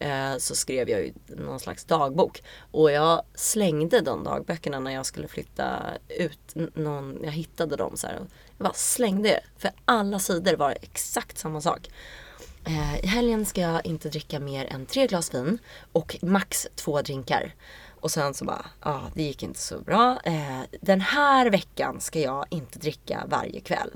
Eh, 0.00 0.36
så 0.38 0.54
skrev 0.54 0.88
jag 0.88 1.00
ju 1.00 1.12
någon 1.26 1.60
slags 1.60 1.84
dagbok. 1.84 2.42
Och 2.70 2.90
jag 2.90 3.22
slängde 3.34 4.00
de 4.00 4.24
dagböckerna 4.24 4.80
när 4.80 4.90
jag 4.90 5.06
skulle 5.06 5.28
flytta 5.28 5.82
ut. 6.08 6.74
Någon, 6.74 7.18
jag 7.24 7.32
hittade 7.32 7.76
dem 7.76 7.96
så 7.96 8.06
här. 8.06 8.14
Jag 8.56 8.64
bara 8.64 8.72
slängde 8.72 9.28
det. 9.28 9.40
För 9.56 9.70
alla 9.84 10.18
sidor 10.18 10.56
var 10.56 10.70
exakt 10.82 11.38
samma 11.38 11.60
sak. 11.60 11.88
Eh, 12.64 13.04
I 13.04 13.06
helgen 13.06 13.46
ska 13.46 13.60
jag 13.60 13.86
inte 13.86 14.08
dricka 14.08 14.40
mer 14.40 14.64
än 14.64 14.86
tre 14.86 15.06
glas 15.06 15.34
vin 15.34 15.58
och 15.92 16.16
max 16.22 16.66
två 16.74 17.02
drinkar. 17.02 17.54
Och 18.00 18.10
sen 18.10 18.34
så 18.34 18.44
bara, 18.44 18.66
ja 18.82 19.02
det 19.14 19.22
gick 19.22 19.42
inte 19.42 19.60
så 19.60 19.80
bra. 19.80 20.20
Eh, 20.24 20.60
den 20.80 21.00
här 21.00 21.50
veckan 21.50 22.00
ska 22.00 22.20
jag 22.20 22.46
inte 22.50 22.78
dricka 22.78 23.24
varje 23.28 23.60
kväll. 23.60 23.90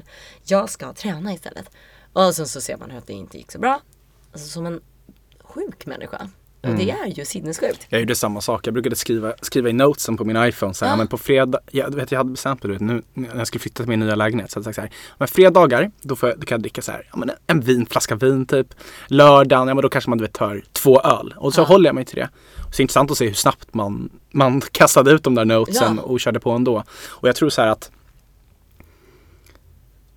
Jag 0.45 0.71
ska 0.71 0.93
träna 0.93 1.33
istället. 1.33 1.71
Och 2.13 2.35
sen 2.35 2.49
så 2.49 2.61
ser 2.61 2.77
man 2.77 2.91
hur 2.91 2.99
att 2.99 3.07
det 3.07 3.13
inte 3.13 3.39
gick 3.39 3.53
så 3.53 3.59
bra. 3.59 3.81
Alltså 4.33 4.49
som 4.49 4.67
en 4.67 4.81
sjuk 5.55 5.87
människa. 5.87 6.29
Och 6.63 6.69
det 6.75 6.91
är 6.91 7.07
ju 7.07 7.25
sinnessjukt. 7.25 7.87
Jag 7.89 8.01
gjorde 8.01 8.15
samma 8.15 8.41
sak. 8.41 8.67
Jag 8.67 8.75
brukade 8.75 8.97
skriva, 8.97 9.33
skriva 9.43 9.69
i 9.69 9.73
notesen 9.73 10.17
på 10.17 10.25
min 10.25 10.37
iPhone 10.45 10.75
så 10.75 10.85
här, 10.85 10.93
Ja. 10.93 10.97
men 10.97 11.09
på 11.09 11.19
fredag, 11.19 11.59
jag, 11.71 11.95
vet, 11.95 12.13
jag 12.13 12.19
hade 12.19 12.31
bestämt 12.31 12.63
mig 12.63 12.77
nu 12.81 13.03
när 13.15 13.37
jag 13.37 13.47
skulle 13.47 13.61
flytta 13.63 13.83
till 13.83 13.89
min 13.89 14.01
nya 14.01 14.15
lägenhet. 14.15 14.51
Så 14.51 14.59
jag 14.59 14.65
sagt 14.65 14.75
så 14.75 14.81
här, 14.81 14.91
men 15.19 15.29
fredagar 15.29 15.91
då, 16.03 16.17
jag, 16.23 16.39
då 16.41 16.47
kan 16.47 16.55
jag 16.57 16.63
dricka 16.63 16.83
så 16.83 16.93
här, 16.93 17.09
ja, 17.13 17.17
men 17.19 17.31
en 17.47 17.61
vin, 17.61 17.87
flaska 17.87 18.15
vin 18.15 18.47
typ. 18.47 18.75
Lördagen, 19.07 19.69
ja 19.69 19.75
men 19.75 19.83
då 19.83 19.89
kanske 19.89 20.11
man 20.11 20.19
du 20.19 20.25
vet, 20.25 20.33
tar 20.33 20.63
två 20.73 21.01
öl. 21.01 21.35
Och 21.37 21.55
så 21.55 21.61
Ja. 21.61 21.65
håller 21.65 21.89
jag 21.89 21.95
mig 21.95 22.05
till 22.05 22.17
det. 22.17 22.29
Och 22.69 22.75
så 22.75 22.81
är 22.81 22.85
intressant 22.85 23.11
att 23.11 23.19
se 23.19 23.27
hur 23.27 23.35
snabbt 23.35 23.75
man, 23.75 24.11
man 24.31 24.61
kastade 24.73 25.11
ut 25.11 25.23
de 25.25 25.35
där 25.35 25.45
notesen 25.45 25.97
Ja. 25.97 26.03
och 26.03 26.21
körde 26.21 26.41
på 26.41 26.51
ändå. 26.51 26.85
Och 27.09 27.29
jag 27.29 27.37
tror 27.37 27.51
så 27.51 27.63
här 27.63 27.69
att 27.69 27.91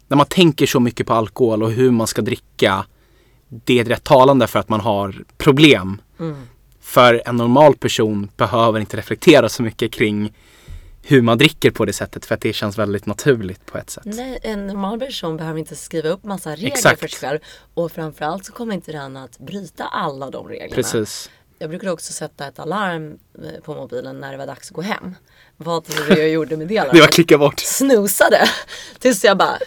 när 0.08 0.18
man 0.18 0.26
tänker 0.26 0.66
så 0.66 0.80
mycket 0.80 1.08
på 1.08 1.14
alkohol 1.14 1.64
och 1.64 1.72
hur 1.72 1.92
man 1.92 2.08
ska 2.08 2.22
dricka, 2.22 2.86
det 3.64 3.80
är 3.80 3.86
rätt 3.86 4.04
talande 4.04 4.48
för 4.48 4.60
att 4.60 4.70
man 4.70 4.80
har 4.80 5.24
problem. 5.38 6.02
Mm. 6.20 6.48
För 6.82 7.22
en 7.26 7.36
normal 7.36 7.76
person 7.76 8.30
behöver 8.38 8.80
inte 8.80 8.98
reflektera 8.98 9.50
så 9.50 9.64
mycket 9.64 9.92
kring 9.92 10.34
hur 11.08 11.22
man 11.22 11.38
dricker 11.38 11.72
på 11.72 11.86
det 11.86 11.94
sättet 11.94 12.26
för 12.26 12.36
att 12.36 12.42
det 12.42 12.54
känns 12.54 12.78
väldigt 12.78 13.06
naturligt 13.06 13.66
på 13.66 13.78
ett 13.78 13.90
sätt. 13.90 14.04
Nej, 14.06 14.40
en 14.42 14.68
normal 14.68 15.00
person 15.00 15.38
behöver 15.38 15.60
inte 15.60 15.76
skriva 15.76 16.10
upp 16.10 16.24
massa 16.24 16.52
regler 16.52 16.68
Exakt. 16.68 17.00
för 17.00 17.08
sig 17.08 17.20
själv. 17.20 17.40
Och 17.74 17.92
framförallt 17.92 18.46
så 18.46 18.54
kommer 18.54 18.74
inte 18.74 18.92
den 18.92 19.18
att 19.18 19.40
bryta 19.40 19.84
alla 19.84 20.30
de 20.30 20.48
reglerna. 20.48 20.76
Precis. 20.76 21.30
Jag 21.60 21.70
brukar 21.70 21.90
också 21.90 22.14
sätta 22.14 22.48
ett 22.48 22.60
alarm 22.60 23.18
eh, 23.44 23.62
på 23.64 23.76
mobilen 23.76 24.20
när 24.20 24.32
det 24.32 24.38
var 24.38 24.48
dags 24.48 24.70
att 24.70 24.76
gå 24.76 24.82
hem. 24.82 25.16
Vad 25.58 25.86
tror 25.86 26.16
du 26.16 26.22
jag 26.22 26.30
gjorde 26.30 26.58
med 26.58 26.68
det 26.68 26.78
alarmet? 26.78 27.12
klicka 27.12 27.38
bort. 27.38 27.60
Snosade. 27.60 28.50
Tills 29.00 29.24
jag 29.24 29.38
bara, 29.38 29.58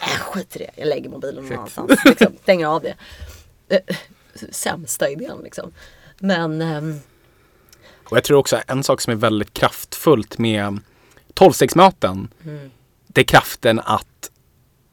äh, 0.00 0.20
skit 0.20 0.56
i 0.56 0.58
det. 0.58 0.70
Jag 0.76 0.88
lägger 0.88 1.10
mobilen 1.10 1.44
någon 1.44 1.52
annanstans. 1.52 2.04
Liksom, 2.04 2.32
stänger 2.42 2.66
av 2.66 2.82
det. 2.82 2.94
Eh, 3.68 3.96
Sämsta 4.50 5.08
idén 5.08 5.38
liksom. 5.44 5.72
Men 6.18 6.62
ehm, 6.62 7.00
Och 8.04 8.16
jag 8.16 8.24
tror 8.24 8.38
också 8.38 8.60
en 8.66 8.84
sak 8.84 9.00
som 9.00 9.10
är 9.10 9.16
väldigt 9.16 9.54
kraftfullt 9.54 10.38
med 10.38 10.78
tolvstegsmöten. 11.34 12.28
Det 13.06 13.20
är 13.20 13.24
kraften 13.24 13.80
att 13.80 14.30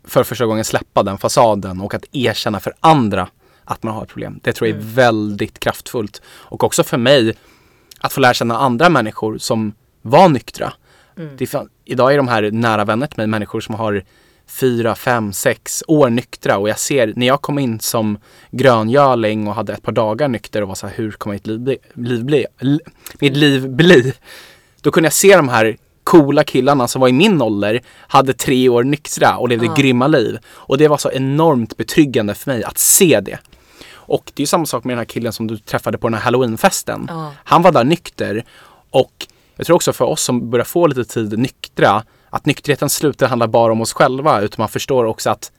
för 0.04 0.24
första 0.24 0.46
gången 0.46 0.66
släppa 0.66 1.04
den 1.04 1.18
fasaden 1.18 1.82
och 1.82 1.94
att 1.94 2.06
erkänna 2.12 2.60
för 2.60 2.74
andra 2.80 3.30
att 3.66 3.84
man 3.84 3.94
har 3.94 4.04
ett 4.04 4.10
problem. 4.10 4.40
Det 4.44 4.54
tror 4.54 4.70
jag 4.70 4.78
är 4.78 4.82
väldigt 4.82 5.60
kraftfullt. 5.60 6.22
Och 6.28 6.64
också 6.64 6.84
för 6.84 6.98
mig 6.98 7.34
att 8.00 8.14
få 8.14 8.22
lära 8.22 8.34
känna 8.34 8.58
andra 8.58 8.90
människor 8.90 9.38
som 9.38 9.74
var 10.02 10.30
nyktra. 10.30 10.74
Det 11.16 11.44
är 11.44 11.48
fan, 11.48 11.70
idag 11.86 12.14
är 12.14 12.18
de 12.18 12.28
här 12.28 12.52
nära 12.52 12.86
vänner 12.86 13.08
till 13.08 13.18
mig 13.18 13.28
människor 13.28 13.62
som 13.62 13.76
har 13.76 14.04
fyra, 14.52 14.96
fem, 14.96 15.34
sex 15.34 15.84
år 15.88 16.10
nyktra 16.10 16.58
och 16.58 16.70
jag 16.70 16.80
ser 16.80 17.14
när 17.16 17.28
jag 17.28 17.42
kom 17.42 17.60
in 17.60 17.80
som 17.80 18.18
gröngöling 18.52 19.48
och 19.48 19.56
hade 19.56 19.74
ett 19.74 19.84
par 19.84 19.92
dagar 19.92 20.28
nykter 20.28 20.62
och 20.62 20.68
var 20.68 20.76
så 20.76 20.88
här, 20.88 20.94
hur 20.96 21.12
kommer 21.12 21.34
mitt 21.34 21.48
liv 21.48 21.60
bli? 21.60 21.78
Liv 21.94 22.26
bli 22.26 22.46
li, 22.60 22.80
mitt 23.20 23.38
liv 23.38 23.70
bli? 23.70 24.14
Då 24.82 24.92
kunde 24.92 25.06
jag 25.06 25.14
se 25.14 25.36
de 25.36 25.50
här 25.50 25.78
coola 26.04 26.44
killarna 26.44 26.88
som 26.88 27.02
var 27.02 27.08
i 27.08 27.14
min 27.14 27.42
ålder, 27.42 27.82
hade 28.08 28.34
tre 28.34 28.70
år 28.70 28.84
nyktra 28.84 29.38
och 29.38 29.50
levde 29.50 29.66
Ja. 29.66 29.74
grymma 29.74 30.08
liv. 30.08 30.38
Och 30.48 30.78
det 30.78 30.88
var 30.88 30.98
så 30.98 31.12
enormt 31.12 31.78
betryggande 31.78 32.36
för 32.36 32.52
mig 32.52 32.64
att 32.64 32.78
se 32.78 33.20
det. 33.20 33.40
Och 33.94 34.32
det 34.36 34.44
är 34.44 34.48
samma 34.48 34.66
sak 34.66 34.84
med 34.84 34.92
den 34.94 34.98
här 34.98 35.06
killen 35.06 35.34
som 35.34 35.48
du 35.48 35.58
träffade 35.58 35.98
på 35.98 36.08
den 36.08 36.14
här 36.14 36.22
halloweenfesten. 36.22 37.06
Ja. 37.10 37.34
Han 37.44 37.62
var 37.62 37.72
där 37.72 37.84
nykter 37.84 38.44
och 38.92 39.28
jag 39.56 39.66
tror 39.66 39.76
också 39.76 39.94
för 39.94 40.06
oss 40.06 40.24
som 40.24 40.50
börjar 40.50 40.66
få 40.66 40.88
lite 40.88 41.06
tid 41.06 41.40
nyktra 41.40 42.04
att 42.34 42.46
nykterheten 42.46 42.90
slutar 42.90 43.28
handla 43.28 43.48
bara 43.48 43.72
om 43.72 43.82
oss 43.82 43.94
själva 43.94 44.42
utan 44.42 44.56
man 44.58 44.70
förstår 44.70 45.06
också 45.06 45.30
att 45.30 45.52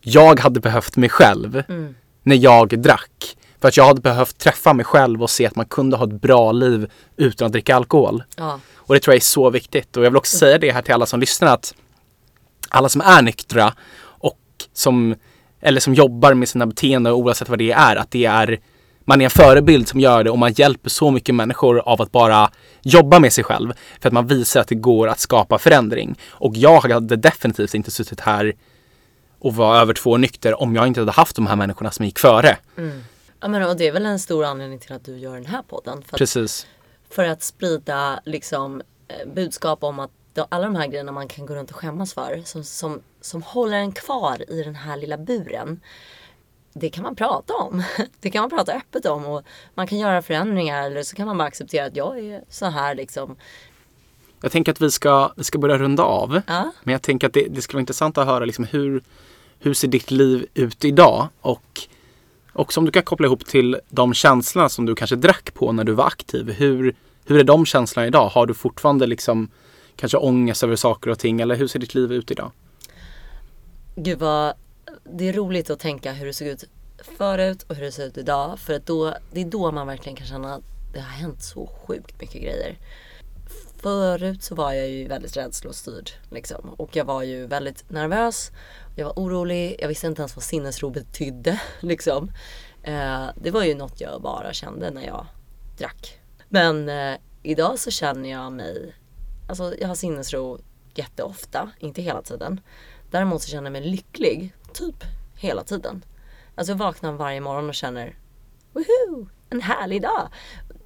jag 0.00 0.40
hade 0.40 0.60
behövt 0.60 0.96
mig 0.96 1.08
själv 1.08 1.62
Mm. 1.68 1.94
när 2.22 2.36
jag 2.36 2.78
drack. 2.82 3.36
För 3.60 3.68
att 3.68 3.76
jag 3.76 3.84
hade 3.86 4.00
behövt 4.00 4.38
träffa 4.38 4.72
mig 4.72 4.84
själv 4.84 5.22
och 5.22 5.30
se 5.30 5.46
att 5.46 5.56
man 5.56 5.66
kunde 5.66 5.96
ha 5.96 6.04
ett 6.06 6.20
bra 6.20 6.52
liv 6.52 6.90
utan 7.16 7.46
att 7.46 7.52
dricka 7.52 7.76
alkohol. 7.76 8.22
ja. 8.36 8.60
Och 8.74 8.94
det 8.94 9.00
tror 9.00 9.12
jag 9.12 9.20
är 9.20 9.24
så 9.24 9.50
viktigt. 9.50 9.96
Och 9.96 10.04
jag 10.04 10.10
vill 10.10 10.16
också 10.16 10.38
säga 10.38 10.58
det 10.58 10.70
här 10.72 10.82
till 10.82 10.94
alla 10.94 11.06
som 11.06 11.20
lyssnar 11.20 11.54
att 11.54 11.74
alla 12.68 12.88
som 12.88 13.00
är 13.00 13.22
nyktra 13.22 13.74
och 14.02 14.38
som, 14.72 15.14
eller 15.60 15.80
som 15.80 15.94
jobbar 15.94 16.34
med 16.34 16.48
sina 16.48 16.66
beteenden 16.66 17.12
oavsett 17.12 17.48
vad 17.48 17.58
det 17.58 17.72
är, 17.72 17.96
att 17.96 18.10
det 18.10 18.24
är 18.24 18.60
man 19.08 19.20
är 19.20 19.24
en 19.24 19.30
förebild 19.30 19.88
som 19.88 20.00
gör 20.00 20.24
det 20.24 20.30
och 20.30 20.38
man 20.38 20.52
hjälper 20.52 20.90
så 20.90 21.10
mycket 21.10 21.34
människor 21.34 21.78
av 21.78 22.02
att 22.02 22.12
bara 22.12 22.50
jobba 22.82 23.18
med 23.18 23.32
sig 23.32 23.44
själv. 23.44 23.72
För 24.00 24.08
att 24.08 24.12
man 24.12 24.26
visar 24.26 24.60
att 24.60 24.68
det 24.68 24.74
går 24.74 25.08
att 25.08 25.20
skapa 25.20 25.58
förändring. 25.58 26.18
Och 26.30 26.56
jag 26.56 26.80
hade 26.80 27.16
definitivt 27.16 27.74
inte 27.74 27.90
suttit 27.90 28.20
här 28.20 28.54
och 29.38 29.54
var 29.54 29.76
över 29.80 29.94
två 29.94 30.16
nykter 30.16 30.62
om 30.62 30.74
jag 30.74 30.86
inte 30.86 31.00
hade 31.00 31.12
haft 31.12 31.36
de 31.36 31.46
här 31.46 31.56
människorna 31.56 31.90
som 31.90 32.04
gick 32.04 32.18
före. 32.18 32.56
ja 33.40 33.48
men 33.48 33.62
och 33.62 33.76
det 33.76 33.88
är 33.88 33.92
väl 33.92 34.06
en 34.06 34.18
stor 34.18 34.44
anledning 34.44 34.78
till 34.78 34.92
att 34.92 35.04
du 35.04 35.18
gör 35.18 35.34
den 35.34 35.46
här 35.46 35.62
podden. 35.62 36.02
För 36.02 36.14
att 36.14 36.18
Precis. 36.18 36.66
för 37.10 37.24
att 37.24 37.42
sprida 37.42 38.20
liksom, 38.24 38.82
eh, 39.08 39.28
budskap 39.34 39.84
om 39.84 40.00
att 40.00 40.10
alla 40.48 40.64
de 40.64 40.76
här 40.76 40.86
grejerna 40.86 41.12
man 41.12 41.28
kan 41.28 41.46
gå 41.46 41.54
runt 41.54 41.70
och 41.70 41.76
skämmas 41.76 42.14
för 42.14 42.42
som, 42.44 42.64
som, 42.64 43.00
som 43.20 43.42
håller 43.42 43.76
en 43.76 43.92
kvar 43.92 44.50
i 44.50 44.62
den 44.62 44.74
här 44.74 44.96
lilla 44.96 45.16
buren. 45.18 45.80
Det 46.80 46.90
kan 46.90 47.02
man 47.02 47.16
prata 47.16 47.54
om. 47.54 47.82
Det 48.20 48.30
kan 48.30 48.40
man 48.40 48.50
prata 48.50 48.72
öppet 48.72 49.06
om 49.06 49.26
och 49.26 49.42
man 49.74 49.86
kan 49.86 49.98
göra 49.98 50.22
förändringar 50.22 50.82
eller 50.82 51.02
så 51.02 51.16
kan 51.16 51.26
man 51.26 51.38
bara 51.38 51.48
acceptera 51.48 51.86
att 51.86 51.96
jag 51.96 52.18
är 52.18 52.44
så 52.50 52.66
här 52.66 52.94
liksom. 52.94 53.36
Jag 54.42 54.52
tänker 54.52 54.72
att 54.72 54.80
vi 54.80 54.90
ska, 54.90 55.32
vi 55.36 55.44
ska 55.44 55.58
börja 55.58 55.78
runda 55.78 56.02
av. 56.02 56.42
Ja, 56.46 56.72
Men 56.82 56.92
jag 56.92 57.02
tänker 57.02 57.26
att 57.26 57.32
det, 57.32 57.46
det 57.50 57.62
skulle 57.62 57.76
vara 57.76 57.80
intressant 57.80 58.18
att 58.18 58.26
höra 58.26 58.44
liksom 58.44 58.64
hur, 58.64 59.02
hur 59.58 59.74
ser 59.74 59.88
ditt 59.88 60.10
liv 60.10 60.46
ut 60.54 60.84
idag? 60.84 61.28
Och 61.40 61.80
också 62.52 62.80
om 62.80 62.86
du 62.86 62.92
kan 62.92 63.02
koppla 63.02 63.26
ihop 63.26 63.46
till 63.46 63.80
de 63.88 64.14
känslorna 64.14 64.68
som 64.68 64.86
du 64.86 64.94
kanske 64.94 65.16
drack 65.16 65.54
på 65.54 65.72
när 65.72 65.84
du 65.84 65.92
var 65.92 66.06
aktiv. 66.06 66.52
Hur, 66.52 66.94
hur 67.26 67.40
är 67.40 67.44
de 67.44 67.66
känslorna 67.66 68.06
idag? 68.06 68.28
Har 68.28 68.46
du 68.46 68.54
fortfarande 68.54 69.06
liksom 69.06 69.48
kanske 69.96 70.18
ångest 70.18 70.62
över 70.62 70.76
saker 70.76 71.10
och 71.10 71.18
ting? 71.18 71.40
Eller 71.40 71.56
hur 71.56 71.66
ser 71.66 71.78
ditt 71.78 71.94
liv 71.94 72.12
ut 72.12 72.30
idag? 72.30 72.50
gud 73.96 74.18
vad 74.18 74.54
det 75.12 75.28
är 75.28 75.32
roligt 75.32 75.70
att 75.70 75.80
tänka 75.80 76.12
hur 76.12 76.26
det 76.26 76.32
såg 76.32 76.48
ut 76.48 76.64
förut 77.18 77.62
och 77.62 77.74
hur 77.74 77.84
det 77.84 77.92
ser 77.92 78.06
ut 78.06 78.18
idag. 78.18 78.58
För 78.58 78.74
att 78.74 78.86
då, 78.86 79.14
det 79.32 79.40
är 79.40 79.44
då 79.44 79.72
man 79.72 79.86
verkligen 79.86 80.16
kan 80.16 80.26
känna 80.26 80.54
att 80.54 80.62
det 80.92 81.00
har 81.00 81.08
hänt 81.08 81.42
så 81.42 81.66
sjukt 81.66 82.20
mycket 82.20 82.42
grejer. 82.42 82.78
Förut 83.82 84.42
så 84.42 84.54
var 84.54 84.72
jag 84.72 84.88
ju 84.88 85.08
väldigt 85.08 85.36
rädslostyrd 85.36 86.10
liksom. 86.30 86.74
Och 86.76 86.96
jag 86.96 87.04
var 87.04 87.22
ju 87.22 87.46
väldigt 87.46 87.90
nervös. 87.90 88.50
Jag 88.96 89.04
var 89.04 89.12
orolig. 89.16 89.76
Jag 89.78 89.88
visste 89.88 90.06
inte 90.06 90.22
ens 90.22 90.36
vad 90.36 90.42
sinnesro 90.42 90.90
betydde 90.90 91.60
liksom. 91.80 92.32
Eh, 92.82 93.26
det 93.36 93.50
var 93.50 93.64
ju 93.64 93.74
något 93.74 94.00
jag 94.00 94.22
bara 94.22 94.52
kände 94.52 94.90
när 94.90 95.06
jag 95.06 95.26
drack. 95.78 96.20
Men 96.48 96.88
eh, 96.88 97.16
idag 97.42 97.78
så 97.78 97.90
känner 97.90 98.30
jag 98.30 98.52
mig, 98.52 98.94
alltså 99.48 99.74
jag 99.80 99.88
har 99.88 99.94
sinnesro 99.94 100.58
jätteofta, 100.94 101.70
inte 101.78 102.02
hela 102.02 102.22
tiden. 102.22 102.60
Däremot 103.10 103.42
så 103.42 103.48
känner 103.48 103.64
jag 103.64 103.72
mig 103.72 103.90
lycklig, 103.90 104.54
typ 104.76 105.04
hela 105.34 105.64
tiden. 105.64 106.04
Alltså 106.54 106.72
jag 106.72 106.78
vaknar 106.78 107.12
varje 107.12 107.40
morgon 107.40 107.68
och 107.68 107.74
känner 107.74 108.16
Woho! 108.72 109.28
En 109.50 109.60
härlig 109.60 110.02
dag! 110.02 110.28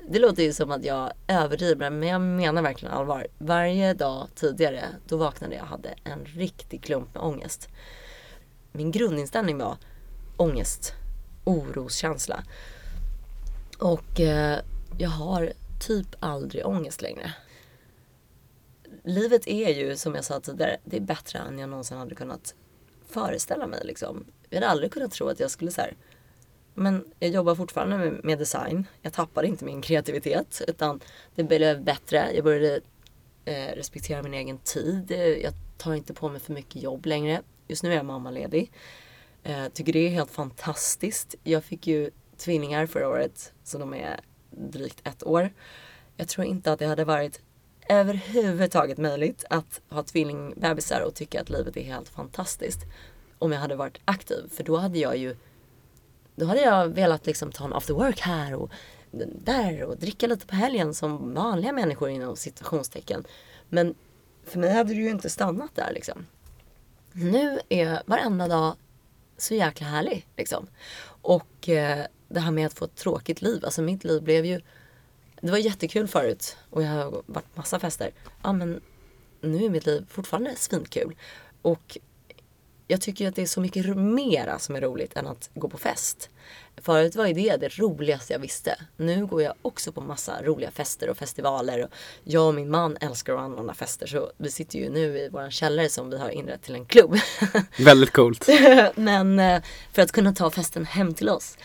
Det 0.08 0.18
låter 0.18 0.42
ju 0.42 0.52
som 0.52 0.70
att 0.70 0.84
jag 0.84 1.12
överdriver 1.26 1.90
men 1.90 2.08
jag 2.08 2.20
menar 2.20 2.62
verkligen 2.62 2.94
allvar. 2.94 3.26
Varje 3.38 3.94
dag 3.94 4.28
tidigare 4.34 4.84
då 5.08 5.16
vaknade 5.16 5.54
jag 5.54 5.62
och 5.62 5.68
hade 5.68 5.94
en 6.04 6.24
riktig 6.24 6.82
klump 6.82 7.14
med 7.14 7.22
ångest. 7.22 7.68
Min 8.72 8.90
grundinställning 8.90 9.58
var 9.58 9.76
ångest, 10.36 10.94
oroskänsla. 11.44 12.44
Och 13.78 14.20
eh, 14.20 14.58
jag 14.98 15.10
har 15.10 15.52
typ 15.86 16.06
aldrig 16.20 16.66
ångest 16.66 17.02
längre. 17.02 17.32
Livet 19.04 19.46
är 19.46 19.68
ju 19.68 19.96
som 19.96 20.14
jag 20.14 20.24
sa 20.24 20.40
tidigare, 20.40 20.76
det 20.84 20.96
är 20.96 21.00
bättre 21.00 21.38
än 21.38 21.58
jag 21.58 21.68
någonsin 21.68 21.98
hade 21.98 22.14
kunnat 22.14 22.54
föreställa 23.10 23.66
mig. 23.66 23.80
Liksom. 23.84 24.24
Jag 24.48 24.56
hade 24.56 24.68
aldrig 24.68 24.92
kunnat 24.92 25.12
tro 25.12 25.28
att 25.28 25.40
jag 25.40 25.50
skulle 25.50 25.70
så 25.70 25.80
här, 25.80 25.96
men 26.74 27.04
jag 27.18 27.30
jobbar 27.30 27.54
fortfarande 27.54 27.98
med, 27.98 28.24
med 28.24 28.38
design. 28.38 28.86
Jag 29.02 29.12
tappade 29.12 29.46
inte 29.46 29.64
min 29.64 29.82
kreativitet 29.82 30.62
utan 30.68 31.00
det 31.34 31.44
blev 31.44 31.84
bättre. 31.84 32.30
Jag 32.34 32.44
började 32.44 32.80
eh, 33.44 33.74
respektera 33.76 34.22
min 34.22 34.34
egen 34.34 34.58
tid. 34.58 35.10
Jag 35.42 35.52
tar 35.78 35.94
inte 35.94 36.14
på 36.14 36.28
mig 36.28 36.40
för 36.40 36.52
mycket 36.52 36.82
jobb 36.82 37.06
längre. 37.06 37.42
Just 37.68 37.82
nu 37.82 37.92
är 37.92 37.96
jag 37.96 38.04
mammaledig. 38.04 38.72
Eh, 39.42 39.68
tycker 39.72 39.92
det 39.92 39.98
är 39.98 40.10
helt 40.10 40.30
fantastiskt. 40.30 41.34
Jag 41.42 41.64
fick 41.64 41.86
ju 41.86 42.10
tvillingar 42.36 42.86
förra 42.86 43.08
året 43.08 43.52
så 43.64 43.78
de 43.78 43.94
är 43.94 44.20
drygt 44.50 45.08
ett 45.08 45.26
år. 45.26 45.52
Jag 46.16 46.28
tror 46.28 46.46
inte 46.46 46.72
att 46.72 46.78
det 46.78 46.86
hade 46.86 47.04
varit 47.04 47.40
överhuvudtaget 47.90 48.98
möjligt 48.98 49.44
att 49.50 49.80
ha 49.88 50.02
tvillingbebisar 50.02 51.00
och 51.00 51.14
tycka 51.14 51.40
att 51.40 51.50
livet 51.50 51.76
är 51.76 51.82
helt 51.82 52.08
fantastiskt 52.08 52.80
om 53.38 53.52
jag 53.52 53.60
hade 53.60 53.76
varit 53.76 54.00
aktiv. 54.04 54.42
För 54.50 54.64
då 54.64 54.76
hade 54.76 54.98
jag 54.98 55.16
ju 55.16 55.36
då 56.36 56.46
hade 56.46 56.60
jag 56.60 56.88
velat 56.88 57.26
liksom 57.26 57.52
ta 57.52 57.64
en 57.64 57.72
after 57.72 57.94
work 57.94 58.20
här 58.20 58.54
och 58.54 58.70
där 59.44 59.82
och 59.84 59.96
dricka 59.96 60.26
lite 60.26 60.46
på 60.46 60.54
helgen 60.54 60.94
som 60.94 61.34
vanliga 61.34 61.72
människor 61.72 62.08
inom 62.08 62.36
situationstecken. 62.36 63.24
Men 63.68 63.94
för 64.44 64.58
mig 64.58 64.72
hade 64.72 64.94
det 64.94 65.00
ju 65.00 65.10
inte 65.10 65.30
stannat 65.30 65.74
där 65.74 65.92
liksom. 65.92 66.26
Nu 67.12 67.60
är 67.68 68.02
varenda 68.06 68.48
dag 68.48 68.76
så 69.36 69.54
jäkla 69.54 69.86
härlig 69.86 70.26
liksom. 70.36 70.66
Och 71.22 71.68
eh, 71.68 72.06
det 72.28 72.40
här 72.40 72.50
med 72.50 72.66
att 72.66 72.74
få 72.74 72.84
ett 72.84 72.96
tråkigt 72.96 73.42
liv. 73.42 73.64
Alltså 73.64 73.82
mitt 73.82 74.04
liv 74.04 74.22
blev 74.22 74.46
ju 74.46 74.60
det 75.40 75.50
var 75.50 75.58
jättekul 75.58 76.08
förut 76.08 76.56
och 76.70 76.82
jag 76.82 76.88
har 76.88 77.22
varit 77.26 77.56
massa 77.56 77.80
fester. 77.80 78.10
Ja 78.42 78.52
men 78.52 78.80
nu 79.40 79.64
är 79.64 79.70
mitt 79.70 79.86
liv 79.86 80.06
fortfarande 80.10 80.56
svinkul. 80.56 81.16
Och 81.62 81.98
jag 82.90 83.00
tycker 83.00 83.28
att 83.28 83.36
det 83.36 83.42
är 83.42 83.46
så 83.46 83.60
mycket 83.60 83.96
mera 83.96 84.58
som 84.58 84.76
är 84.76 84.80
roligt 84.80 85.16
än 85.16 85.26
att 85.26 85.50
gå 85.54 85.68
på 85.68 85.78
fest. 85.78 86.30
Förut 86.76 87.16
var 87.16 87.28
det 87.28 87.56
det 87.56 87.78
roligaste 87.78 88.32
jag 88.32 88.40
visste. 88.40 88.78
Nu 88.96 89.26
går 89.26 89.42
jag 89.42 89.54
också 89.62 89.92
på 89.92 90.00
massa 90.00 90.42
roliga 90.42 90.70
fester 90.70 91.10
och 91.10 91.16
festivaler. 91.16 91.84
Och 91.84 91.90
jag 92.24 92.48
och 92.48 92.54
min 92.54 92.70
man 92.70 92.96
älskar 93.00 93.34
att 93.34 93.40
anordna 93.40 93.74
fester 93.74 94.06
så 94.06 94.32
vi 94.36 94.50
sitter 94.50 94.78
ju 94.78 94.90
nu 94.90 95.18
i 95.18 95.28
vår 95.32 95.50
källare 95.50 95.88
som 95.88 96.10
vi 96.10 96.18
har 96.18 96.30
inrett 96.30 96.62
till 96.62 96.74
en 96.74 96.86
klubb. 96.86 97.16
Väldigt 97.78 98.10
coolt. 98.10 98.48
Men 98.94 99.38
eh, 99.38 99.62
för 99.92 100.02
att 100.02 100.12
kunna 100.12 100.32
ta 100.32 100.50
festen 100.50 100.84
hem 100.84 101.14
till 101.14 101.28
oss. 101.28 101.56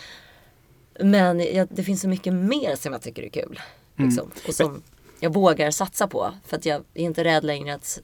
Men 0.99 1.39
jag, 1.39 1.67
det 1.71 1.83
finns 1.83 2.01
så 2.01 2.07
mycket 2.07 2.33
mer 2.33 2.75
som 2.75 2.93
jag 2.93 3.01
tycker 3.01 3.23
är 3.23 3.29
kul. 3.29 3.59
Liksom, 3.95 4.23
mm. 4.23 4.37
Och 4.47 4.55
som 4.55 4.81
jag 5.19 5.33
vågar 5.33 5.71
satsa 5.71 6.07
på. 6.07 6.33
För 6.45 6.57
att 6.57 6.65
jag 6.65 6.83
är 6.93 7.01
inte 7.01 7.23
rädd 7.23 7.43
längre 7.43 7.73
att 7.73 8.01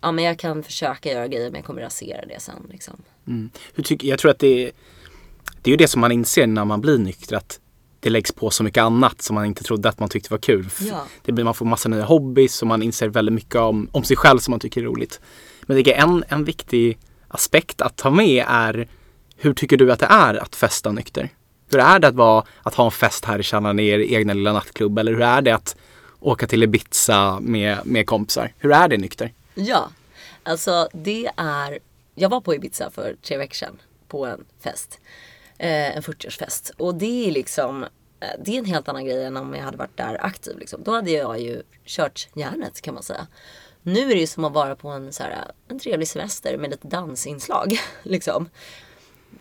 ja, 0.00 0.12
men 0.12 0.24
jag 0.24 0.38
kan 0.38 0.62
försöka 0.62 1.12
göra 1.12 1.28
grejer 1.28 1.50
men 1.50 1.54
jag 1.58 1.64
kommer 1.64 1.82
rasera 1.82 2.26
det 2.26 2.40
sen. 2.40 2.66
Liksom. 2.70 3.02
Mm. 3.26 3.50
Jag 4.00 4.18
tror 4.18 4.30
att 4.30 4.38
det 4.38 4.66
är, 4.66 4.72
det 5.62 5.70
är 5.70 5.72
ju 5.72 5.76
det 5.76 5.88
som 5.88 6.00
man 6.00 6.12
inser 6.12 6.46
när 6.46 6.64
man 6.64 6.80
blir 6.80 6.98
nykter. 6.98 7.36
Att 7.36 7.60
det 8.00 8.10
läggs 8.10 8.32
på 8.32 8.50
så 8.50 8.62
mycket 8.62 8.82
annat 8.82 9.22
som 9.22 9.34
man 9.34 9.46
inte 9.46 9.64
trodde 9.64 9.88
att 9.88 10.00
man 10.00 10.08
tyckte 10.08 10.30
var 10.30 10.38
kul. 10.38 10.68
Ja. 10.80 11.06
Det 11.22 11.32
blir, 11.32 11.44
man 11.44 11.54
får 11.54 11.66
massa 11.66 11.88
nya 11.88 12.04
hobbys 12.04 12.62
och 12.62 12.68
man 12.68 12.82
inser 12.82 13.08
väldigt 13.08 13.32
mycket 13.32 13.56
om, 13.56 13.88
om 13.92 14.04
sig 14.04 14.16
själv 14.16 14.38
som 14.38 14.52
man 14.52 14.60
tycker 14.60 14.80
är 14.80 14.84
roligt. 14.84 15.20
Men 15.62 15.76
det 15.76 15.94
är 15.94 16.02
en, 16.02 16.24
en 16.28 16.44
viktig 16.44 16.98
aspekt 17.28 17.80
att 17.80 17.96
ta 17.96 18.10
med 18.10 18.44
är 18.48 18.88
hur 19.36 19.54
tycker 19.54 19.76
du 19.76 19.92
att 19.92 20.00
det 20.00 20.06
är 20.06 20.34
att 20.34 20.56
festa 20.56 20.92
nykter? 20.92 21.30
Hur 21.72 21.80
är 21.80 21.98
det 21.98 22.08
att, 22.08 22.14
vara, 22.14 22.44
att 22.62 22.74
ha 22.74 22.84
en 22.84 22.90
fest 22.90 23.24
här 23.24 23.38
i 23.38 23.42
Tjärnan, 23.42 23.78
i 23.78 23.88
er 23.88 23.98
egna 23.98 24.32
lilla 24.32 24.52
nattklubb? 24.52 24.98
Eller 24.98 25.12
hur 25.12 25.22
är 25.22 25.42
det 25.42 25.50
att 25.50 25.76
åka 26.20 26.46
till 26.46 26.62
Ibiza 26.62 27.40
med, 27.40 27.78
med 27.84 28.06
kompisar? 28.06 28.52
Hur 28.58 28.72
är 28.72 28.88
det 28.88 28.96
nykter? 28.96 29.32
Ja, 29.54 29.90
alltså 30.42 30.88
det 30.92 31.30
är... 31.36 31.78
Jag 32.14 32.28
var 32.28 32.40
på 32.40 32.54
Ibiza 32.54 32.90
för 32.90 33.16
tre 33.22 33.36
veckor 33.36 33.54
sedan 33.54 33.78
på 34.08 34.26
en 34.26 34.44
fest. 34.60 35.00
Eh, 35.58 35.96
en 35.96 36.02
40-årsfest. 36.02 36.70
Och 36.76 36.94
det 36.94 37.28
är 37.28 37.32
liksom... 37.32 37.82
Eh, 38.20 38.28
det 38.44 38.54
är 38.54 38.58
en 38.58 38.64
helt 38.64 38.88
annan 38.88 39.04
grej 39.04 39.24
än 39.24 39.36
om 39.36 39.54
jag 39.54 39.64
hade 39.64 39.76
varit 39.76 39.96
där 39.96 40.24
aktiv. 40.24 40.58
Liksom. 40.58 40.82
Då 40.84 40.94
hade 40.94 41.10
jag 41.10 41.40
ju 41.40 41.62
kört 41.86 42.28
järnet 42.34 42.80
kan 42.80 42.94
man 42.94 43.02
säga. 43.02 43.26
Nu 43.82 44.00
är 44.00 44.14
det 44.14 44.20
ju 44.20 44.26
som 44.26 44.44
att 44.44 44.52
vara 44.52 44.76
på 44.76 44.88
en, 44.88 45.12
så 45.12 45.22
här, 45.22 45.44
en 45.68 45.78
trevlig 45.78 46.08
semester 46.08 46.56
med 46.56 46.70
lite 46.70 46.88
dansinslag. 46.88 47.80
liksom. 48.02 48.48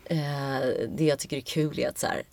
Eh, 0.05 0.87
det 0.89 1.05
jag 1.05 1.19
tycker 1.19 1.37
är 1.37 1.41
kul 1.41 1.79
är 1.79 1.89
att 1.89 1.97
så 1.97 2.07
här, 2.07 2.23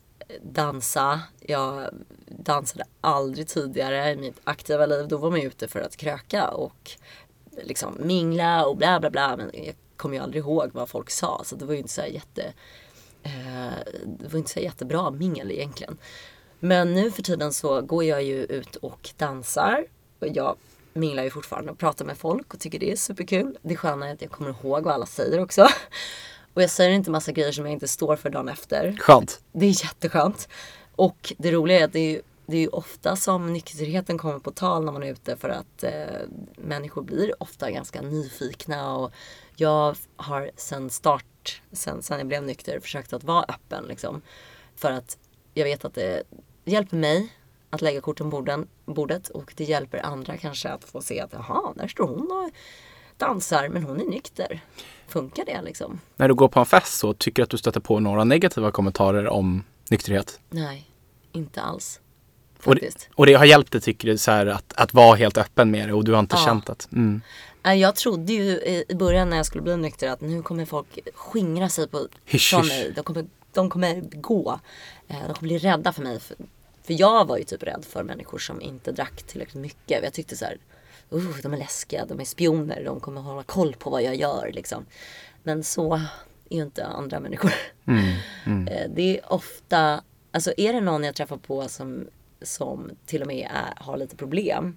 dansa. 0.43 1.21
Jag 1.41 1.91
dansade 2.27 2.85
aldrig 3.01 3.49
tidigare 3.49 4.11
i 4.11 4.17
mitt 4.17 4.41
aktiva 4.45 4.87
liv. 4.87 5.09
Då 5.09 5.17
var 5.17 5.31
man 5.31 5.41
ute 5.41 5.69
för 5.69 5.81
att 5.81 5.97
kröka 5.97 6.49
och 6.49 6.91
liksom 7.63 7.97
mingla 8.01 8.67
och 8.67 8.77
bla 8.77 9.01
bla 9.01 9.11
bla. 9.11 9.37
Men 9.37 9.51
jag 9.53 9.75
kommer 9.97 10.17
ju 10.17 10.23
aldrig 10.23 10.43
ihåg 10.43 10.71
vad 10.73 10.89
folk 10.89 11.11
sa. 11.11 11.43
Så 11.45 11.57
det 11.57 11.65
var 11.65 11.73
ju 11.73 11.79
inte 11.79 11.93
så 11.93 12.03
jätte... 12.07 12.53
Eh, 13.23 13.73
det 14.07 14.33
var 14.33 14.39
inte 14.39 14.51
så 14.51 14.61
jättebra 14.61 15.11
mingel 15.11 15.51
egentligen. 15.51 15.99
Men 16.61 16.95
nu 16.95 17.11
för 17.11 17.23
tiden 17.23 17.53
så 17.53 17.81
går 17.81 18.05
jag 18.05 18.23
ju 18.23 18.45
ut 18.45 18.77
och 18.77 19.11
dansar. 19.17 19.87
Och 20.19 20.29
jag 20.29 20.57
minglar 20.93 21.23
ju 21.23 21.31
fortfarande 21.31 21.73
och 21.73 21.79
pratar 21.79 22.05
med 22.05 22.19
folk 22.19 22.55
och 22.55 22.61
tycker 22.61 22.79
det 22.79 22.93
är 22.93 22.97
superkul. 22.97 23.59
Det 23.63 23.77
sköna 23.77 24.09
är 24.09 24.13
att 24.13 24.23
jag 24.23 24.31
kommer 24.31 24.51
ihåg 24.51 24.85
vad 24.85 24.95
alla 24.95 25.07
säger 25.07 25.41
också. 25.41 25.67
Och 26.55 26.63
jag 26.63 26.71
säger 26.71 26.91
inte 26.91 27.11
massa 27.11 27.33
grejer 27.33 27.53
som 27.53 27.65
jag 27.65 27.73
inte 27.73 27.89
står 27.89 28.17
för 28.17 28.31
dagen 28.31 28.49
efter. 28.49 28.97
Skönt. 28.99 29.41
Det 29.53 29.67
är 29.67 29.85
jätteskönt. 29.85 30.49
Och 30.97 31.33
det 31.39 31.53
roliga 31.53 31.81
är 31.81 31.85
att 31.85 31.93
det 31.93 32.17
är, 32.17 32.23
det 32.47 32.57
är 32.57 32.61
ju 32.61 32.69
ofta 32.69 33.17
som 33.17 33.53
nykterheten 33.53 34.19
kommer 34.19 34.39
på 34.39 34.51
tal 34.51 34.85
när 34.85 34.93
man 34.93 35.03
är 35.03 35.13
ute 35.13 35.37
för 35.37 35.49
att 35.49 35.85
eh, 35.85 35.93
människor 36.57 37.03
blir 37.03 37.43
ofta 37.43 37.71
ganska 37.71 38.03
nyfikna 38.03 38.97
och 38.97 39.13
jag 39.57 39.97
har 40.17 40.51
sen 40.57 40.91
start, 40.91 41.63
sen, 41.73 42.03
sen 42.03 42.19
jag 42.19 42.27
blev 42.27 42.43
nykter, 42.43 42.81
försökt 42.81 43.13
att 43.13 43.25
vara 43.25 43.45
öppen 43.49 43.85
liksom. 43.89 44.23
För 44.77 44.93
att 44.93 45.19
jag 45.55 45.65
vet 45.65 45.85
att 45.85 45.95
det 45.95 46.23
hjälper 46.65 46.97
mig 46.97 47.33
att 47.71 47.83
lägga 47.83 48.01
korten 48.01 48.31
på 48.31 48.65
bordet 48.85 49.29
och 49.29 49.53
det 49.57 49.65
hjälper 49.65 50.07
andra 50.07 50.37
kanske 50.37 50.69
att 50.69 50.85
få 50.85 51.03
se 51.03 51.21
att 51.21 51.33
jaha, 51.33 51.73
där 51.77 51.89
står 51.89 52.09
hon 52.09 52.33
och 52.33 52.51
dansar 53.19 53.69
men 53.69 53.83
hon 53.83 54.01
är 54.01 54.05
nykter. 54.05 54.61
Funkar 55.09 55.45
det 55.45 55.63
liksom? 55.63 56.01
När 56.17 56.29
du 56.29 56.35
går 56.35 56.49
på 56.49 56.61
en 56.61 56.67
fest 56.67 56.99
så 56.99 57.13
tycker 57.13 57.43
du 57.43 57.45
att 57.45 57.51
du 57.51 57.59
stöter 57.59 57.81
på 57.81 58.01
några 58.01 58.25
negativa 58.25 58.71
kommentarer 58.71 59.29
om 59.29 59.65
nykterhet? 59.91 60.41
Nej, 60.51 60.91
inte 61.33 61.63
alls. 61.63 62.01
Och 62.65 62.75
det, 62.75 63.09
och 63.15 63.27
det, 63.27 63.35
har 63.35 63.45
hjälpt 63.45 63.73
dig 63.73 63.81
tycker 63.81 64.09
du 64.09 64.19
så 64.19 64.31
här, 64.31 64.47
att, 64.47 64.73
att 64.77 64.95
vara 64.95 65.17
helt 65.17 65.39
öppen 65.39 65.71
med 65.71 65.89
det 65.89 65.93
och 65.93 66.05
du 66.05 66.13
har 66.13 66.19
inte 66.19 66.37
ja. 66.37 66.45
känt 66.45 66.71
att 66.71 66.89
mm. 66.93 67.21
Jag 67.63 67.97
trodde 67.97 68.33
ju 68.33 68.51
i 68.89 68.95
början 68.95 69.31
när 69.31 69.37
jag 69.37 69.47
skulle 69.47 69.63
bli 69.63 69.77
nykter 69.77 70.09
att 70.09 70.21
nu 70.21 70.43
kommer 70.43 70.65
folk 70.65 70.99
skingra 71.15 71.69
sig 71.69 71.89
på, 71.89 72.09
hysch, 72.25 72.51
från 72.51 72.67
mig. 72.67 72.93
De 72.95 73.05
kommer, 73.05 73.27
de 73.53 73.71
kommer 73.71 74.01
gå. 74.01 74.61
Eh, 75.09 75.17
de 75.27 75.35
kommer 75.35 75.49
bli 75.49 75.59
rädda 75.59 75.93
för 75.93 76.03
mig. 76.03 76.21
För, 76.21 76.37
för 76.83 76.95
jag 77.01 77.27
var 77.27 77.39
ju 77.39 77.45
typ 77.45 77.63
rädd 77.63 77.85
för 77.89 78.03
människor 78.03 78.39
som 78.39 78.61
inte 78.61 78.93
drack 78.93 79.23
tillräckligt 79.23 79.63
mycket. 79.63 80.05
Jag 80.05 80.13
tyckte 80.13 80.37
så 80.37 80.45
här, 80.45 80.59
uh, 81.13 81.37
de 81.43 81.53
är 81.53 81.57
läskiga, 81.57 82.07
de 82.07 82.21
är 82.21 82.25
spioner, 82.25 82.85
de 82.85 83.01
kommer 83.01 83.21
hålla 83.21 83.43
koll 83.43 83.75
på 83.75 83.91
vad 83.91 84.03
jag 84.03 84.15
gör 84.15 84.51
liksom. 84.55 84.87
Men 85.43 85.65
så 85.65 85.95
är 85.95 86.57
ju 86.57 86.63
inte 86.63 86.87
andra 86.87 87.21
människor. 87.21 87.53
Mm, 87.87 88.15
mm. 88.47 88.69
Eh, 88.73 88.91
det 88.95 89.19
är 89.19 89.33
ofta, 89.33 90.03
alltså 90.31 90.53
är 90.57 90.73
det 90.73 90.81
någon 90.81 91.05
jag 91.05 91.15
träffar 91.15 91.37
på 91.37 91.69
som, 91.69 92.07
som 92.43 92.91
till 93.07 93.23
och 93.23 93.29
med 93.29 93.51
är, 93.51 93.85
har 93.85 93.97
lite 93.97 94.17
problem. 94.17 94.77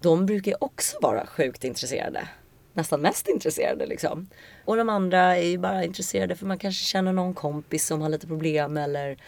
De 0.00 0.26
brukar 0.26 0.50
ju 0.50 0.56
också 0.60 0.98
vara 1.02 1.26
sjukt 1.26 1.64
intresserade. 1.64 2.28
Nästan 2.72 3.00
mest 3.00 3.28
intresserade 3.28 3.86
liksom. 3.86 4.28
Och 4.64 4.76
de 4.76 4.88
andra 4.88 5.36
är 5.36 5.46
ju 5.46 5.58
bara 5.58 5.84
intresserade 5.84 6.36
för 6.36 6.46
man 6.46 6.58
kanske 6.58 6.84
känner 6.84 7.12
någon 7.12 7.34
kompis 7.34 7.86
som 7.86 8.00
har 8.00 8.08
lite 8.08 8.26
problem 8.26 8.76
eller 8.76 9.18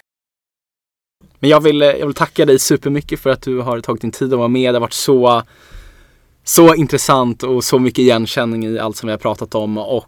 men 1.39 1.51
jag 1.51 1.61
vill, 1.61 1.81
jag 1.81 2.07
vill 2.07 2.15
tacka 2.15 2.47
dig 2.47 2.59
supermycket 2.59 3.21
för 3.21 3.31
att 3.31 3.43
du 3.43 3.61
har 3.61 3.81
tagit 3.81 4.01
din 4.01 4.11
tid 4.11 4.33
att 4.33 4.39
vara 4.39 4.49
med. 4.49 4.75
Det 4.75 4.79
har 4.79 4.81
varit 4.81 4.93
så 4.93 5.43
så 6.49 6.75
intressant 6.75 7.43
och 7.43 7.65
så 7.65 7.79
mycket 7.79 7.99
igenkänning 7.99 8.67
i 8.67 8.79
allt 8.79 8.97
som 8.97 9.07
vi 9.07 9.11
har 9.11 9.19
pratat 9.19 9.55
om 9.55 9.79
och 9.79 10.07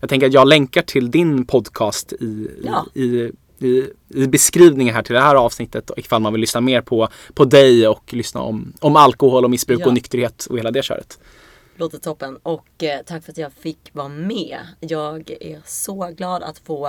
jag 0.00 0.10
tänker 0.10 0.26
att 0.26 0.32
jag 0.32 0.48
länkar 0.48 0.82
till 0.82 1.10
din 1.10 1.46
podcast 1.46 2.12
i, 2.12 2.50
ja. 2.64 2.86
i, 2.94 3.30
i, 3.58 3.90
i, 4.08 4.26
beskrivningen 4.26 4.94
här 4.94 5.02
till 5.02 5.14
det 5.14 5.20
här 5.20 5.34
avsnittet 5.34 5.90
ifall 5.96 6.22
man 6.22 6.32
vill 6.32 6.40
lyssna 6.40 6.60
mer 6.60 6.82
på, 6.82 7.08
på 7.34 7.44
dig 7.44 7.88
och 7.88 8.14
lyssna 8.14 8.40
om, 8.40 8.72
om 8.80 8.96
alkohol 8.96 9.44
och 9.44 9.50
missbruk 9.50 9.80
ja. 9.80 9.86
och 9.86 9.94
nykterhet 9.94 10.46
och 10.50 10.58
hela 10.58 10.70
det 10.70 10.82
köret. 10.82 11.18
Låter 11.76 11.98
toppen 11.98 12.36
och 12.42 12.82
eh, 12.82 13.00
tack 13.06 13.24
för 13.24 13.32
att 13.32 13.38
jag 13.38 13.52
fick 13.52 13.90
vara 13.92 14.08
med. 14.08 14.58
Jag 14.80 15.30
är 15.40 15.60
så 15.64 16.12
glad 16.16 16.42
att 16.42 16.58
få 16.58 16.86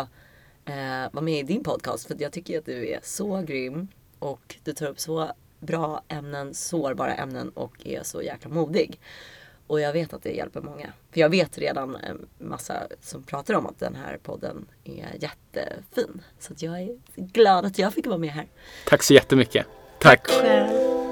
eh, 0.65 1.11
vara 1.11 1.21
med 1.21 1.39
i 1.39 1.43
din 1.43 1.63
podcast 1.63 2.07
för 2.07 2.15
jag 2.19 2.31
tycker 2.31 2.57
att 2.57 2.65
du 2.65 2.89
är 2.89 2.99
så 3.03 3.41
grym 3.41 3.87
och 4.19 4.55
du 4.63 4.73
tar 4.73 4.87
upp 4.87 4.99
så 4.99 5.31
bra 5.59 6.01
ämnen, 6.07 6.53
sårbara 6.53 7.15
ämnen 7.15 7.49
och 7.49 7.87
är 7.87 8.03
så 8.03 8.21
jäkla 8.21 8.49
modig. 8.49 8.99
Och 9.67 9.79
jag 9.79 9.93
vet 9.93 10.13
att 10.13 10.23
det 10.23 10.31
hjälper 10.31 10.61
många. 10.61 10.93
För 11.11 11.19
jag 11.19 11.29
vet 11.29 11.57
redan 11.57 11.95
en 11.95 12.27
massa 12.37 12.87
som 13.01 13.23
pratar 13.23 13.53
om 13.53 13.65
att 13.65 13.79
den 13.79 13.95
här 13.95 14.17
podden 14.23 14.67
är 14.83 15.15
jättefin. 15.19 16.21
Så 16.39 16.53
att 16.53 16.61
jag 16.61 16.81
är 16.81 16.97
glad 17.15 17.65
att 17.65 17.79
jag 17.79 17.93
fick 17.93 18.05
vara 18.07 18.17
med 18.17 18.29
här. 18.29 18.47
Tack 18.85 19.03
så 19.03 19.13
jättemycket. 19.13 19.65
Tack. 19.99 20.27
Tack 20.27 20.41
själv. 20.41 21.06